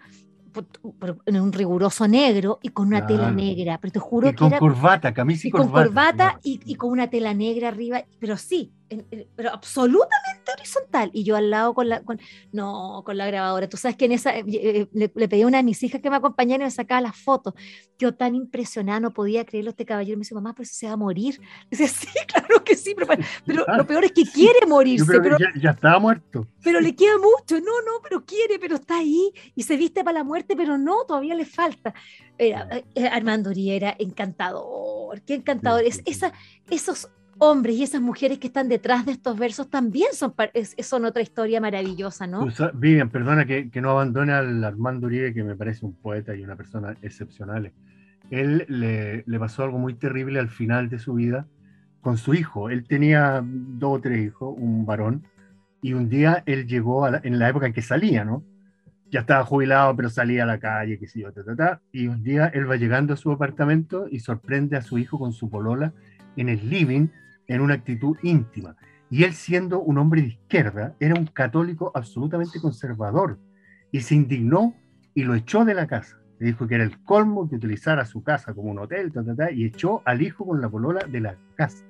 en 1.25 1.39
un 1.39 1.53
riguroso 1.53 2.09
negro 2.09 2.59
y 2.61 2.69
con 2.69 2.87
una 2.87 3.07
tela 3.07 3.31
negra, 3.31 3.77
pero 3.79 3.93
te 3.93 3.99
juro 3.99 4.29
que 4.31 4.35
con 4.35 4.51
corbata, 4.51 5.13
camisa 5.13 5.47
y, 5.47 5.51
con 5.51 5.69
corbata. 5.69 6.39
y, 6.43 6.75
con 6.75 6.91
una 6.91 7.09
tela 7.09 7.33
negra 7.33 7.69
arriba, 7.69 8.03
pero 8.19 8.35
sí, 8.35 8.73
pero 9.35 9.51
absolutamente 9.51 10.51
horizontal 10.53 11.09
y 11.13 11.23
yo 11.23 11.35
al 11.35 11.49
lado 11.49 11.73
con 11.73 11.89
la 11.89 12.03
no 12.51 13.03
con 13.05 13.17
la 13.17 13.27
grabadora. 13.27 13.67
Tú 13.69 13.77
sabes 13.77 13.97
que 13.97 14.05
en 14.05 14.11
esa 14.11 14.37
eh, 14.37 14.43
eh, 14.47 14.87
le, 14.93 15.09
pedí 15.09 15.41
a 15.41 15.47
una 15.47 15.57
de 15.57 15.63
mis 15.63 15.81
hijas 15.83 16.01
que 16.01 16.09
me 16.09 16.15
acompañara 16.15 16.63
y 16.63 16.67
me 16.67 16.71
sacaba 16.71 17.01
las 17.01 17.15
fotos. 17.15 17.53
Yo 17.97 18.15
tan 18.15 18.35
impresionada 18.35 18.99
no 18.99 19.11
podía 19.11 19.45
creerlo 19.45 19.71
este 19.71 19.85
caballero 19.85 20.17
me 20.17 20.21
dice, 20.21 20.35
"Mamá, 20.35 20.53
pero 20.53 20.67
se 20.71 20.87
va 20.87 20.93
a 20.93 20.97
morir." 20.97 21.39
Dice, 21.71 21.87
"Sí, 21.87 22.07
claro 22.27 22.63
que 22.63 22.75
sí, 22.75 22.93
pero, 22.95 23.07
pero 23.45 23.65
lo 23.77 23.85
peor 23.85 24.05
es 24.05 24.11
que 24.11 24.25
quiere 24.25 24.65
morirse, 24.67 25.19
pero 25.21 25.37
ya, 25.37 25.51
ya 25.59 25.71
estaba 25.71 25.99
muerto. 25.99 26.47
Pero 26.63 26.79
le 26.79 26.95
queda 26.95 27.17
mucho. 27.17 27.59
No, 27.59 27.81
no, 27.81 28.01
pero 28.03 28.25
quiere, 28.25 28.59
pero 28.59 28.75
está 28.75 28.97
ahí 28.97 29.31
y 29.55 29.63
se 29.63 29.77
viste 29.77 30.03
para 30.03 30.19
la 30.19 30.23
muerte 30.23 30.55
pero 30.55 30.77
no, 30.77 31.05
todavía 31.05 31.35
le 31.35 31.45
falta. 31.45 31.93
Era, 32.37 32.67
eh, 32.95 33.07
Armando 33.07 33.49
Uriera, 33.49 33.95
encantador, 33.97 35.21
qué 35.21 35.35
encantador. 35.35 35.83
Es, 35.83 36.01
esa, 36.05 36.33
esos 36.69 37.09
hombres 37.43 37.75
y 37.75 37.83
esas 37.83 38.01
mujeres 38.01 38.37
que 38.37 38.47
están 38.47 38.69
detrás 38.69 39.03
de 39.05 39.13
estos 39.13 39.35
versos 39.35 39.67
también 39.67 40.09
son, 40.13 40.33
son 40.79 41.05
otra 41.05 41.23
historia 41.23 41.59
maravillosa, 41.59 42.27
¿no? 42.27 42.47
Vivian, 42.75 43.09
perdona 43.09 43.45
que, 43.45 43.71
que, 43.71 43.81
no 43.81 43.89
abandone 43.89 44.31
al 44.31 44.63
Armando 44.63 45.07
Uribe, 45.07 45.33
que 45.33 45.43
me 45.43 45.55
parece 45.55 45.83
un 45.83 45.93
poeta 45.93 46.35
y 46.35 46.43
una 46.43 46.55
persona 46.55 46.95
excepcional. 47.01 47.71
Él 48.29 48.65
le, 48.69 49.23
le, 49.25 49.39
pasó 49.39 49.63
algo 49.63 49.79
muy 49.79 49.95
terrible 49.95 50.39
al 50.39 50.49
final 50.49 50.87
de 50.87 50.99
su 50.99 51.15
vida 51.15 51.47
con 52.01 52.17
su 52.17 52.35
hijo. 52.35 52.69
Él 52.69 52.85
tenía 52.87 53.43
dos 53.43 53.97
o 53.97 54.01
tres 54.01 54.23
hijos, 54.27 54.53
un 54.55 54.85
varón, 54.85 55.23
y 55.81 55.93
un 55.93 56.09
día 56.09 56.43
él 56.45 56.67
llegó 56.67 57.07
en 57.07 57.39
la 57.39 57.49
época 57.49 57.65
en 57.65 57.73
que 57.73 57.81
salía, 57.81 58.23
¿no? 58.23 58.43
ya 59.11 59.21
estaba 59.21 59.43
jubilado, 59.43 59.95
pero 59.95 60.09
salía 60.09 60.43
a 60.43 60.45
la 60.45 60.57
calle, 60.57 60.97
qué 60.97 61.05
sé 61.05 61.19
yo, 61.19 61.29
y 61.91 62.07
un 62.07 62.23
día 62.23 62.47
él 62.53 62.69
va 62.69 62.77
llegando 62.77 63.13
a 63.13 63.17
su 63.17 63.31
apartamento 63.31 64.07
y 64.09 64.19
sorprende 64.19 64.77
a 64.77 64.81
su 64.81 64.97
hijo 64.97 65.19
con 65.19 65.33
su 65.33 65.49
polola 65.49 65.91
en 66.37 66.47
el 66.47 66.69
living 66.69 67.09
en 67.55 67.61
una 67.61 67.75
actitud 67.75 68.17
íntima. 68.23 68.75
Y 69.09 69.23
él 69.23 69.33
siendo 69.33 69.81
un 69.81 69.97
hombre 69.97 70.21
de 70.21 70.27
izquierda, 70.29 70.95
era 70.99 71.15
un 71.15 71.27
católico 71.27 71.91
absolutamente 71.93 72.59
conservador 72.59 73.37
y 73.91 74.01
se 74.01 74.15
indignó 74.15 74.73
y 75.13 75.23
lo 75.23 75.35
echó 75.35 75.65
de 75.65 75.73
la 75.73 75.87
casa. 75.87 76.17
Le 76.39 76.47
dijo 76.47 76.67
que 76.67 76.75
era 76.75 76.83
el 76.83 77.03
colmo 77.03 77.49
que 77.49 77.57
utilizara 77.57 78.05
su 78.05 78.23
casa 78.23 78.53
como 78.53 78.71
un 78.71 78.79
hotel, 78.79 79.11
y 79.53 79.65
echó 79.65 80.01
al 80.05 80.21
hijo 80.21 80.45
con 80.45 80.61
la 80.61 80.69
polola 80.69 81.05
de 81.05 81.19
la 81.19 81.35
casa. 81.55 81.83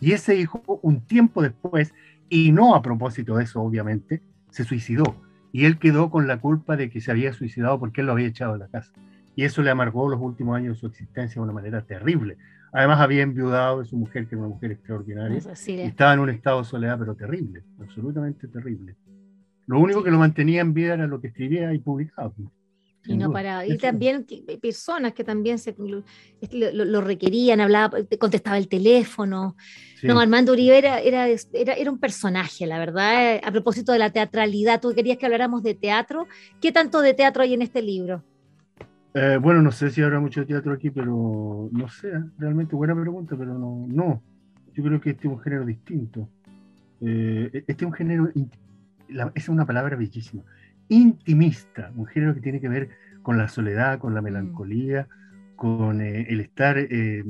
Y 0.00 0.12
ese 0.12 0.36
hijo, 0.36 0.62
un 0.82 1.00
tiempo 1.00 1.42
después, 1.42 1.92
y 2.28 2.52
no 2.52 2.74
a 2.74 2.82
propósito 2.82 3.36
de 3.36 3.44
eso, 3.44 3.60
obviamente, 3.60 4.22
se 4.50 4.64
suicidó 4.64 5.16
y 5.52 5.64
él 5.64 5.78
quedó 5.78 6.10
con 6.10 6.26
la 6.26 6.38
culpa 6.38 6.76
de 6.76 6.90
que 6.90 7.00
se 7.00 7.10
había 7.10 7.32
suicidado 7.32 7.78
porque 7.78 8.00
él 8.00 8.06
lo 8.06 8.12
había 8.12 8.28
echado 8.28 8.52
de 8.52 8.60
la 8.60 8.68
casa. 8.68 8.92
Y 9.34 9.44
eso 9.44 9.62
le 9.62 9.70
amargó 9.70 10.08
los 10.08 10.20
últimos 10.20 10.56
años 10.56 10.76
de 10.76 10.80
su 10.80 10.86
existencia 10.86 11.34
de 11.34 11.44
una 11.44 11.52
manera 11.52 11.82
terrible. 11.82 12.36
Además 12.72 13.00
había 13.00 13.22
enviudado 13.22 13.80
de 13.80 13.86
su 13.86 13.96
mujer, 13.96 14.26
que 14.26 14.34
era 14.34 14.44
una 14.44 14.54
mujer 14.54 14.72
extraordinaria, 14.72 15.38
y 15.38 15.80
estaba 15.80 16.14
en 16.14 16.20
un 16.20 16.30
estado 16.30 16.58
de 16.58 16.64
soledad, 16.64 16.98
pero 16.98 17.14
terrible, 17.14 17.62
absolutamente 17.80 18.46
terrible. 18.48 18.94
Lo 19.66 19.80
único 19.80 20.02
que 20.02 20.10
lo 20.10 20.18
mantenía 20.18 20.60
en 20.60 20.72
vida 20.72 20.94
era 20.94 21.06
lo 21.06 21.20
que 21.20 21.28
escribía 21.28 21.72
y 21.72 21.78
publicaba. 21.78 22.32
Y 23.04 23.16
no 23.16 23.32
paraba. 23.32 23.66
Y 23.66 23.78
también 23.78 24.26
personas 24.60 25.14
que 25.14 25.24
también 25.24 25.58
se, 25.58 25.74
lo, 25.78 27.00
requerían, 27.00 27.60
hablaba, 27.60 27.98
contestaba 28.18 28.58
el 28.58 28.68
teléfono. 28.68 29.56
No, 30.02 30.20
Armando 30.20 30.52
Uribe 30.52 30.78
era, 30.78 31.00
era, 31.00 31.26
era, 31.26 31.90
un 31.90 31.98
personaje, 31.98 32.66
la 32.66 32.78
verdad. 32.78 33.40
A 33.42 33.50
propósito 33.50 33.92
de 33.92 33.98
la 33.98 34.10
teatralidad, 34.10 34.80
tú 34.80 34.94
querías 34.94 35.16
que 35.16 35.26
habláramos 35.26 35.62
de 35.62 35.74
teatro. 35.74 36.26
¿Qué 36.60 36.70
tanto 36.70 37.00
de 37.00 37.14
teatro 37.14 37.42
hay 37.42 37.54
en 37.54 37.62
este 37.62 37.82
libro? 37.82 38.22
Eh, 39.14 39.38
bueno, 39.40 39.62
no 39.62 39.72
sé 39.72 39.90
si 39.90 40.02
habrá 40.02 40.20
mucho 40.20 40.46
teatro 40.46 40.72
aquí, 40.72 40.90
pero 40.90 41.68
no 41.72 41.88
sé, 41.88 42.08
¿eh? 42.08 42.24
realmente 42.38 42.76
buena 42.76 42.94
pregunta, 42.94 43.36
pero 43.38 43.58
no, 43.58 43.86
no. 43.88 44.22
Yo 44.74 44.84
creo 44.84 45.00
que 45.00 45.10
este 45.10 45.26
es 45.26 45.32
un 45.32 45.40
género 45.40 45.64
distinto. 45.64 46.28
Eh, 47.00 47.64
este 47.66 47.84
es 47.84 47.86
un 47.86 47.92
género, 47.92 48.30
esa 49.08 49.32
es 49.34 49.48
una 49.48 49.66
palabra 49.66 49.96
bellísima 49.96 50.44
intimista, 50.88 51.92
un 51.96 52.06
género 52.06 52.34
que 52.34 52.40
tiene 52.40 52.60
que 52.60 52.68
ver 52.68 52.90
con 53.22 53.38
la 53.38 53.48
soledad, 53.48 53.98
con 53.98 54.14
la 54.14 54.20
mm. 54.20 54.24
melancolía, 54.24 55.08
con 55.56 56.00
eh, 56.00 56.26
el 56.28 56.40
estar 56.40 56.78
eh, 56.78 57.24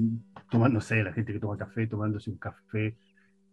tomando, 0.50 0.74
no 0.74 0.80
sé, 0.80 1.02
la 1.02 1.12
gente 1.12 1.32
que 1.32 1.40
toma 1.40 1.56
café, 1.56 1.86
tomándose 1.86 2.30
un 2.30 2.38
café 2.38 2.96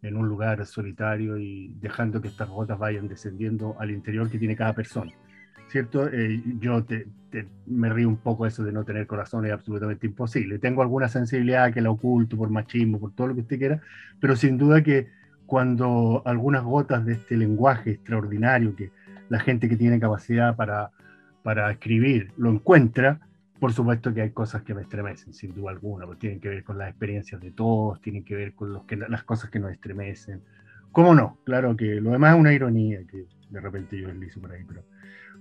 en 0.01 0.15
un 0.15 0.27
lugar 0.27 0.65
solitario 0.65 1.37
y 1.37 1.73
dejando 1.79 2.21
que 2.21 2.27
estas 2.27 2.49
gotas 2.49 2.77
vayan 2.77 3.07
descendiendo 3.07 3.75
al 3.79 3.91
interior 3.91 4.29
que 4.29 4.37
tiene 4.37 4.55
cada 4.55 4.73
persona. 4.73 5.11
¿Cierto? 5.69 6.07
Eh, 6.07 6.41
yo 6.59 6.85
me 7.65 7.89
río 7.89 8.07
un 8.07 8.17
poco 8.17 8.45
eso 8.45 8.63
de 8.63 8.71
no 8.71 8.83
tener 8.83 9.07
corazón, 9.07 9.45
es 9.45 9.51
absolutamente 9.51 10.07
imposible. 10.07 10.59
Tengo 10.59 10.81
alguna 10.81 11.09
sensibilidad 11.09 11.73
que 11.73 11.81
la 11.81 11.91
oculto 11.91 12.37
por 12.37 12.49
machismo, 12.49 12.99
por 12.99 13.13
todo 13.13 13.27
lo 13.27 13.35
que 13.35 13.41
usted 13.41 13.57
quiera, 13.57 13.81
pero 14.19 14.35
sin 14.35 14.57
duda 14.57 14.81
que 14.83 15.09
cuando 15.45 16.23
algunas 16.25 16.63
gotas 16.63 17.05
de 17.05 17.13
este 17.13 17.37
lenguaje 17.37 17.91
extraordinario 17.91 18.75
que, 18.75 18.91
la 19.29 19.39
gente 19.39 19.67
que 19.69 19.75
tiene 19.75 19.99
capacidad 19.99 20.55
para, 20.55 20.91
para 21.43 21.71
escribir 21.71 22.31
lo 22.37 22.51
encuentra, 22.51 23.19
por 23.59 23.73
supuesto 23.73 24.13
que 24.13 24.21
hay 24.21 24.31
cosas 24.31 24.63
que 24.63 24.73
me 24.73 24.81
estremecen, 24.81 25.33
sin 25.33 25.53
duda 25.55 25.71
alguna, 25.71 26.05
porque 26.05 26.21
tienen 26.21 26.39
que 26.39 26.49
ver 26.49 26.63
con 26.63 26.77
las 26.77 26.89
experiencias 26.89 27.41
de 27.41 27.51
todos, 27.51 28.01
tienen 28.01 28.23
que 28.23 28.35
ver 28.35 28.53
con 28.53 28.73
los 28.73 28.83
que, 28.83 28.97
las 28.97 29.23
cosas 29.23 29.49
que 29.49 29.59
nos 29.59 29.71
estremecen. 29.71 30.41
¿Cómo 30.91 31.13
no? 31.13 31.39
Claro 31.43 31.75
que 31.75 31.95
lo 31.95 32.11
demás 32.11 32.35
es 32.35 32.39
una 32.39 32.53
ironía 32.53 32.99
que 33.07 33.25
de 33.49 33.59
repente 33.59 33.99
yo 33.99 34.07
deslizo 34.07 34.39
por 34.41 34.51
ahí, 34.51 34.63
pero 34.67 34.83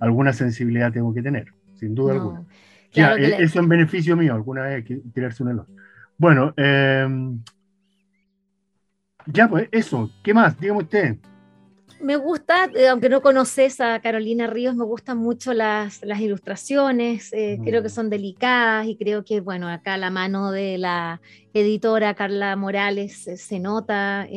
alguna 0.01 0.33
sensibilidad 0.33 0.93
tengo 0.93 1.13
que 1.15 1.23
tener, 1.23 1.47
sin 1.75 1.95
duda 1.95 2.15
alguna. 2.15 2.45
ya, 2.93 3.15
e, 3.15 3.43
eso 3.43 3.61
en 3.61 3.69
beneficio 3.69 4.17
mío, 4.17 4.35
alguna 4.35 4.63
vez 4.63 4.75
hay 4.77 4.85
que 4.85 4.97
tirarse 5.13 5.43
un 5.43 5.51
elogio. 5.51 5.75
Bueno, 6.17 6.55
em, 6.57 7.41
ya 9.27 9.49
pues 9.49 9.69
eso, 9.73 10.11
¿qué 10.23 10.33
más? 10.33 10.59
Dígame 10.59 10.83
usted 10.83 11.19
me 12.05 12.17
gusta, 12.17 12.71
eh, 12.75 12.89
aunque 12.89 13.09
no 13.09 13.23
conoces 13.23 13.81
a 13.81 13.99
Carolina 14.01 14.47
Ríos, 14.47 14.77
me 14.77 14.85
gustan 14.85 15.19
mucho 15.19 15.55
las, 15.55 16.03
las 16.03 16.21
ilustraciones, 16.21 17.33
eh, 17.33 17.59
creo 17.65 17.83
que 17.83 17.89
mm. 17.89 17.93
son 17.93 18.11
delicadas 18.11 18.87
y 18.87 18.97
creo 18.97 19.25
que, 19.25 19.41
bueno, 19.41 19.69
acá 19.69 19.97
la 19.97 20.11
mano 20.11 20.53
de 20.53 20.79
la 20.79 21.21
editora 21.55 22.15
Carla 22.15 22.55
Morales 22.57 23.27
eh, 23.27 23.37
se 23.37 23.59
nota 23.59 24.29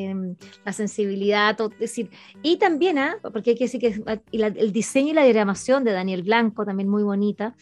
la 0.66 0.74
sensibilidad, 0.74 1.58
decir, 1.80 2.10
y 2.42 2.58
también, 2.58 2.98
¿ah? 2.98 3.18
porque 3.22 3.52
hay 3.52 3.58
que 3.58 3.66
decir 3.66 3.82
que 3.82 4.02
el 4.32 4.72
diseño 4.72 5.12
y 5.12 5.14
la 5.14 5.24
diagramación 5.24 5.84
de 5.84 5.92
Daniel 5.92 6.24
Blanco, 6.24 6.66
también 6.66 6.90
muy 6.90 7.04
bonita. 7.04 7.56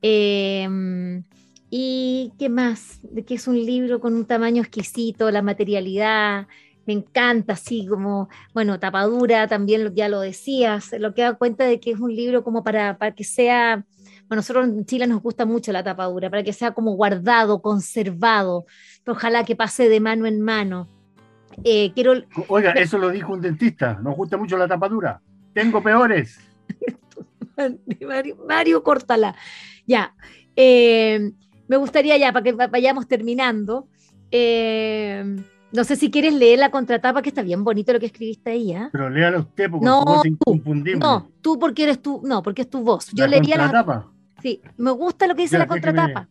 Em, 0.00 1.24
y 1.70 2.32
qué 2.38 2.48
más, 2.48 3.00
de 3.02 3.24
que 3.24 3.34
es 3.34 3.48
un 3.48 3.56
libro 3.56 4.00
con 4.00 4.14
un 4.14 4.24
tamaño 4.24 4.62
exquisito, 4.62 5.30
la 5.30 5.42
materialidad, 5.42 6.46
me 6.88 6.94
encanta, 6.94 7.52
así 7.52 7.86
como, 7.86 8.30
bueno, 8.54 8.80
tapadura, 8.80 9.46
también 9.46 9.94
ya 9.94 10.08
lo 10.08 10.20
decías, 10.20 10.94
lo 10.98 11.12
que 11.12 11.20
da 11.20 11.34
cuenta 11.34 11.64
de 11.64 11.80
que 11.80 11.90
es 11.90 12.00
un 12.00 12.16
libro 12.16 12.42
como 12.42 12.64
para, 12.64 12.96
para 12.96 13.14
que 13.14 13.24
sea, 13.24 13.84
bueno, 14.26 14.38
nosotros 14.38 14.66
en 14.66 14.86
Chile 14.86 15.06
nos 15.06 15.20
gusta 15.20 15.44
mucho 15.44 15.70
la 15.70 15.84
tapadura, 15.84 16.30
para 16.30 16.42
que 16.42 16.54
sea 16.54 16.70
como 16.70 16.92
guardado, 16.92 17.60
conservado, 17.60 18.64
ojalá 19.06 19.44
que 19.44 19.54
pase 19.54 19.90
de 19.90 20.00
mano 20.00 20.24
en 20.24 20.40
mano. 20.40 20.88
Eh, 21.62 21.92
quiero... 21.92 22.14
Oiga, 22.48 22.72
eso 22.72 22.96
lo 22.96 23.10
dijo 23.10 23.34
un 23.34 23.42
dentista, 23.42 23.98
nos 24.02 24.16
gusta 24.16 24.38
mucho 24.38 24.56
la 24.56 24.66
tapadura, 24.66 25.20
tengo 25.52 25.82
peores. 25.82 26.40
Mario, 28.00 28.38
Mario, 28.48 28.82
córtala. 28.82 29.36
Ya, 29.86 30.14
eh, 30.56 31.32
me 31.66 31.76
gustaría 31.76 32.16
ya, 32.16 32.32
para 32.32 32.44
que 32.44 32.52
vayamos 32.52 33.06
terminando, 33.06 33.88
eh, 34.30 35.36
no 35.72 35.84
sé 35.84 35.96
si 35.96 36.10
quieres 36.10 36.34
leer 36.34 36.58
la 36.58 36.70
contratapa, 36.70 37.22
que 37.22 37.28
está 37.28 37.42
bien 37.42 37.64
bonito 37.64 37.92
lo 37.92 38.00
que 38.00 38.06
escribiste 38.06 38.50
ahí. 38.50 38.72
¿eh? 38.72 38.88
Pero 38.92 39.10
léala 39.10 39.38
usted, 39.38 39.70
porque 39.70 39.84
no, 39.84 40.22
No, 40.98 41.30
tú 41.40 41.58
porque 41.58 41.84
eres 41.84 42.00
tú, 42.00 42.20
no, 42.24 42.42
porque 42.42 42.62
es 42.62 42.70
tu 42.70 42.82
voz. 42.82 43.10
Yo 43.12 43.24
¿La 43.24 43.32
leería 43.32 43.56
contratapa? 43.56 43.94
la. 43.94 44.42
Sí, 44.42 44.62
me 44.76 44.90
gusta 44.92 45.26
lo 45.26 45.34
que 45.34 45.42
dice 45.42 45.58
la 45.58 45.66
contratapa. 45.66 46.28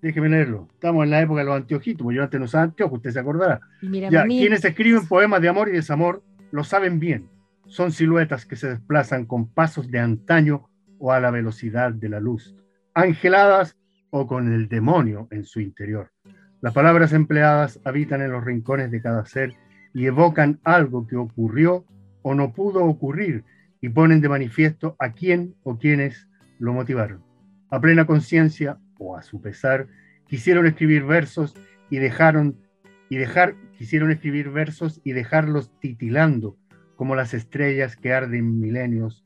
Déjeme, 0.00 0.30
leerlo. 0.30 0.68
Estamos 0.72 1.04
en 1.04 1.10
la 1.10 1.20
época 1.20 1.40
de 1.40 1.46
los 1.46 1.56
anteojitos, 1.56 2.04
porque 2.04 2.16
yo 2.16 2.22
antes 2.22 2.40
no 2.40 2.46
usaba 2.46 2.64
anteojos, 2.64 2.96
usted 2.98 3.10
se 3.10 3.20
acordará. 3.20 3.60
ya, 3.82 4.24
quienes 4.24 4.64
escriben 4.64 5.06
poemas 5.06 5.42
de 5.42 5.48
amor 5.48 5.68
y 5.68 5.72
desamor 5.72 6.22
lo 6.50 6.64
saben 6.64 6.98
bien. 6.98 7.28
Son 7.66 7.92
siluetas 7.92 8.46
que 8.46 8.56
se 8.56 8.68
desplazan 8.68 9.26
con 9.26 9.46
pasos 9.46 9.90
de 9.90 9.98
antaño 9.98 10.68
o 10.98 11.12
a 11.12 11.20
la 11.20 11.30
velocidad 11.30 11.92
de 11.92 12.08
la 12.08 12.18
luz. 12.18 12.54
Angeladas 12.94 13.76
o 14.10 14.26
con 14.26 14.52
el 14.52 14.68
demonio 14.68 15.28
en 15.30 15.44
su 15.44 15.60
interior. 15.60 16.10
Las 16.60 16.74
palabras 16.74 17.12
empleadas 17.12 17.80
habitan 17.84 18.22
en 18.22 18.32
los 18.32 18.44
rincones 18.44 18.90
de 18.90 19.00
cada 19.00 19.24
ser 19.24 19.54
y 19.94 20.06
evocan 20.06 20.60
algo 20.64 21.06
que 21.06 21.16
ocurrió 21.16 21.84
o 22.22 22.34
no 22.34 22.52
pudo 22.52 22.84
ocurrir 22.84 23.44
y 23.80 23.88
ponen 23.88 24.20
de 24.20 24.28
manifiesto 24.28 24.94
a 24.98 25.12
quién 25.12 25.54
o 25.62 25.78
quiénes 25.78 26.28
lo 26.58 26.72
motivaron. 26.72 27.22
A 27.70 27.80
plena 27.80 28.06
conciencia 28.06 28.78
o 28.98 29.16
a 29.16 29.22
su 29.22 29.40
pesar, 29.40 29.86
quisieron 30.26 30.66
escribir 30.66 31.04
versos 31.04 31.54
y 31.88 31.98
dejaron 31.98 32.56
dejar 33.08 33.56
quisieron 33.76 34.10
escribir 34.10 34.50
versos 34.50 35.00
y 35.02 35.12
dejarlos 35.12 35.72
titilando 35.80 36.56
como 36.96 37.16
las 37.16 37.34
estrellas 37.34 37.96
que 37.96 38.12
arden 38.12 38.60
milenios, 38.60 39.24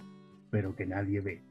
pero 0.50 0.76
que 0.76 0.86
nadie 0.86 1.20
ve. 1.20 1.42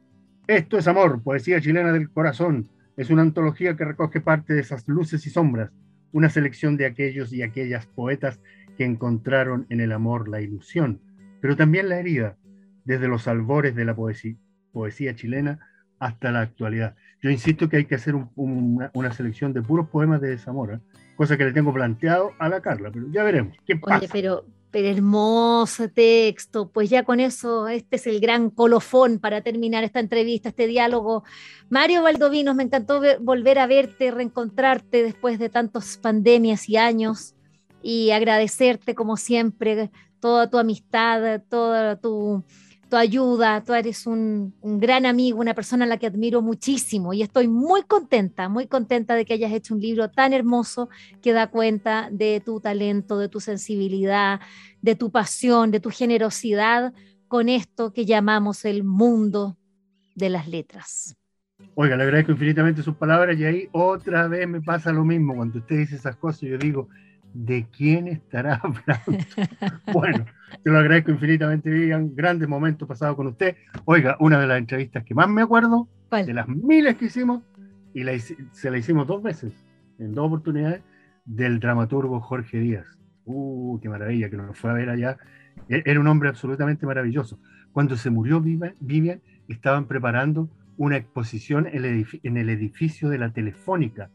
Esto 0.48 0.78
es 0.78 0.88
amor, 0.88 1.22
poesía 1.22 1.62
chilena 1.62 1.92
del 1.92 2.10
corazón. 2.10 2.70
Es 2.96 3.10
una 3.10 3.24
antología 3.24 3.76
que 3.76 3.86
recoge 3.86 4.22
parte 4.22 4.54
de 4.54 4.62
esas 4.62 4.88
luces 4.88 5.26
y 5.26 5.30
sombras, 5.30 5.72
una 6.12 6.30
selección 6.30 6.78
de 6.78 6.86
aquellos 6.86 7.34
y 7.34 7.42
aquellas 7.42 7.88
poetas 7.88 8.40
que 8.78 8.86
encontraron 8.86 9.66
en 9.70 9.82
el 9.82 9.92
amor 9.92 10.28
la 10.28 10.42
ilusión, 10.42 11.02
pero 11.42 11.56
también 11.56 11.90
la 11.90 12.00
herida, 12.00 12.38
desde 12.86 13.08
los 13.08 13.28
albores 13.28 13.76
de 13.76 13.86
la 13.86 13.96
poesía, 13.96 14.36
poesía 14.72 15.16
chilena 15.16 15.60
hasta 16.00 16.32
la 16.32 16.42
actualidad. 16.42 16.96
Yo 17.22 17.30
insisto 17.30 17.70
que 17.70 17.78
hay 17.78 17.86
que 17.86 17.96
hacer 17.96 18.16
una, 18.36 19.12
selección 19.14 19.54
de 19.54 19.62
puros 19.62 19.88
poemas 19.90 20.22
de 20.22 20.30
desamor, 20.30 20.74
¿eh? 20.74 20.80
cosa 21.16 21.38
que 21.38 21.46
le 21.46 21.54
tengo 21.54 21.74
planteado 21.74 22.32
a 22.40 22.50
la 22.50 22.62
Carla, 22.62 22.92
pero 22.92 23.08
ya 23.10 23.24
veremos. 23.24 23.56
¿Qué 23.66 23.78
pasa? 23.78 23.98
Oye, 23.98 24.10
pero, 24.12 24.46
pero 24.74 24.88
hermoso 24.88 25.88
texto, 25.88 26.68
pues 26.68 26.90
ya 26.90 27.04
con 27.04 27.20
eso, 27.20 27.68
este 27.68 27.98
es 27.98 28.08
el 28.08 28.20
gran 28.20 28.50
colofón 28.50 29.20
para 29.20 29.42
terminar 29.42 29.84
esta 29.84 30.00
entrevista, 30.00 30.50
este 30.50 30.66
diálogo. 30.66 31.24
Mario 31.70 32.02
Valdovinos, 32.02 32.56
me 32.56 32.64
encantó 32.64 33.00
volver 33.22 33.60
a 33.60 33.68
verte, 33.68 34.10
reencontrarte 34.10 35.04
después 35.04 35.38
de 35.38 35.50
tantas 35.50 35.98
pandemias 35.98 36.68
y 36.70 36.78
años 36.78 37.36
y 37.84 38.10
agradecerte 38.10 38.96
como 38.96 39.16
siempre 39.16 39.92
toda 40.20 40.50
tu 40.50 40.58
amistad, 40.58 41.44
toda 41.48 41.96
tu 41.98 42.44
ayuda, 42.98 43.64
tú 43.64 43.74
eres 43.74 44.08
un, 44.08 44.54
gran 44.62 45.06
amigo, 45.06 45.40
una 45.40 45.54
persona 45.54 45.86
a 45.86 45.88
la 45.88 45.98
que 45.98 46.08
admiro 46.08 46.42
muchísimo 46.42 47.14
y 47.14 47.22
estoy 47.22 47.48
muy 47.48 47.84
contenta, 47.84 48.50
muy 48.50 48.68
contenta 48.68 49.16
de 49.16 49.26
que 49.26 49.34
hayas 49.34 49.52
hecho 49.52 49.74
un 49.74 49.82
libro 49.82 50.10
tan 50.10 50.34
hermoso 50.34 50.90
que 51.22 51.34
da 51.34 51.48
cuenta 51.48 52.10
de 52.12 52.42
tu 52.44 52.60
talento, 52.60 53.18
de 53.18 53.30
tu 53.30 53.40
sensibilidad, 53.40 54.40
de 54.82 54.96
tu 54.96 55.12
pasión, 55.12 55.72
de 55.72 55.80
tu 55.80 55.90
generosidad 55.90 56.94
con 57.28 57.50
esto 57.50 57.94
que 57.94 58.06
llamamos 58.06 58.66
el 58.66 58.84
mundo 58.84 59.58
de 60.16 60.30
las 60.30 60.48
letras. 60.48 61.16
Oiga, 61.76 61.96
le 61.96 62.04
agradezco 62.04 62.34
infinitamente 62.34 62.84
sus 62.84 62.96
palabras 62.96 63.38
y 63.38 63.46
ahí 63.46 63.70
otra 63.72 64.28
vez 64.28 64.48
me 64.48 64.62
pasa 64.62 64.92
lo 64.92 65.04
mismo. 65.04 65.36
Cuando 65.36 65.60
usted 65.60 65.78
dice 65.78 65.96
esas 65.96 66.16
cosas, 66.16 66.42
yo 66.42 66.58
digo, 66.58 66.90
¿de 67.34 67.66
quién 67.76 68.08
estará 68.08 68.56
hablando? 68.64 69.26
bueno, 69.94 70.26
te 70.64 70.70
lo 70.70 70.78
agradezco 70.78 71.12
infinitamente, 71.12 71.70
Vivian. 71.70 72.16
Grandes 72.16 72.48
momentos 72.48 72.88
pasados 72.88 73.16
con 73.16 73.28
usted. 73.28 73.56
Oiga, 73.86 74.18
una 74.20 74.40
de 74.40 74.48
las 74.48 74.58
entrevistas 74.58 75.04
que 75.04 75.14
más 75.14 75.30
me 75.30 75.42
acuerdo, 75.42 75.88
de 76.12 76.34
las 76.34 76.48
miles 76.48 76.96
que 76.98 77.06
hicimos, 77.06 77.44
y 77.94 78.04
se 78.52 78.72
la 78.72 78.78
hicimos 78.78 79.08
dos 79.08 79.24
veces, 79.24 79.54
en 80.00 80.14
dos 80.14 80.28
oportunidades, 80.28 80.82
del 81.26 81.60
dramaturgo 81.60 82.20
Jorge 82.20 82.60
Díaz. 82.60 82.86
¡Uh, 83.26 83.80
qué 83.82 83.90
maravilla! 83.90 84.30
Que 84.30 84.38
nos 84.38 84.58
fue 84.58 84.72
a 84.72 84.74
ver 84.74 84.90
allá. 84.90 85.18
E-, 85.70 85.84
era 85.86 86.00
un 86.00 86.08
hombre 86.08 86.30
absolutamente 86.30 86.86
maravilloso. 86.86 87.40
Cuando 87.72 87.96
se 87.96 88.10
murió 88.10 88.42
Vivian, 88.42 89.22
estaban 89.48 89.88
preparando 89.88 90.50
una 90.78 90.98
exposición 90.98 91.68
en 91.72 92.38
el 92.38 92.50
edificio 92.50 93.10
de 93.10 93.18
la 93.18 93.32
Telefónica 93.32 94.10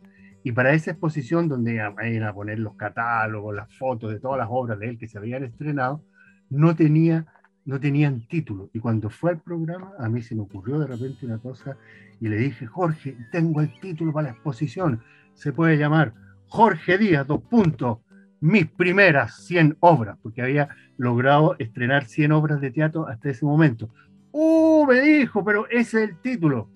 y 0.49 0.53
para 0.53 0.73
esa 0.73 0.93
exposición, 0.93 1.49
donde 1.49 1.75
iban 1.75 2.23
a 2.23 2.33
poner 2.33 2.59
los 2.59 2.75
catálogos, 2.75 3.55
las 3.55 3.75
fotos 3.77 4.11
de 4.11 4.21
todas 4.21 4.39
las 4.39 4.49
obras 4.51 4.79
de 4.79 4.91
él 4.91 4.99
que 4.99 5.09
se 5.09 5.19
habían 5.19 5.45
estrenado, 5.45 6.03
no, 6.51 6.75
tenía, 6.75 7.27
no 7.65 7.81
tenían 7.81 8.27
título. 8.29 8.71
Y 8.73 8.81
cuando 8.81 9.11
fue 9.11 9.31
al 9.31 9.41
programa, 9.41 9.93
a 9.99 10.09
mí 10.09 10.23
se 10.23 10.35
me 10.35 10.43
ocurrió 10.43 10.79
de 10.79 10.87
repente 10.87 11.27
una 11.27 11.39
cosa 11.39 11.77
y 12.21 12.29
le 12.29 12.37
dije, 12.37 12.67
Jorge, 12.67 13.17
tengo 13.31 13.61
el 13.61 13.79
título 13.81 14.13
para 14.13 14.29
la 14.29 14.35
exposición. 14.35 15.03
Se 15.35 15.53
puede 15.53 15.77
llamar 15.77 16.15
Jorge 16.49 16.99
Díaz, 16.99 17.27
dos 17.27 17.43
puntos, 17.43 17.99
mis 18.41 18.67
primeras 18.67 19.45
100 19.45 19.77
obras, 19.81 20.17
porque 20.23 20.43
había 20.43 20.69
logrado 20.97 21.57
estrenar 21.59 22.07
100 22.07 22.33
obras 22.33 22.61
de 22.61 22.71
teatro 22.71 23.07
hasta 23.07 23.31
ese 23.31 23.45
momento. 23.45 23.89
¡Uh! 24.33 24.87
Me 24.87 25.01
dijo, 25.01 25.45
pero 25.45 25.69
ese 25.69 26.05
es 26.05 26.11
el 26.11 26.17
título. 26.21 26.69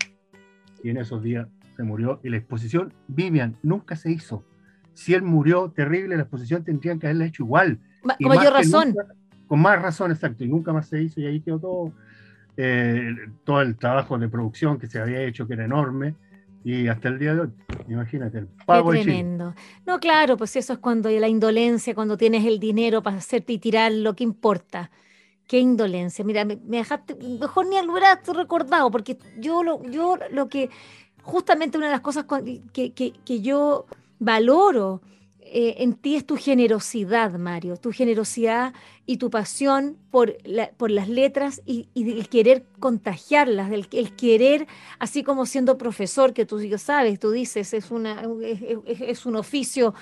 Y 0.83 0.91
en 0.91 0.99
esos 0.99 1.23
días 1.23 1.49
se 1.77 1.83
murió 1.83 2.21
y 2.23 2.29
la 2.29 2.37
exposición, 2.37 2.93
Vivian, 3.09 3.57
nunca 3.63 3.97
se 3.97 4.11
hizo. 4.11 4.45
Si 4.95 5.15
él 5.15 5.23
murió 5.23 5.71
terrible, 5.71 6.17
la 6.17 6.23
exposición 6.23 6.65
tendrían 6.65 6.99
que 6.99 7.07
haberla 7.07 7.27
hecho 7.27 7.45
igual. 7.45 7.79
Con 8.03 8.29
mayor 8.29 8.53
razón. 8.53 8.95
Con 9.53 9.61
más 9.61 9.83
razón, 9.83 10.11
exacto, 10.11 10.45
y 10.45 10.49
nunca 10.49 10.73
más 10.73 10.89
se 10.89 11.03
hizo 11.03 11.21
y 11.21 11.27
ahí 11.27 11.43
quedó 11.43 11.59
todo, 11.59 11.93
eh, 12.57 13.15
todo 13.45 13.61
el 13.61 13.77
trabajo 13.77 14.17
de 14.17 14.27
producción 14.27 14.79
que 14.79 14.87
se 14.87 14.99
había 14.99 15.21
hecho, 15.25 15.47
que 15.47 15.53
era 15.53 15.67
enorme, 15.67 16.15
y 16.65 16.89
hasta 16.89 17.09
el 17.09 17.19
día 17.19 17.35
de 17.35 17.41
hoy, 17.43 17.51
imagínate, 17.87 18.39
el 18.39 18.47
pago 18.65 18.93
Qué 18.93 19.03
tremendo. 19.03 19.55
No, 19.85 20.01
claro, 20.01 20.39
pues 20.39 20.57
eso 20.57 20.73
es 20.73 20.79
cuando 20.79 21.11
la 21.11 21.29
indolencia, 21.29 21.95
cuando 21.95 22.17
tienes 22.17 22.47
el 22.47 22.59
dinero 22.59 23.03
para 23.03 23.19
hacerte 23.19 23.53
y 23.53 23.59
tirar 23.59 23.93
lo 23.93 24.17
que 24.17 24.25
importa. 24.25 24.91
Qué 25.47 25.59
indolencia. 25.59 26.25
Mira, 26.25 26.47
me, 26.47 26.57
dejaste, 26.57 27.15
mejor 27.39 27.67
ni 27.67 27.79
hubiera 27.79 28.23
recordado, 28.35 28.91
porque 28.91 29.19
yo 29.39 29.63
lo, 29.63 29.85
yo 29.85 30.19
lo 30.31 30.49
que 30.49 30.71
justamente 31.21 31.77
una 31.77 31.89
de 31.89 31.93
las 31.93 32.01
cosas 32.01 32.25
que, 32.73 33.41
yo 33.43 33.85
valoro 34.19 35.03
eh, 35.55 35.83
en 35.83 35.93
ti 35.93 36.17
es 36.17 36.25
tu 36.25 36.39
generosidad, 36.39 37.33
Mario, 37.33 37.77
tu 37.77 37.93
generosidad 37.93 38.73
y 39.05 39.19
tu 39.19 39.29
pasión 39.29 39.99
por, 40.11 40.35
por 40.79 40.91
las 40.91 41.11
letras 41.11 41.61
y, 41.67 41.91
el 41.95 42.27
querer 42.31 42.65
contagiarlas, 42.81 43.71
el, 43.71 43.87
el, 43.93 44.17
querer, 44.17 44.67
así 44.99 45.23
como 45.23 45.45
siendo 45.45 45.77
profesor, 45.77 46.33
que 46.33 46.47
tú 46.47 46.59
sabes, 46.79 47.21
tú 47.21 47.33
dices, 47.33 47.75
es, 47.75 47.91
una, 47.91 48.23
es, 48.87 49.27
un 49.27 49.37
oficio 49.37 49.95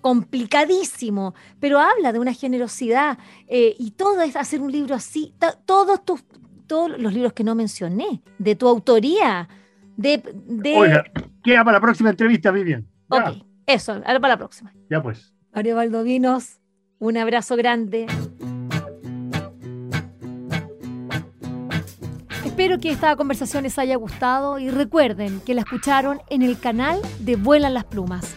complicadísimo, 0.00 1.34
pero 1.60 1.80
habla 1.80 2.10
de 2.14 2.18
una 2.18 2.32
generosidad 2.32 3.18
eh, 3.46 3.76
y 3.78 3.90
todo 3.90 4.22
es 4.22 4.36
hacer 4.36 4.62
un 4.62 4.72
libro 4.72 4.94
así, 4.94 5.34
todos, 5.66 6.02
tus, 6.06 6.24
todos 6.66 6.98
los 6.98 7.12
libros 7.12 7.34
que 7.34 7.44
no 7.44 7.54
mencioné, 7.54 8.22
de 8.38 8.56
tu 8.56 8.66
autoría, 8.66 9.50
de, 9.98 10.22
de... 10.46 10.74
Oiga, 10.78 11.04
queda 11.42 11.62
para 11.62 11.76
la 11.76 11.82
próxima 11.82 12.08
entrevista, 12.08 12.50
Vivian. 12.50 12.86
Ok, 13.10 13.44
eso, 13.66 14.00
para 14.02 14.28
la 14.28 14.36
próxima. 14.36 14.72
Ya 14.90 15.02
pues. 15.02 15.32
Mario 15.54 15.76
Valdovinos, 15.76 16.60
un 16.98 17.16
abrazo 17.16 17.56
grande. 17.56 18.06
Espero 22.44 22.78
que 22.78 22.90
esta 22.90 23.16
conversación 23.16 23.64
les 23.64 23.78
haya 23.78 23.96
gustado 23.96 24.58
y 24.58 24.70
recuerden 24.70 25.40
que 25.40 25.54
la 25.54 25.62
escucharon 25.62 26.20
en 26.30 26.42
el 26.42 26.58
canal 26.58 27.00
de 27.18 27.36
Vuelan 27.36 27.74
las 27.74 27.84
Plumas. 27.84 28.36